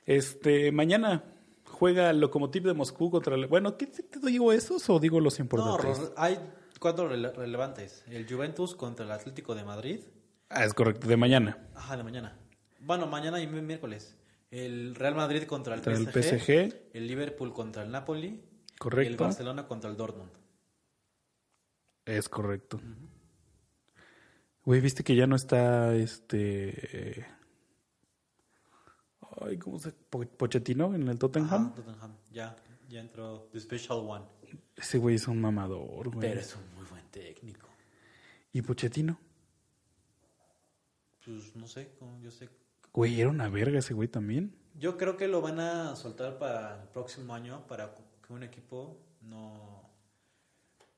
Este, 0.06 0.72
mañana 0.72 1.24
juega 1.66 2.12
el 2.12 2.20
Lokomotiv 2.20 2.62
de 2.68 2.74
Moscú 2.76 3.10
contra 3.10 3.34
el... 3.34 3.48
Bueno, 3.48 3.78
¿qué 3.78 3.88
te, 3.88 4.04
te 4.04 4.20
digo 4.28 4.54
esos 4.54 4.88
o 4.92 5.00
digo 5.00 5.20
los 5.20 5.40
No, 5.40 5.44
importantes? 5.46 6.00
Ro- 6.00 6.14
hay 6.18 6.38
cuatro 6.80 7.10
rele- 7.10 7.34
relevantes. 7.34 8.04
El 8.08 8.28
Juventus 8.28 8.76
contra 8.76 9.06
el 9.06 9.12
Atlético 9.12 9.56
de 9.56 9.64
Madrid. 9.64 10.00
ah, 10.50 10.64
es 10.66 10.74
correcto, 10.74 11.08
de 11.08 11.18
mañana. 11.18 11.58
Ajá, 11.76 11.98
de 11.98 12.04
mañana. 12.04 12.38
Bueno, 12.80 13.08
mañana 13.08 13.42
y 13.42 13.48
mi- 13.48 13.62
miércoles. 13.62 14.16
El 14.52 14.96
Real 14.96 15.16
Madrid 15.16 15.44
contra 15.44 15.76
el 15.76 15.82
Contra 15.82 16.00
el 16.00 16.08
PSG. 16.08 16.40
PSG. 16.40 16.90
El 16.94 17.08
Liverpool 17.08 17.54
contra 17.54 17.84
el 17.84 17.92
Napoli. 17.92 18.42
Correcto. 18.80 19.10
Y 19.10 19.14
el 19.14 19.18
Barcelona 19.18 19.68
contra 19.68 19.90
el 19.90 19.98
Dortmund. 19.98 20.32
Es 22.06 22.30
correcto. 22.30 22.80
Güey, 24.64 24.80
viste 24.82 25.04
que 25.04 25.16
ya 25.16 25.28
no 25.28 25.36
está 25.36 25.94
este... 25.96 27.26
Ay, 29.42 29.58
¿cómo 29.58 29.80
se...? 29.80 29.92
Po- 29.92 30.26
Pochettino 30.26 30.94
en 30.96 31.08
el 31.08 31.20
Tottenham. 31.20 31.68
Ajá, 31.68 31.76
Tottenham. 31.76 32.16
Ya, 32.32 32.56
ya 32.88 33.00
entró 33.02 33.50
The 33.52 33.60
Special 33.60 34.00
One. 34.00 34.26
Ese 34.76 34.98
güey 34.98 35.16
es 35.16 35.28
un 35.28 35.42
mamador, 35.42 36.10
güey. 36.10 36.28
Pero 36.28 36.40
es 36.40 36.56
un 36.56 36.76
muy 36.76 36.86
buen 36.90 37.06
técnico. 37.10 37.68
¿Y 38.54 38.62
Pochettino? 38.62 39.20
Pues 41.26 41.56
no 41.56 41.68
sé, 41.68 41.90
yo 42.22 42.32
sé. 42.32 42.50
Güey, 42.94 43.20
era 43.20 43.30
una 43.30 43.50
verga 43.50 43.80
ese 43.80 43.94
güey 43.94 44.08
también. 44.08 44.56
Yo 44.80 44.98
creo 44.98 45.18
que 45.18 45.28
lo 45.28 45.42
van 45.42 45.60
a 45.60 45.96
soltar 45.96 46.38
para 46.38 46.82
el 46.82 46.88
próximo 46.90 47.34
año 47.34 47.66
para 47.68 47.94
que 48.26 48.34
un 48.34 48.44
equipo 48.44 48.98
no. 49.22 49.82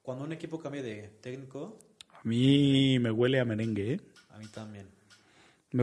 Cuando 0.02 0.24
un 0.26 0.32
equipo 0.32 0.60
cambie 0.60 0.82
de 0.82 1.08
técnico, 1.22 1.80
A 2.12 2.22
mí 2.24 3.00
me 3.00 3.12
huele 3.12 3.40
a 3.40 3.46
merengue, 3.46 3.94
¿eh? 3.94 4.02
a 4.30 4.38
mí 4.38 4.48
también. 4.48 4.88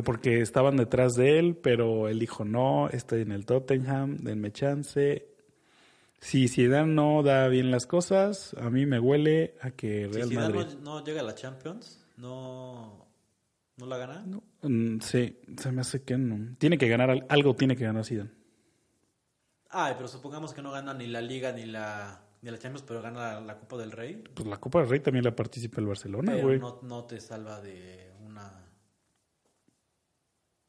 Porque 0.04 0.40
estaban 0.40 0.76
detrás 0.76 1.14
de 1.14 1.38
él, 1.38 1.56
pero 1.56 2.08
él 2.08 2.18
dijo, 2.18 2.44
no, 2.44 2.88
estoy 2.88 3.22
en 3.22 3.32
el 3.32 3.46
Tottenham, 3.46 4.16
denme 4.16 4.50
chance. 4.52 5.35
Si 6.18 6.48
Zidane 6.48 6.92
no 6.92 7.22
da 7.22 7.46
bien 7.48 7.70
las 7.70 7.86
cosas, 7.86 8.54
a 8.54 8.70
mí 8.70 8.86
me 8.86 8.98
huele 8.98 9.56
a 9.60 9.70
que 9.70 10.06
Si 10.06 10.12
Real 10.12 10.28
Zidane 10.28 10.54
Madrid... 10.54 10.74
no, 10.80 10.98
no 11.00 11.04
llega 11.04 11.20
a 11.20 11.24
la 11.24 11.34
Champions, 11.34 12.04
no, 12.16 13.06
no 13.76 13.86
la 13.86 13.96
gana. 13.98 14.24
No, 14.26 14.42
mm, 14.62 15.00
sí, 15.00 15.38
se 15.58 15.72
me 15.72 15.82
hace 15.82 16.02
que 16.02 16.16
no. 16.16 16.56
Tiene 16.58 16.78
que 16.78 16.88
ganar, 16.88 17.10
al- 17.10 17.26
algo 17.28 17.54
tiene 17.54 17.76
que 17.76 17.84
ganar 17.84 18.04
Zidane. 18.04 18.30
Ay, 19.70 19.94
pero 19.96 20.08
supongamos 20.08 20.54
que 20.54 20.62
no 20.62 20.72
gana 20.72 20.94
ni 20.94 21.06
la 21.06 21.20
Liga 21.20 21.52
ni 21.52 21.66
la, 21.66 22.20
ni 22.40 22.50
la 22.50 22.58
Champions, 22.58 22.84
pero 22.86 23.02
gana 23.02 23.34
la, 23.34 23.40
la 23.42 23.58
Copa 23.58 23.76
del 23.76 23.92
Rey. 23.92 24.22
Pues 24.34 24.48
la 24.48 24.56
Copa 24.56 24.80
del 24.80 24.88
Rey 24.88 25.00
también 25.00 25.24
la 25.24 25.36
participa 25.36 25.80
el 25.80 25.86
Barcelona, 25.86 26.32
Pero 26.32 26.46
güey. 26.46 26.58
no, 26.58 26.80
no 26.82 27.04
te 27.04 27.20
salva 27.20 27.60
de 27.60 28.10
una. 28.24 28.52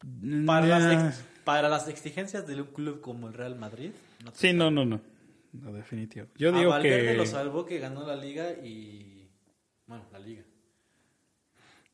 Mm, 0.03 0.45
Para, 0.45 0.67
las, 0.67 0.91
ex- 0.93 1.25
para 1.43 1.69
las 1.69 1.87
exigencias 1.87 2.45
de 2.45 2.61
un 2.61 2.67
club 2.67 3.01
como 3.01 3.27
el 3.27 3.33
Real 3.33 3.55
Madrid, 3.55 3.91
no 4.23 4.31
Sí, 4.33 4.53
no, 4.53 4.69
no, 4.69 4.85
no. 4.85 4.99
No, 5.53 5.73
definitivo. 5.73 6.27
Yo 6.35 6.53
a 6.53 6.57
digo 6.57 6.69
Valverde 6.71 7.11
que... 7.11 7.17
lo 7.17 7.25
salvó 7.25 7.65
que 7.65 7.79
ganó 7.79 8.05
la 8.05 8.15
liga 8.15 8.51
y. 8.51 9.29
Bueno, 9.85 10.05
la 10.11 10.19
liga. 10.19 10.43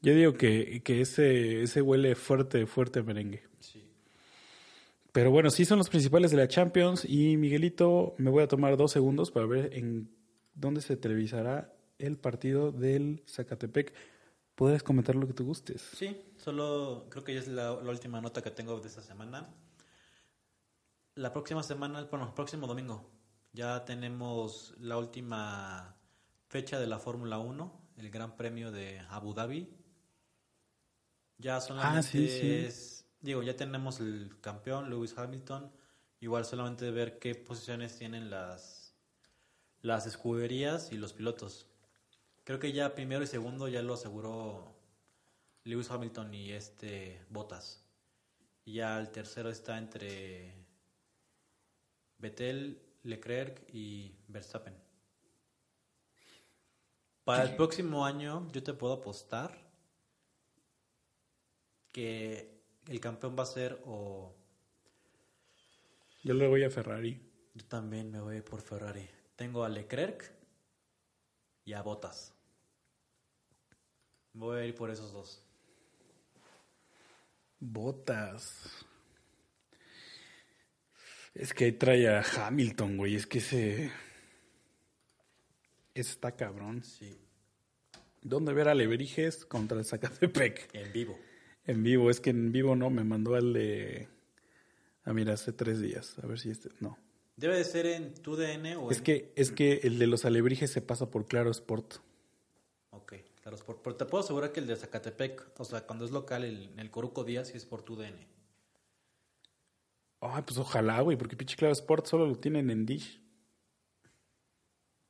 Yo 0.02 0.14
digo 0.14 0.34
que, 0.34 0.82
que 0.84 1.02
ese, 1.02 1.64
ese 1.64 1.82
huele 1.82 2.16
fuerte, 2.16 2.66
fuerte 2.66 3.00
a 3.00 3.04
merengue. 3.04 3.44
Sí. 3.60 3.90
Pero 5.14 5.32
bueno, 5.32 5.50
sí 5.50 5.64
son 5.64 5.78
los 5.78 5.90
principales 5.90 6.32
de 6.32 6.38
la 6.38 6.48
Champions. 6.48 7.06
Y 7.08 7.38
Miguelito, 7.38 8.16
me 8.18 8.30
voy 8.30 8.44
a 8.44 8.48
tomar 8.48 8.76
dos 8.76 8.92
segundos 8.92 9.32
para 9.32 9.46
ver 9.46 9.74
en 9.74 10.10
dónde 10.56 10.82
se 10.82 10.98
televisará 10.98 11.74
el 12.00 12.18
partido 12.18 12.72
del 12.72 13.24
Zacatepec. 13.28 13.94
Puedes 14.56 14.84
comentar 14.84 15.16
lo 15.16 15.26
que 15.26 15.34
tú 15.34 15.46
gustes. 15.46 15.82
Sí, 15.96 16.18
solo 16.38 17.08
creo 17.10 17.24
que 17.24 17.34
ya 17.36 17.40
es 17.40 17.48
la, 17.48 17.82
la 17.82 17.90
última 17.90 18.20
nota 18.20 18.42
que 18.42 18.52
tengo 18.52 18.80
de 18.80 18.88
esta 18.88 19.02
semana. 19.02 19.50
La 21.16 21.32
próxima 21.32 21.64
semana, 21.64 22.04
bueno, 22.10 22.28
el 22.28 22.34
próximo 22.34 22.68
domingo, 22.68 23.10
ya 23.54 23.86
tenemos 23.86 24.74
la 24.80 24.98
última 24.98 25.96
fecha 26.48 26.80
de 26.80 26.88
la 26.88 27.00
Fórmula 27.00 27.38
1, 27.38 27.82
el 27.98 28.10
Gran 28.10 28.36
Premio 28.36 28.72
de 28.72 29.00
Abu 29.10 29.34
Dhabi. 29.34 29.70
Ya 31.38 31.62
solamente 31.62 32.00
Ah, 32.00 32.04
sí, 32.04 32.28
sí. 32.28 32.52
es, 32.52 33.06
digo, 33.22 33.44
ya 33.44 33.56
tenemos 33.56 34.00
el 34.00 34.40
campeón, 34.42 34.90
Lewis 34.90 35.18
Hamilton. 35.18 35.72
Igual 36.20 36.46
solamente 36.46 36.90
ver 36.92 37.20
qué 37.20 37.36
posiciones 37.36 37.98
tienen 37.98 38.30
las, 38.30 38.96
las 39.82 40.08
escuderías 40.08 40.92
y 40.92 40.98
los 40.98 41.14
pilotos. 41.14 41.68
Creo 42.44 42.60
que 42.60 42.72
ya 42.72 42.96
primero 42.96 43.24
y 43.24 43.28
segundo 43.28 43.68
ya 43.68 43.82
lo 43.82 43.94
aseguró 43.94 44.76
Lewis 45.64 45.92
Hamilton 45.92 46.34
y 46.34 46.52
este 46.52 47.26
Bottas. 47.30 47.84
Y 48.66 48.74
ya 48.76 49.00
el 49.00 49.12
tercero 49.12 49.50
está 49.50 49.78
entre 49.78 50.66
Vettel, 52.18 52.82
Leclerc 53.04 53.64
y 53.74 54.16
Verstappen. 54.28 54.74
Para 57.24 57.44
el 57.44 57.56
próximo 57.56 58.06
año 58.06 58.50
yo 58.52 58.64
te 58.64 58.74
puedo 58.74 58.94
apostar 58.94 59.58
que 61.92 62.62
el 62.88 63.00
campeón 63.00 63.36
va 63.38 63.44
a 63.44 63.46
ser 63.46 63.82
o 63.86 64.36
Yo 66.24 66.34
le 66.34 66.48
voy 66.48 66.64
a 66.64 66.70
Ferrari. 66.70 67.22
yo 67.54 67.66
también 67.66 68.12
me 68.12 68.20
voy 68.20 68.42
por 68.42 68.62
Ferrari. 68.62 69.08
Tengo 69.36 69.64
a 69.64 69.70
Leclerc 69.70 70.32
y 71.66 71.74
a 71.74 71.82
Bottas. 71.82 72.34
Voy 74.34 74.60
a 74.60 74.66
ir 74.66 74.76
por 74.76 74.90
esos 74.90 75.14
dos. 75.14 75.42
Botas. 77.60 78.86
Es 81.34 81.54
que 81.54 81.66
ahí 81.66 81.72
trae 81.74 82.08
a 82.08 82.22
Hamilton, 82.24 82.98
güey. 82.98 83.16
Es 83.16 83.26
que 83.28 83.40
ese. 83.40 83.92
Está 85.94 86.36
cabrón. 86.36 86.84
Sí, 86.84 87.16
¿Dónde 88.22 88.54
ver 88.54 88.70
a 88.70 88.76
contra 89.46 89.78
el 89.80 89.86
Zacatepec? 89.86 90.70
en 90.74 90.94
vivo. 90.94 91.20
En 91.66 91.84
vivo, 91.84 92.10
es 92.10 92.20
que 92.20 92.30
en 92.32 92.52
vivo 92.52 92.76
no, 92.76 92.90
me 92.90 93.04
mandó 93.04 93.36
al 93.36 93.54
de. 93.54 94.08
Ah, 95.06 95.14
mira, 95.14 95.34
hace 95.34 95.52
tres 95.54 95.82
días. 95.82 96.16
A 96.22 96.28
ver 96.28 96.40
si 96.40 96.50
este. 96.50 96.70
No. 96.80 96.98
Debe 97.36 97.58
de 97.58 97.64
ser 97.64 97.86
en 97.88 98.14
tu 98.14 98.36
DN 98.36 98.76
o 98.76 98.92
Es 98.92 99.00
en... 99.00 99.04
que, 99.04 99.34
es 99.36 99.52
que 99.52 99.80
el 99.84 99.98
de 99.98 100.06
los 100.08 100.24
alebrijes 100.26 100.72
se 100.72 100.82
pasa 100.82 101.10
por 101.10 101.26
Claro 101.26 101.50
Sport. 101.52 101.96
Ok, 102.92 103.14
claro, 103.42 103.58
es 103.58 103.64
por- 103.64 103.82
pero 103.82 103.96
te 103.96 104.06
puedo 104.06 104.24
asegurar 104.24 104.52
que 104.52 104.60
el 104.60 104.68
de 104.68 104.76
Zacatepec, 104.76 105.60
o 105.60 105.66
sea, 105.66 105.82
cuando 105.88 106.06
es 106.06 106.12
local, 106.12 106.44
el, 106.44 106.70
el 106.78 106.92
Coruco 106.92 107.24
Díaz, 107.24 107.48
sí 107.48 107.58
es 107.58 107.66
por 107.66 107.82
tu 107.82 107.96
DN. 107.96 108.16
Ay, 110.26 110.42
pues 110.44 110.58
ojalá, 110.58 111.02
güey, 111.02 111.18
porque 111.18 111.36
pinche 111.36 111.58
Claro 111.58 111.74
Sport 111.74 112.06
solo 112.06 112.26
lo 112.26 112.36
tienen 112.38 112.70
en 112.70 112.86
Dish. 112.86 113.22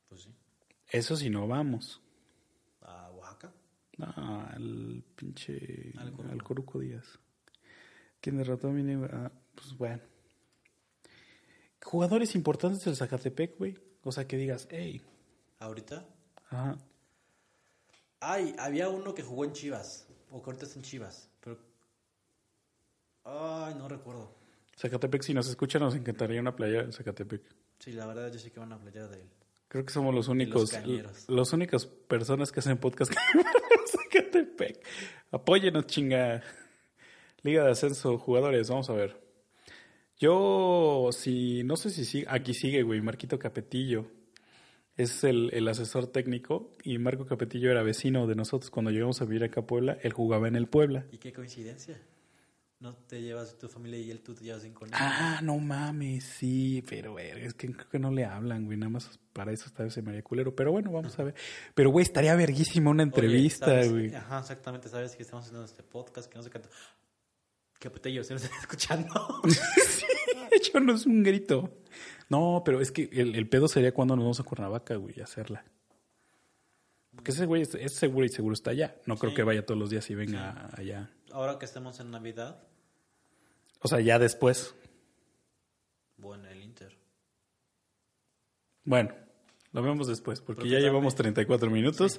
Pues 0.08 0.22
sí. 0.22 0.34
Eso 0.88 1.16
si 1.16 1.30
no 1.30 1.46
vamos. 1.46 2.02
A 2.80 3.10
Oaxaca. 3.12 3.52
No, 3.96 4.06
al 4.48 5.04
pinche. 5.14 5.92
Al 5.96 6.10
Coruco. 6.12 6.32
Al 6.32 6.42
Coruco 6.42 6.78
Díaz. 6.80 7.20
¿Quién 8.20 8.38
derrotó 8.38 8.68
a 8.68 8.72
mi 8.72 8.82
negro? 8.82 9.08
Ah, 9.12 9.30
pues 9.54 9.76
bueno. 9.76 10.02
Jugadores 11.84 12.34
importantes 12.34 12.84
del 12.84 12.96
Zacatepec, 12.96 13.56
güey. 13.56 13.78
O 14.02 14.10
sea, 14.10 14.26
que 14.26 14.36
digas, 14.36 14.66
hey. 14.70 15.00
Ahorita. 15.60 16.08
Ajá. 16.48 16.76
Ay, 18.18 18.56
había 18.58 18.88
uno 18.88 19.14
que 19.14 19.22
jugó 19.22 19.44
en 19.44 19.52
Chivas. 19.52 20.08
O 20.30 20.42
que 20.42 20.46
ahorita 20.46 20.64
está 20.64 20.78
en 20.78 20.84
Chivas. 20.84 21.30
Pero. 21.40 21.58
Ay, 23.24 23.74
no 23.76 23.86
recuerdo. 23.88 24.43
Zacatepec, 24.76 25.22
si 25.22 25.34
nos 25.34 25.48
escuchan, 25.48 25.82
nos 25.82 25.94
encantaría 25.94 26.40
una 26.40 26.54
playa 26.54 26.80
en 26.80 26.92
Zacatepec. 26.92 27.42
Sí, 27.78 27.92
la 27.92 28.06
verdad, 28.06 28.32
yo 28.32 28.38
sé 28.38 28.50
que 28.50 28.60
van 28.60 28.72
a 28.72 28.78
playar 28.78 29.08
de 29.08 29.20
él. 29.20 29.28
Creo 29.68 29.84
que 29.84 29.92
somos 29.92 30.14
los 30.14 30.28
únicos, 30.28 30.72
los 31.28 31.52
únicas 31.52 31.86
personas 31.86 32.52
que 32.52 32.60
hacen 32.60 32.78
podcast 32.78 33.12
en 33.34 33.86
Zacatepec. 33.86 34.86
Apóyenos, 35.30 35.86
chinga. 35.86 36.42
Liga 37.42 37.64
de 37.64 37.72
Ascenso, 37.72 38.16
jugadores, 38.18 38.70
vamos 38.70 38.88
a 38.88 38.94
ver. 38.94 39.20
Yo, 40.18 41.10
si, 41.12 41.62
no 41.64 41.76
sé 41.76 41.90
si 41.90 42.04
sigue, 42.04 42.26
aquí 42.28 42.54
sigue, 42.54 42.82
güey, 42.82 43.00
Marquito 43.00 43.38
Capetillo. 43.38 44.06
Es 44.96 45.24
el, 45.24 45.50
el 45.52 45.66
asesor 45.66 46.06
técnico 46.06 46.70
y 46.84 46.98
Marco 46.98 47.26
Capetillo 47.26 47.70
era 47.70 47.82
vecino 47.82 48.28
de 48.28 48.36
nosotros 48.36 48.70
cuando 48.70 48.92
llegamos 48.92 49.20
a 49.20 49.24
vivir 49.24 49.42
acá 49.42 49.62
a 49.62 49.66
Puebla. 49.66 49.98
Él 50.02 50.12
jugaba 50.12 50.46
en 50.46 50.54
el 50.54 50.68
Puebla. 50.68 51.04
¿Y 51.10 51.18
qué 51.18 51.32
coincidencia? 51.32 52.00
No 52.84 52.94
te 52.94 53.20
llevas 53.22 53.58
tu 53.58 53.66
familia 53.68 53.98
y 53.98 54.10
él 54.10 54.20
tú 54.20 54.34
te 54.34 54.44
llevas 54.44 54.62
bien 54.62 54.74
con 54.74 54.88
él. 54.88 54.94
Ah, 54.96 55.40
no 55.42 55.58
mames, 55.58 56.22
sí, 56.24 56.84
pero 56.88 57.14
verga, 57.14 57.44
es 57.46 57.54
que 57.54 57.72
creo 57.72 57.88
que 57.88 57.98
no 57.98 58.10
le 58.12 58.24
hablan, 58.26 58.66
güey, 58.66 58.76
nada 58.78 58.90
más 58.90 59.18
para 59.32 59.50
eso 59.52 59.66
está 59.66 59.84
ese 59.86 60.02
María 60.02 60.22
Culero. 60.22 60.54
Pero 60.54 60.70
bueno, 60.70 60.92
vamos 60.92 61.18
a 61.18 61.24
ver. 61.24 61.34
Pero, 61.74 61.90
güey, 61.90 62.04
estaría 62.04 62.36
verguísima 62.36 62.90
una 62.90 63.02
entrevista, 63.02 63.84
güey. 63.86 64.14
Ajá, 64.14 64.38
exactamente, 64.40 64.88
sabes 64.88 65.16
que 65.16 65.22
estamos 65.22 65.46
haciendo 65.46 65.64
este 65.64 65.82
podcast, 65.82 66.30
que 66.30 66.36
no 66.36 66.44
sé 66.44 66.50
qué. 66.50 66.60
Que 67.80 67.90
putello, 67.90 68.22
se 68.22 68.34
nos 68.34 68.44
está 68.44 68.56
escuchando. 68.60 69.12
De 69.44 70.56
hecho, 70.56 70.78
no 70.80 70.94
es 70.94 71.06
un 71.06 71.22
grito. 71.22 71.78
No, 72.28 72.62
pero 72.64 72.80
es 72.80 72.92
que 72.92 73.08
el, 73.12 73.34
el 73.34 73.48
pedo 73.48 73.66
sería 73.66 73.92
cuando 73.92 74.14
nos 74.14 74.24
vamos 74.24 74.40
a 74.40 74.44
Cuernavaca, 74.44 74.94
güey, 74.96 75.20
a 75.20 75.24
hacerla. 75.24 75.64
Porque 77.14 77.30
ese 77.30 77.46
güey 77.46 77.62
es, 77.62 77.74
es 77.74 77.92
seguro 77.94 78.26
y 78.26 78.28
seguro 78.28 78.54
está 78.54 78.70
allá. 78.70 78.96
No 79.06 79.16
creo 79.16 79.30
Sí. 79.30 79.36
que 79.36 79.42
vaya 79.42 79.64
todos 79.64 79.78
los 79.80 79.90
días 79.90 80.08
y 80.10 80.14
venga 80.14 80.68
allá. 80.76 81.10
Ahora 81.32 81.58
que 81.58 81.64
estemos 81.64 81.98
en 82.00 82.10
Navidad, 82.10 82.62
O 83.84 83.88
sea, 83.88 84.00
ya 84.00 84.18
después. 84.18 84.74
bueno, 86.16 86.48
el 86.48 86.62
Inter. 86.62 86.96
Bueno, 88.84 89.10
lo 89.72 89.82
vemos 89.82 90.06
después, 90.08 90.40
porque 90.40 90.68
ya 90.68 90.78
llevamos 90.78 91.14
34 91.14 91.70
minutos. 91.70 92.18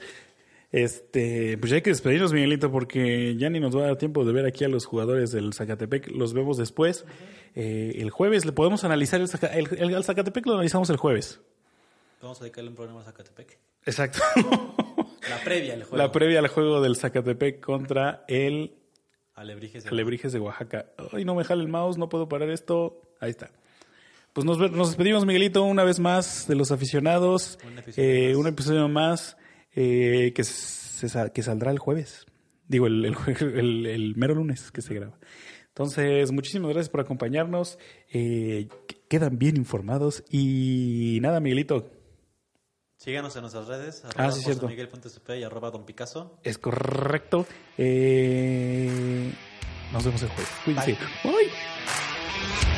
Este, 0.71 1.57
pues 1.57 1.69
ya 1.69 1.75
hay 1.77 1.81
que 1.81 1.91
despedirnos, 1.91 2.33
Miguelito, 2.33 2.71
porque 2.71 3.35
ya 3.37 3.49
ni 3.49 3.59
nos 3.59 3.75
va 3.75 3.83
a 3.83 3.87
dar 3.87 3.97
tiempo 3.97 4.25
de 4.25 4.33
ver 4.33 4.45
aquí 4.45 4.63
a 4.63 4.67
los 4.67 4.85
jugadores 4.85 5.31
del 5.31 5.53
Zacatepec. 5.53 6.09
Los 6.11 6.33
vemos 6.33 6.57
después. 6.57 7.05
Eh, 7.55 7.93
el 7.97 8.09
jueves 8.09 8.45
le 8.45 8.51
podemos 8.51 8.83
analizar 8.83 9.21
el, 9.21 9.29
el, 9.53 9.77
el- 9.79 9.95
al 9.95 10.03
Zacatepec, 10.03 10.45
lo 10.45 10.53
analizamos 10.53 10.89
el 10.89 10.97
jueves. 10.97 11.39
Vamos 12.21 12.39
a 12.41 12.43
dedicarle 12.43 12.69
un 12.71 12.75
programa 12.75 13.01
a 13.01 13.05
Zacatepec. 13.05 13.57
Exacto. 13.85 14.19
La 15.29 15.37
previa, 15.43 15.75
el 15.75 15.83
juego. 15.85 15.97
La 15.97 16.11
previa 16.11 16.39
al 16.39 16.47
juego 16.47 16.81
del 16.81 16.95
Zacatepec 16.95 17.59
contra 17.63 18.25
el 18.27 18.73
Alebrijes 19.35 19.83
de 19.83 19.89
Alebrijes 19.89 20.31
de 20.33 20.39
Oaxaca. 20.39 20.85
Ay, 21.11 21.25
no 21.25 21.35
me 21.35 21.43
jale 21.43 21.61
el 21.61 21.67
mouse, 21.69 21.97
no 21.97 22.09
puedo 22.09 22.27
parar 22.29 22.49
esto. 22.49 23.01
Ahí 23.19 23.29
está. 23.31 23.51
Pues 24.33 24.45
nos, 24.45 24.57
nos 24.71 24.89
despedimos, 24.89 25.25
Miguelito, 25.25 25.63
una 25.63 25.83
vez 25.83 25.99
más 25.99 26.47
de 26.47 26.55
los 26.55 26.71
aficionados. 26.71 27.57
Un 27.65 27.77
episodio 27.79 28.09
Eh, 28.09 28.27
más. 28.29 28.37
un 28.37 28.47
episodio 28.47 28.87
más 28.89 29.37
eh, 29.75 30.31
que, 30.35 30.43
se 30.43 31.31
que 31.33 31.43
saldrá 31.43 31.71
el 31.71 31.79
jueves. 31.79 32.25
Digo, 32.67 32.87
el, 32.87 33.03
el, 33.05 33.15
jue- 33.15 33.41
el- 33.59 33.85
el 33.85 34.15
mero 34.15 34.35
lunes 34.35 34.71
que 34.71 34.81
se 34.81 34.93
graba. 34.93 35.17
Entonces, 35.69 36.31
muchísimas 36.31 36.69
gracias 36.71 36.89
por 36.89 37.01
acompañarnos. 37.01 37.77
Eh, 38.11 38.69
que- 38.87 38.97
quedan 39.09 39.37
bien 39.37 39.57
informados. 39.57 40.23
Y 40.29 41.19
nada, 41.21 41.39
Miguelito, 41.41 41.89
Síganos 43.05 43.35
en 43.35 43.41
nuestras 43.41 43.67
redes. 43.67 44.01
Ah, 44.03 44.09
Arroba 44.15 44.31
sí, 44.31 44.41
cierto. 44.41 44.67
Miguel.cp 44.67 45.37
y 45.37 45.43
arroba 45.43 45.69
Don 45.69 45.85
Picasso. 45.85 46.39
es 46.43 46.57
correcto. 46.57 47.45
Eh, 47.77 49.31
nos 49.93 50.03
vemos 50.03 50.23
el 50.23 50.29
jueves. 50.29 50.51
Cuídense. 50.65 50.97
Bye. 51.23 52.74